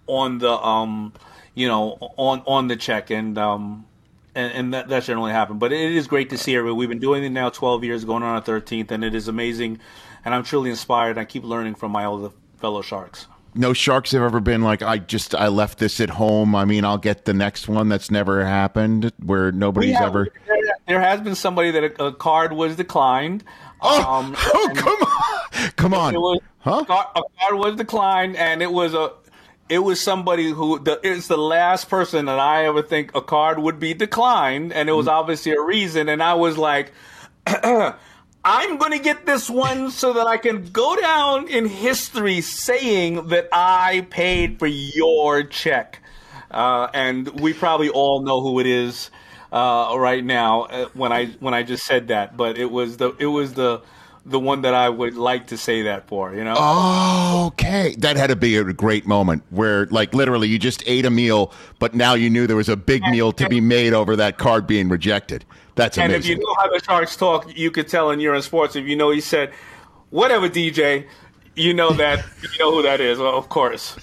on 0.07 0.37
the 0.37 0.49
um 0.49 1.11
you 1.55 1.67
know 1.67 1.97
on 2.15 2.41
on 2.47 2.69
the 2.69 2.77
check 2.77 3.09
and 3.09 3.37
um 3.37 3.85
and, 4.33 4.53
and 4.53 4.73
that 4.73 4.87
that 4.87 5.03
generally 5.03 5.33
happen. 5.33 5.59
But 5.59 5.73
it 5.73 5.91
is 5.91 6.07
great 6.07 6.29
to 6.29 6.37
see 6.37 6.55
everybody. 6.55 6.77
We've 6.77 6.87
been 6.87 6.99
doing 6.99 7.25
it 7.25 7.29
now 7.31 7.49
twelve 7.49 7.83
years, 7.83 8.05
going 8.05 8.23
on 8.23 8.35
our 8.35 8.41
thirteenth, 8.41 8.91
and 8.91 9.03
it 9.03 9.13
is 9.13 9.27
amazing. 9.27 9.79
And 10.23 10.33
I'm 10.33 10.43
truly 10.43 10.69
inspired. 10.69 11.17
I 11.17 11.25
keep 11.25 11.43
learning 11.43 11.75
from 11.75 11.91
my 11.91 12.05
other 12.05 12.29
fellow 12.59 12.81
sharks. 12.81 13.27
No 13.57 13.73
sharks 13.73 14.11
have 14.11 14.21
ever 14.21 14.39
been 14.39 14.61
like, 14.61 14.81
I 14.81 14.99
just, 14.99 15.33
I 15.33 15.47
left 15.47 15.79
this 15.79 15.99
at 15.99 16.11
home. 16.11 16.55
I 16.55 16.65
mean, 16.65 16.85
I'll 16.85 16.97
get 16.97 17.25
the 17.25 17.33
next 17.33 17.67
one 17.67 17.89
that's 17.89 18.11
never 18.11 18.45
happened 18.45 19.11
where 19.23 19.51
nobody's 19.51 19.95
have- 19.95 20.09
ever. 20.09 20.27
There, 20.87 21.01
has 21.01 21.19
been 21.21 21.35
somebody 21.35 21.71
that 21.71 21.83
a, 21.83 22.05
a 22.05 22.13
card 22.13 22.53
was 22.53 22.75
declined. 22.75 23.43
Um, 23.81 24.35
oh, 24.39 24.71
come 24.75 25.01
on! 25.01 25.71
Come 25.75 25.93
on! 25.93 26.13
It 26.15 26.19
was, 26.19 26.39
huh? 26.59 26.79
A 26.81 26.85
card, 26.85 27.07
a 27.15 27.21
card 27.39 27.55
was 27.55 27.75
declined, 27.75 28.35
and 28.35 28.61
it 28.61 28.71
was 28.71 28.93
a. 28.93 29.11
It 29.69 29.79
was 29.79 29.99
somebody 29.99 30.49
who 30.51 30.79
the, 30.79 30.99
it's 31.03 31.27
the 31.27 31.37
last 31.37 31.89
person 31.89 32.25
that 32.25 32.39
I 32.39 32.65
ever 32.65 32.81
think 32.81 33.13
a 33.15 33.21
card 33.21 33.59
would 33.59 33.79
be 33.79 33.93
declined, 33.93 34.71
and 34.71 34.87
it 34.87 34.93
was 34.93 35.07
obviously 35.07 35.51
a 35.51 35.61
reason. 35.61 36.09
And 36.09 36.23
I 36.23 36.35
was 36.35 36.57
like, 36.57 36.93
I'm 38.43 38.77
going 38.77 38.91
to 38.91 38.99
get 38.99 39.25
this 39.25 39.49
one 39.49 39.91
so 39.91 40.13
that 40.13 40.27
I 40.27 40.37
can 40.37 40.69
go 40.71 40.95
down 40.95 41.47
in 41.47 41.65
history 41.65 42.41
saying 42.41 43.27
that 43.27 43.49
I 43.51 44.07
paid 44.09 44.59
for 44.59 44.67
your 44.67 45.43
check. 45.43 46.01
Uh, 46.49 46.87
and 46.93 47.27
we 47.41 47.53
probably 47.53 47.89
all 47.89 48.21
know 48.21 48.39
who 48.41 48.59
it 48.59 48.65
is 48.65 49.11
uh, 49.51 49.93
right 49.97 50.23
now 50.23 50.63
uh, 50.63 50.85
when 50.93 51.11
I 51.11 51.25
when 51.39 51.53
I 51.53 51.63
just 51.63 51.85
said 51.85 52.07
that. 52.07 52.37
But 52.37 52.57
it 52.57 52.71
was 52.71 52.97
the 52.97 53.13
it 53.19 53.25
was 53.25 53.53
the 53.53 53.81
the 54.25 54.39
one 54.39 54.61
that 54.61 54.73
I 54.73 54.89
would 54.89 55.15
like 55.15 55.47
to 55.47 55.57
say 55.57 55.83
that 55.83 56.07
for. 56.07 56.33
You 56.33 56.43
know. 56.43 56.55
Oh, 56.57 57.47
okay. 57.47 57.95
That 57.97 58.17
had 58.17 58.27
to 58.27 58.35
be 58.35 58.57
a 58.57 58.63
great 58.63 59.07
moment 59.07 59.43
where, 59.49 59.85
like, 59.87 60.13
literally 60.13 60.47
you 60.47 60.59
just 60.59 60.83
ate 60.85 61.05
a 61.05 61.09
meal, 61.09 61.51
but 61.79 61.95
now 61.95 62.13
you 62.13 62.29
knew 62.29 62.45
there 62.45 62.57
was 62.57 62.69
a 62.69 62.77
big 62.77 63.03
meal 63.03 63.31
to 63.33 63.49
be 63.49 63.61
made 63.61 63.93
over 63.93 64.15
that 64.17 64.37
card 64.37 64.67
being 64.67 64.89
rejected. 64.89 65.45
That's 65.77 65.97
and 65.97 66.11
amazing. 66.11 66.31
if 66.33 66.37
you 66.37 66.43
know 66.43 66.53
how 66.55 66.69
the 66.69 66.81
Sharks 66.83 67.15
talk, 67.15 67.55
you 67.57 67.71
could 67.71 67.87
tell 67.87 68.11
in 68.11 68.19
Urine 68.19 68.41
Sports. 68.41 68.75
If 68.75 68.85
you 68.85 68.95
know, 68.95 69.11
he 69.11 69.21
said, 69.21 69.53
"Whatever, 70.09 70.49
DJ," 70.49 71.05
you 71.55 71.73
know 71.73 71.91
that 71.91 72.25
you 72.41 72.59
know 72.59 72.71
who 72.73 72.81
that 72.83 72.99
is. 72.99 73.19
Well, 73.19 73.37
of 73.37 73.47
course. 73.49 73.95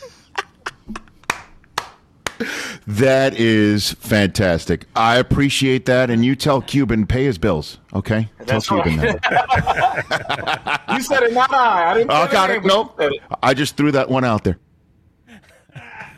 That 2.86 3.34
is 3.36 3.92
fantastic. 3.94 4.84
I 4.94 5.16
appreciate 5.16 5.86
that. 5.86 6.10
And 6.10 6.22
you 6.24 6.36
tell 6.36 6.60
Cuban 6.60 7.06
pay 7.06 7.24
his 7.24 7.38
bills, 7.38 7.78
okay? 7.94 8.28
That's 8.40 8.66
tell 8.66 8.82
Cuban 8.82 9.00
right. 9.00 9.22
that. 9.22 10.82
you 10.90 11.00
said 11.02 11.22
it, 11.22 11.32
not 11.32 11.52
I. 11.54 11.92
I 11.92 11.94
didn't. 11.94 12.10
Oh, 12.10 12.28
got 12.30 12.48
the 12.48 12.56
it. 12.56 12.56
name, 12.56 12.68
but 12.68 12.72
you 12.72 12.76
Nope. 12.76 13.00
it. 13.00 13.38
I 13.42 13.54
just 13.54 13.76
threw 13.76 13.90
that 13.92 14.10
one 14.10 14.24
out 14.24 14.44
there. 14.44 14.58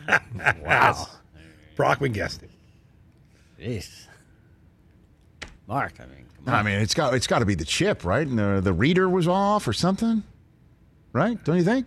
wow. 0.65 1.07
Brockman 1.77 2.13
guessed 2.13 2.43
it. 2.43 2.51
Jeez. 3.61 4.06
Mark, 5.67 5.95
I 5.99 6.07
mean, 6.07 6.25
come 6.45 6.55
on. 6.55 6.61
I 6.61 6.62
mean, 6.62 6.81
it's 6.81 6.95
got 6.95 7.14
it's 7.14 7.27
got 7.27 7.41
to 7.41 7.45
be 7.47 7.55
the 7.55 7.64
chip, 7.64 8.05
right? 8.05 8.27
And 8.27 8.39
the, 8.39 8.61
the 8.62 8.73
reader 8.73 9.09
was 9.09 9.27
off 9.27 9.67
or 9.67 9.73
something, 9.73 10.23
right? 11.12 11.43
Don't 11.45 11.57
you 11.57 11.64
think? 11.64 11.87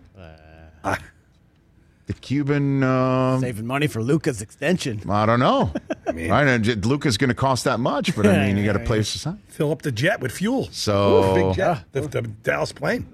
the 2.06 2.12
Cuban. 2.14 2.82
Um, 2.82 3.40
Saving 3.40 3.66
money 3.66 3.86
for 3.86 4.02
Luka's 4.02 4.42
extension. 4.42 5.08
I 5.08 5.26
don't 5.26 5.38
know. 5.40 5.72
I 6.08 6.12
mean- 6.12 6.30
right, 6.30 6.46
and 6.48 6.64
j- 6.64 6.74
Luka's 6.74 7.16
going 7.16 7.28
to 7.28 7.34
cost 7.34 7.64
that 7.64 7.78
much, 7.78 8.16
but 8.16 8.26
I 8.26 8.36
mean, 8.46 8.56
you 8.56 8.64
got 8.64 8.72
to 8.72 8.80
place 8.84 9.14
aside. 9.14 9.38
Fill 9.48 9.70
up 9.70 9.82
the 9.82 9.92
jet 9.92 10.20
with 10.20 10.32
fuel. 10.32 10.68
So- 10.72 11.36
Ooh, 11.36 11.48
big 11.50 11.56
jet. 11.56 11.84
The, 11.92 12.00
the 12.02 12.22
Dallas 12.22 12.72
plane. 12.72 13.06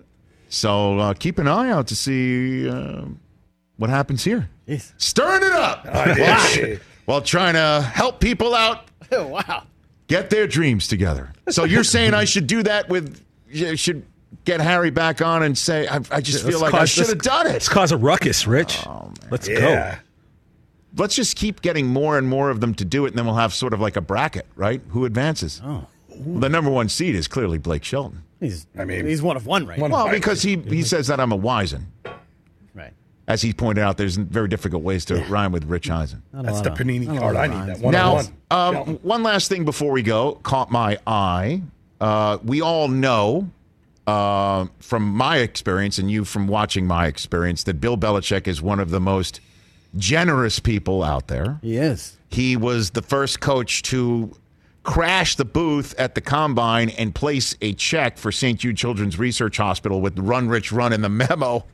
So 0.48 0.98
uh, 0.98 1.12
keep 1.14 1.38
an 1.38 1.46
eye 1.48 1.70
out 1.70 1.88
to 1.88 1.96
see 1.96 2.68
uh, 2.70 3.04
what 3.76 3.90
happens 3.90 4.24
here. 4.24 4.48
Stirring 4.96 5.42
it 5.42 5.52
up 5.52 5.84
yeah. 5.84 6.76
while 7.04 7.20
trying 7.20 7.54
to 7.54 7.82
help 7.92 8.18
people 8.20 8.54
out 8.54 8.88
Oh, 9.12 9.26
wow. 9.28 9.64
Get 10.06 10.30
their 10.30 10.46
dreams 10.46 10.88
together. 10.88 11.32
So 11.48 11.64
you're 11.64 11.84
saying 11.96 12.14
I 12.14 12.24
should 12.24 12.46
do 12.46 12.62
that 12.62 12.88
with, 12.88 13.22
should 13.52 14.04
get 14.44 14.60
Harry 14.60 14.90
back 14.90 15.22
on 15.22 15.42
and 15.42 15.56
say, 15.56 15.86
I, 15.88 16.00
I 16.10 16.20
just 16.20 16.44
feel 16.44 16.60
Let's 16.60 16.72
like 16.72 16.74
I 16.74 16.84
should 16.84 17.08
have 17.08 17.22
done 17.22 17.46
it. 17.46 17.52
Let's 17.52 17.68
cause 17.68 17.92
a 17.92 17.96
ruckus, 17.96 18.46
Rich. 18.46 18.86
Oh, 18.86 19.12
let's 19.30 19.48
Yeah. 19.48 19.98
Let's 20.96 21.14
just 21.14 21.36
keep 21.36 21.60
getting 21.60 21.88
more 21.88 22.16
and 22.16 22.26
more 22.26 22.48
of 22.48 22.62
them 22.62 22.72
to 22.74 22.84
do 22.84 23.04
it, 23.04 23.08
and 23.08 23.18
then 23.18 23.26
we'll 23.26 23.34
have 23.34 23.52
sort 23.52 23.74
of 23.74 23.80
like 23.80 23.96
a 23.96 24.00
bracket, 24.00 24.46
right? 24.54 24.80
Who 24.90 25.04
advances? 25.04 25.60
Oh. 25.62 25.86
Well, 26.08 26.40
the 26.40 26.48
number 26.48 26.70
one 26.70 26.88
seed 26.88 27.14
is 27.14 27.28
clearly 27.28 27.58
Blake 27.58 27.84
Shelton. 27.84 28.22
He's, 28.40 28.66
I 28.78 28.86
mean, 28.86 29.06
he's 29.06 29.20
one 29.20 29.36
of 29.36 29.46
one 29.46 29.66
right 29.66 29.78
one. 29.78 29.90
Well, 29.90 30.10
because 30.10 30.40
he, 30.42 30.56
he 30.56 30.82
says 30.82 31.08
that 31.08 31.20
I'm 31.20 31.32
a 31.32 31.38
wisen. 31.38 31.84
Right. 33.26 33.32
As 33.32 33.42
he 33.42 33.52
pointed 33.52 33.82
out, 33.82 33.96
there's 33.96 34.16
very 34.16 34.48
difficult 34.48 34.82
ways 34.82 35.04
to 35.06 35.16
rhyme 35.24 35.50
with 35.52 35.64
Rich 35.64 35.90
Eisen. 35.90 36.22
That's 36.32 36.60
the 36.60 36.70
Panini 36.70 37.18
card. 37.18 37.36
I 37.36 37.46
need 37.48 37.74
that 37.74 37.80
one 37.80 37.92
now, 37.92 38.16
on 38.16 38.24
one. 38.50 38.76
um, 38.88 38.94
one 39.02 39.22
last 39.22 39.48
thing 39.48 39.64
before 39.64 39.90
we 39.90 40.02
go 40.02 40.38
caught 40.42 40.70
my 40.70 40.98
eye. 41.06 41.62
Uh, 42.00 42.38
we 42.44 42.60
all 42.60 42.88
know 42.88 43.50
uh, 44.06 44.66
from 44.78 45.02
my 45.08 45.38
experience 45.38 45.98
and 45.98 46.10
you 46.10 46.24
from 46.24 46.46
watching 46.46 46.86
my 46.86 47.06
experience 47.06 47.64
that 47.64 47.80
Bill 47.80 47.96
Belichick 47.96 48.46
is 48.46 48.62
one 48.62 48.78
of 48.78 48.90
the 48.90 49.00
most 49.00 49.40
generous 49.96 50.60
people 50.60 51.02
out 51.02 51.26
there. 51.28 51.58
He 51.62 51.76
is. 51.78 52.16
He 52.30 52.56
was 52.56 52.90
the 52.90 53.02
first 53.02 53.40
coach 53.40 53.82
to 53.84 54.36
crash 54.82 55.34
the 55.34 55.44
booth 55.44 55.94
at 55.98 56.14
the 56.14 56.20
combine 56.20 56.90
and 56.90 57.12
place 57.14 57.56
a 57.60 57.72
check 57.72 58.18
for 58.18 58.30
St. 58.30 58.60
Jude 58.60 58.76
Children's 58.76 59.18
Research 59.18 59.56
Hospital 59.56 60.00
with 60.00 60.16
Run 60.18 60.48
Rich 60.48 60.70
Run 60.70 60.92
in 60.92 61.00
the 61.02 61.08
memo. 61.08 61.64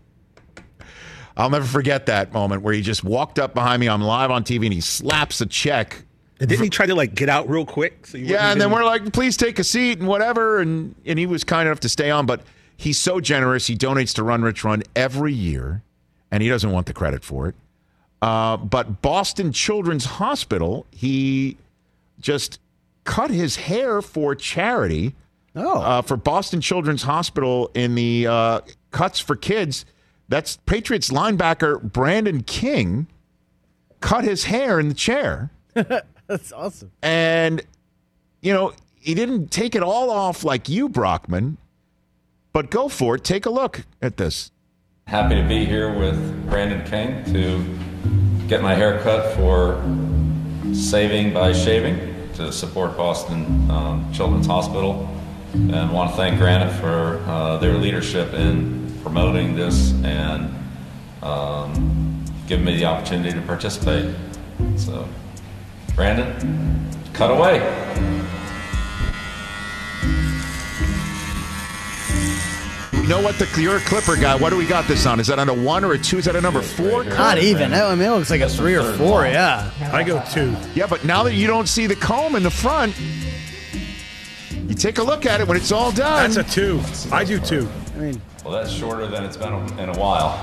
I'll 1.37 1.51
never 1.51 1.65
forget 1.65 2.07
that 2.07 2.33
moment 2.33 2.63
where 2.63 2.75
he 2.75 2.83
just 2.83 3.05
walked 3.05 3.39
up 3.39 3.55
behind 3.55 3.81
me. 3.81 3.89
I'm 3.89 4.03
live 4.03 4.31
on 4.31 4.45
TV 4.45 4.65
and 4.65 4.73
he 4.73 4.81
slaps 4.81 5.41
a 5.41 5.47
check. 5.47 6.05
And 6.41 6.49
didn't 6.49 6.65
he 6.65 6.71
try 6.71 6.87
to 6.87 6.95
like 6.95 7.15
get 7.15 7.29
out 7.29 7.49
real 7.49 7.65
quick? 7.65 8.07
So 8.07 8.19
you 8.19 8.27
Yeah, 8.27 8.51
and 8.51 8.61
then 8.61 8.71
we're 8.71 8.85
like, 8.85 9.13
please 9.13 9.37
take 9.37 9.59
a 9.59 9.65
seat 9.65 9.99
and 9.99 10.09
whatever. 10.09 10.61
And 10.61 10.95
and 11.07 11.19
he 11.19 11.27
was 11.27 11.45
kind 11.45 11.69
enough 11.69 11.81
to 11.81 11.89
stay 11.89 12.11
on, 12.11 12.27
but 12.27 12.43
he's 12.77 12.99
so 12.99 13.21
generous. 13.21 13.67
He 13.67 13.77
donates 13.77 14.15
to 14.15 14.23
Run 14.23 14.43
Rich 14.43 14.65
Run 14.65 14.83
every 14.97 15.33
year, 15.33 15.83
and 16.31 16.43
he 16.43 16.49
doesn't 16.49 16.71
want 16.71 16.87
the 16.87 16.93
credit 16.93 17.23
for 17.23 17.49
it. 17.49 17.55
Uh, 18.21 18.57
but 18.57 19.03
Boston 19.03 19.53
Children's 19.53 20.05
Hospital, 20.05 20.87
he 20.91 21.57
just 22.21 22.61
cut 23.05 23.31
his 23.31 23.57
hair 23.57 24.03
for 24.03 24.35
charity. 24.35 25.15
Oh. 25.55 25.81
Uh, 25.81 26.03
for 26.03 26.17
Boston 26.17 26.61
Children's 26.61 27.03
Hospital 27.03 27.71
in 27.75 27.95
the 27.95 28.27
uh, 28.27 28.61
Cuts 28.91 29.21
for 29.21 29.37
Kids, 29.37 29.85
that's 30.29 30.57
Patriots 30.67 31.11
linebacker 31.11 31.83
Brandon 31.83 32.43
King 32.43 33.07
cut 34.01 34.25
his 34.25 34.45
hair 34.45 34.79
in 34.79 34.89
the 34.89 34.95
chair. 34.95 35.51
That's 36.27 36.53
awesome. 36.53 36.93
And, 37.03 37.63
you 38.41 38.53
know, 38.53 38.73
he 38.95 39.15
didn't 39.15 39.51
take 39.51 39.75
it 39.75 39.83
all 39.83 40.11
off 40.11 40.45
like 40.45 40.69
you, 40.69 40.89
Brockman, 40.89 41.59
but 42.53 42.71
go 42.71 42.89
for 42.89 43.17
it. 43.17 43.25
Take 43.25 43.47
a 43.47 43.51
look 43.51 43.85
at 44.01 44.17
this. 44.17 44.51
Happy 45.07 45.35
to 45.35 45.47
be 45.47 45.65
here 45.65 45.97
with 45.99 46.49
Brandon 46.49 46.85
King 46.89 47.25
to 47.33 48.49
get 48.49 48.63
my 48.63 48.75
hair 48.75 49.01
cut 49.01 49.35
for 49.37 49.83
Saving 50.73 51.33
by 51.35 51.53
Shaving 51.53 52.31
to 52.35 52.53
support 52.53 52.97
Boston 52.97 53.71
um, 53.71 54.11
Children's 54.13 54.47
Hospital. 54.47 55.09
And 55.53 55.93
want 55.93 56.11
to 56.11 56.17
thank 56.17 56.39
Granite 56.39 56.73
for 56.81 57.19
uh, 57.27 57.59
their 57.59 57.75
leadership 57.75 58.33
in 58.33 58.82
promoting 59.03 59.55
this 59.55 59.93
and 60.05 60.55
um, 61.23 62.25
giving 62.47 62.65
me 62.65 62.77
the 62.77 62.85
opportunity 62.85 63.33
to 63.33 63.41
participate. 63.43 64.15
So, 64.77 65.09
Brandon, 65.95 66.89
cut 67.13 67.31
away. 67.31 67.59
You 73.03 73.09
know 73.09 73.21
what? 73.21 73.37
The 73.37 73.49
you're 73.61 73.79
a 73.79 73.81
Clipper 73.81 74.15
guy. 74.15 74.37
What 74.37 74.51
do 74.51 74.57
we 74.57 74.65
got 74.65 74.87
this 74.87 75.07
on? 75.07 75.19
Is 75.19 75.27
that 75.27 75.41
on 75.41 75.49
a 75.49 75.55
one 75.55 75.85
or 75.85 75.93
a 75.93 75.99
two? 75.99 76.19
Is 76.19 76.27
that 76.27 76.37
a 76.37 76.41
number 76.41 76.63
four? 76.63 77.03
Not 77.03 77.39
even. 77.39 77.75
I 77.75 77.95
mean, 77.97 78.07
it 78.07 78.11
looks 78.11 78.31
like 78.31 78.43
a 78.43 78.49
three 78.49 78.77
or 78.77 78.93
four. 78.93 79.27
Yeah. 79.27 79.71
I 79.93 80.05
go 80.05 80.23
two. 80.31 80.57
Yeah, 80.75 80.87
but 80.87 81.05
now 81.05 81.25
that 81.25 81.35
you 81.35 81.49
don't 81.49 81.69
see 81.69 81.89
the 81.89 81.97
comb 81.97 82.37
in 82.37 82.45
the 82.45 82.51
front, 82.51 82.95
you 84.69 84.75
take 84.75 84.99
a 84.99 85.03
look 85.03 85.27
at 85.27 85.41
it 85.41 85.49
when 85.49 85.57
it's 85.57 85.73
all 85.73 85.91
done. 85.91 86.31
That's 86.31 86.49
a 86.49 86.55
two. 86.55 86.81
I 87.11 87.25
do 87.25 87.41
two. 87.41 87.69
I 87.97 87.99
mean, 87.99 88.23
Well, 88.45 88.53
that's 88.53 88.71
shorter 88.73 89.07
than 89.07 89.25
it's 89.25 89.37
been 89.37 89.53
in 89.79 89.89
a 89.89 89.97
while. 89.99 90.37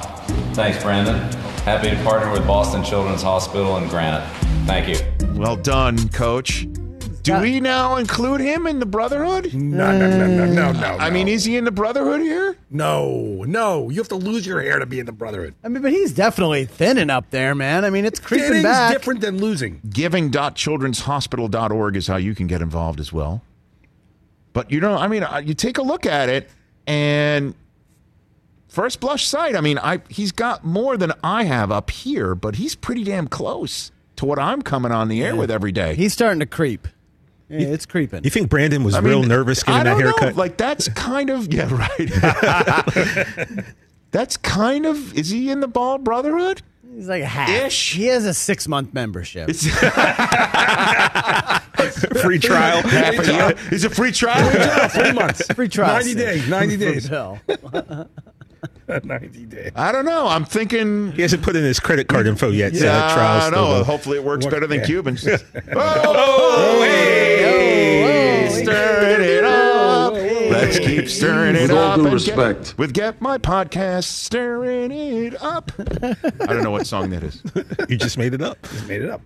Thanks, 0.53 0.81
Brandon. 0.81 1.15
Happy 1.63 1.89
to 1.89 1.97
partner 2.03 2.31
with 2.31 2.47
Boston 2.47 2.81
Children's 2.83 3.21
Hospital 3.21 3.75
and 3.75 3.89
Granite. 3.89 4.25
Thank 4.65 4.87
you. 4.87 4.95
well 5.33 5.57
done, 5.57 6.07
Coach. 6.09 6.65
Do 7.23 7.41
we 7.41 7.59
now 7.59 7.97
include 7.97 8.39
him 8.39 8.65
in 8.65 8.79
the 8.79 8.85
Brotherhood? 8.85 9.53
No, 9.53 9.91
no, 9.91 10.09
no, 10.09 10.27
no, 10.27 10.45
no, 10.45 10.71
no. 10.71 10.97
I 10.97 11.09
mean, 11.09 11.27
is 11.27 11.43
he 11.43 11.57
in 11.57 11.65
the 11.65 11.71
Brotherhood 11.71 12.21
here? 12.21 12.55
no, 12.69 13.43
no. 13.45 13.89
You 13.89 13.97
have 13.97 14.07
to 14.07 14.15
lose 14.15 14.47
your 14.47 14.61
hair 14.61 14.79
to 14.79 14.85
be 14.85 14.99
in 14.99 15.05
the 15.05 15.11
Brotherhood. 15.11 15.53
I 15.63 15.67
mean, 15.67 15.81
but 15.83 15.91
he's 15.91 16.13
definitely 16.13 16.63
thinning 16.65 17.09
up 17.09 17.29
there, 17.31 17.53
man. 17.53 17.83
I 17.83 17.89
mean, 17.89 18.05
it's 18.05 18.19
creeping 18.19 18.47
Thinning's 18.47 18.63
back. 18.63 18.93
different 18.93 19.19
than 19.21 19.39
losing. 19.39 19.81
Giving.childrenshospital.org 19.89 21.95
is 21.97 22.07
how 22.07 22.15
you 22.15 22.33
can 22.33 22.47
get 22.47 22.61
involved 22.61 23.01
as 23.01 23.11
well. 23.11 23.41
But 24.53 24.71
you 24.71 24.79
know, 24.79 24.95
I 24.95 25.09
mean, 25.09 25.23
uh, 25.23 25.41
you 25.43 25.53
take 25.53 25.77
a 25.77 25.83
look 25.83 26.05
at 26.05 26.29
it, 26.29 26.49
and 26.87 27.53
first 28.69 28.99
blush 29.01 29.25
sight, 29.27 29.55
I 29.55 29.61
mean, 29.61 29.77
I 29.77 29.99
he's 30.09 30.31
got 30.31 30.63
more 30.63 30.95
than 30.95 31.11
I 31.23 31.43
have 31.43 31.71
up 31.71 31.89
here, 31.89 32.35
but 32.35 32.55
he's 32.55 32.75
pretty 32.75 33.03
damn 33.03 33.27
close 33.27 33.91
to 34.15 34.25
what 34.25 34.39
I'm 34.39 34.61
coming 34.61 34.91
on 34.91 35.07
the 35.09 35.21
air 35.23 35.35
with 35.35 35.51
every 35.51 35.71
day. 35.73 35.95
He's 35.95 36.13
starting 36.13 36.39
to 36.39 36.45
creep. 36.45 36.87
Yeah, 37.49 37.67
it's 37.67 37.85
creeping. 37.87 38.23
You 38.23 38.29
think 38.29 38.47
Brandon 38.49 38.83
was 38.83 38.93
I 38.93 38.99
real 38.99 39.21
mean, 39.21 39.29
nervous 39.29 39.63
getting 39.63 39.81
I 39.81 39.83
that 39.83 39.89
don't 39.89 39.99
know. 40.01 40.05
haircut? 40.17 40.35
Like 40.35 40.57
that's 40.57 40.87
kind 40.93 41.31
of 41.31 41.51
yeah, 41.51 41.67
right. 41.73 43.65
that's 44.11 44.37
kind 44.37 44.85
of 44.85 45.17
is 45.17 45.29
he 45.29 45.49
in 45.49 45.59
the 45.59 45.67
Bald 45.67 46.03
Brotherhood? 46.03 46.61
He's 46.93 47.07
like 47.07 47.23
a 47.23 47.27
half. 47.27 47.49
Ish. 47.49 47.93
He 47.93 48.05
has 48.07 48.25
a 48.25 48.33
six 48.33 48.67
month 48.67 48.93
membership. 48.93 49.49
free 52.21 52.39
trial. 52.39 52.81
Half 52.81 53.19
a 53.19 53.25
year. 53.31 53.55
Is 53.71 53.83
it 53.83 53.93
free 53.93 54.11
trial? 54.11 54.89
Three 54.89 55.11
months. 55.13 55.45
Free 55.53 55.69
trial. 55.69 55.93
90 55.95 56.15
days. 56.15 56.49
90 56.49 56.77
days. 56.77 57.09
Bill. 58.89 58.99
90 59.03 59.45
days. 59.45 59.71
I 59.75 59.91
don't 59.91 60.05
know. 60.05 60.27
I'm 60.27 60.45
thinking. 60.45 61.11
He 61.13 61.21
hasn't 61.21 61.43
put 61.43 61.55
in 61.55 61.63
his 61.63 61.79
credit 61.79 62.07
card 62.07 62.27
info 62.27 62.49
yet. 62.49 62.75
so 62.75 62.85
Yeah, 62.85 62.91
that 62.93 63.13
trial's 63.13 63.43
I 63.43 63.47
still 63.49 63.61
know. 63.63 63.73
going. 63.73 63.85
Hopefully, 63.85 64.17
it 64.17 64.23
works 64.23 64.45
What- 64.45 64.51
better 64.53 64.67
than 64.67 64.79
yeah. 64.79 64.85
Cubans. 64.85 65.27
Oh, 65.27 65.41
oh, 65.75 66.79
oh, 66.81 66.83
hey, 66.83 68.49
stirring 68.51 69.21
it 69.29 69.43
up. 69.43 70.13
Oh, 70.13 70.47
Let's 70.49 70.79
keep 70.79 71.07
stirring 71.09 71.55
it 71.55 71.63
With 71.63 71.71
all 71.71 71.97
due 71.97 72.09
respect. 72.09 72.63
Get, 72.69 72.77
with 72.77 72.93
Get 72.93 73.21
My 73.21 73.37
Podcast, 73.37 74.05
stirring 74.05 74.91
it 74.91 75.41
up. 75.41 75.71
I 75.79 76.45
don't 76.47 76.63
know 76.63 76.71
what 76.71 76.87
song 76.87 77.09
that 77.11 77.23
is. 77.23 77.41
You 77.87 77.97
just 77.97 78.17
made 78.17 78.33
it 78.33 78.41
up. 78.41 78.61
Just 78.63 78.87
made 78.87 79.01
it 79.01 79.09
up. 79.09 79.21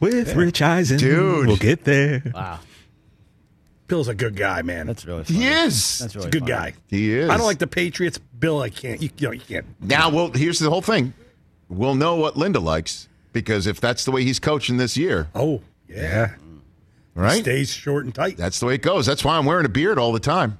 With 0.00 0.34
Rich 0.34 0.62
Eisen. 0.62 0.98
Dude. 0.98 1.46
We'll 1.46 1.56
get 1.56 1.84
there. 1.84 2.22
Wow. 2.34 2.60
Bill's 3.88 4.08
a 4.08 4.14
good 4.14 4.36
guy, 4.36 4.62
man. 4.62 4.86
That's 4.86 5.04
really 5.06 5.24
funny. 5.24 5.38
He 5.40 5.46
is. 5.46 5.98
That's 5.98 6.12
He's 6.12 6.16
really 6.16 6.28
a 6.28 6.30
good 6.30 6.40
funny. 6.42 6.52
guy. 6.52 6.74
He 6.88 7.12
is. 7.14 7.28
I 7.30 7.36
don't 7.36 7.46
like 7.46 7.58
the 7.58 7.66
Patriots. 7.66 8.18
Bill, 8.18 8.60
I 8.60 8.68
can't. 8.70 9.02
You, 9.02 9.08
you 9.18 9.26
know, 9.26 9.32
you 9.32 9.40
can't. 9.40 9.66
Now, 9.80 10.10
well, 10.10 10.30
here's 10.32 10.58
the 10.58 10.70
whole 10.70 10.82
thing. 10.82 11.14
We'll 11.68 11.94
know 11.94 12.14
what 12.16 12.36
Linda 12.36 12.60
likes 12.60 13.08
because 13.32 13.66
if 13.66 13.80
that's 13.80 14.04
the 14.04 14.10
way 14.10 14.24
he's 14.24 14.38
coaching 14.38 14.76
this 14.76 14.96
year, 14.96 15.28
Oh, 15.34 15.60
yeah. 15.88 16.34
right? 17.14 17.42
Stays 17.42 17.72
short 17.72 18.04
and 18.04 18.14
tight. 18.14 18.36
That's 18.36 18.60
the 18.60 18.66
way 18.66 18.74
it 18.74 18.82
goes. 18.82 19.06
That's 19.06 19.24
why 19.24 19.36
I'm 19.36 19.44
wearing 19.46 19.66
a 19.66 19.70
beard 19.70 19.98
all 19.98 20.12
the 20.12 20.20
time. 20.20 20.58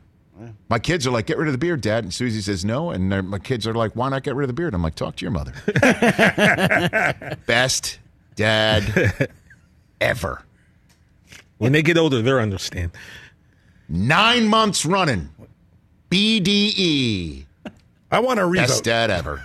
My 0.69 0.79
kids 0.79 1.05
are 1.07 1.11
like, 1.11 1.27
get 1.27 1.37
rid 1.37 1.49
of 1.49 1.53
the 1.53 1.59
beard, 1.59 1.81
Dad. 1.81 2.05
And 2.05 2.15
Susie 2.15 2.41
says 2.41 2.65
no. 2.65 2.91
And 2.91 3.09
my 3.29 3.39
kids 3.41 3.67
are 3.67 3.75
like, 3.75 3.97
why 3.97 4.09
not 4.09 4.23
get 4.23 4.37
rid 4.37 4.45
of 4.45 4.49
the 4.49 4.53
beard? 4.61 4.73
I'm 4.73 4.83
like, 4.83 4.95
talk 4.95 5.17
to 5.17 5.25
your 5.25 5.33
mother. 5.33 5.53
Best 7.47 7.99
dad 8.37 9.29
ever. 10.01 10.43
When 11.59 11.73
they 11.73 11.83
get 11.83 11.99
older, 11.99 12.23
they'll 12.23 12.39
understand. 12.39 12.93
Nine 13.89 14.47
months 14.47 14.87
running. 14.87 15.31
BDE. 16.11 17.45
I 18.11 18.21
want 18.21 18.41
a 18.41 18.49
Best 18.49 18.85
dad 18.85 19.11
ever. 19.11 19.43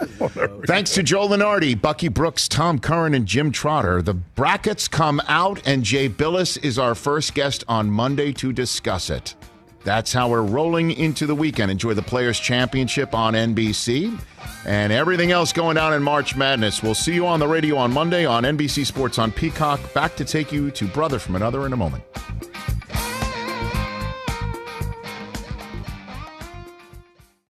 Thanks 0.66 0.94
to 0.94 1.02
Joe 1.02 1.28
Lunardi, 1.28 1.80
Bucky 1.80 2.08
Brooks, 2.08 2.48
Tom 2.48 2.78
Curran, 2.78 3.14
and 3.14 3.26
Jim 3.26 3.52
Trotter. 3.52 4.00
The 4.00 4.14
brackets 4.14 4.88
come 4.88 5.20
out, 5.28 5.66
and 5.66 5.82
Jay 5.82 6.08
Bilas 6.08 6.62
is 6.64 6.78
our 6.78 6.94
first 6.94 7.34
guest 7.34 7.64
on 7.68 7.90
Monday 7.90 8.32
to 8.34 8.52
discuss 8.52 9.10
it. 9.10 9.34
That's 9.82 10.12
how 10.12 10.28
we're 10.28 10.42
rolling 10.42 10.90
into 10.90 11.26
the 11.26 11.34
weekend. 11.34 11.70
Enjoy 11.70 11.94
the 11.94 12.02
Players' 12.02 12.38
Championship 12.38 13.14
on 13.14 13.34
NBC 13.34 14.18
and 14.66 14.92
everything 14.92 15.30
else 15.32 15.52
going 15.52 15.76
down 15.76 15.94
in 15.94 16.02
March 16.02 16.36
Madness. 16.36 16.82
We'll 16.82 16.94
see 16.94 17.14
you 17.14 17.26
on 17.26 17.40
the 17.40 17.48
radio 17.48 17.76
on 17.76 17.92
Monday 17.92 18.26
on 18.26 18.44
NBC 18.44 18.84
Sports 18.84 19.18
on 19.18 19.32
Peacock. 19.32 19.80
Back 19.94 20.16
to 20.16 20.24
take 20.24 20.52
you 20.52 20.70
to 20.72 20.86
Brother 20.86 21.18
from 21.18 21.36
Another 21.36 21.64
in 21.66 21.72
a 21.72 21.76
moment. 21.76 22.04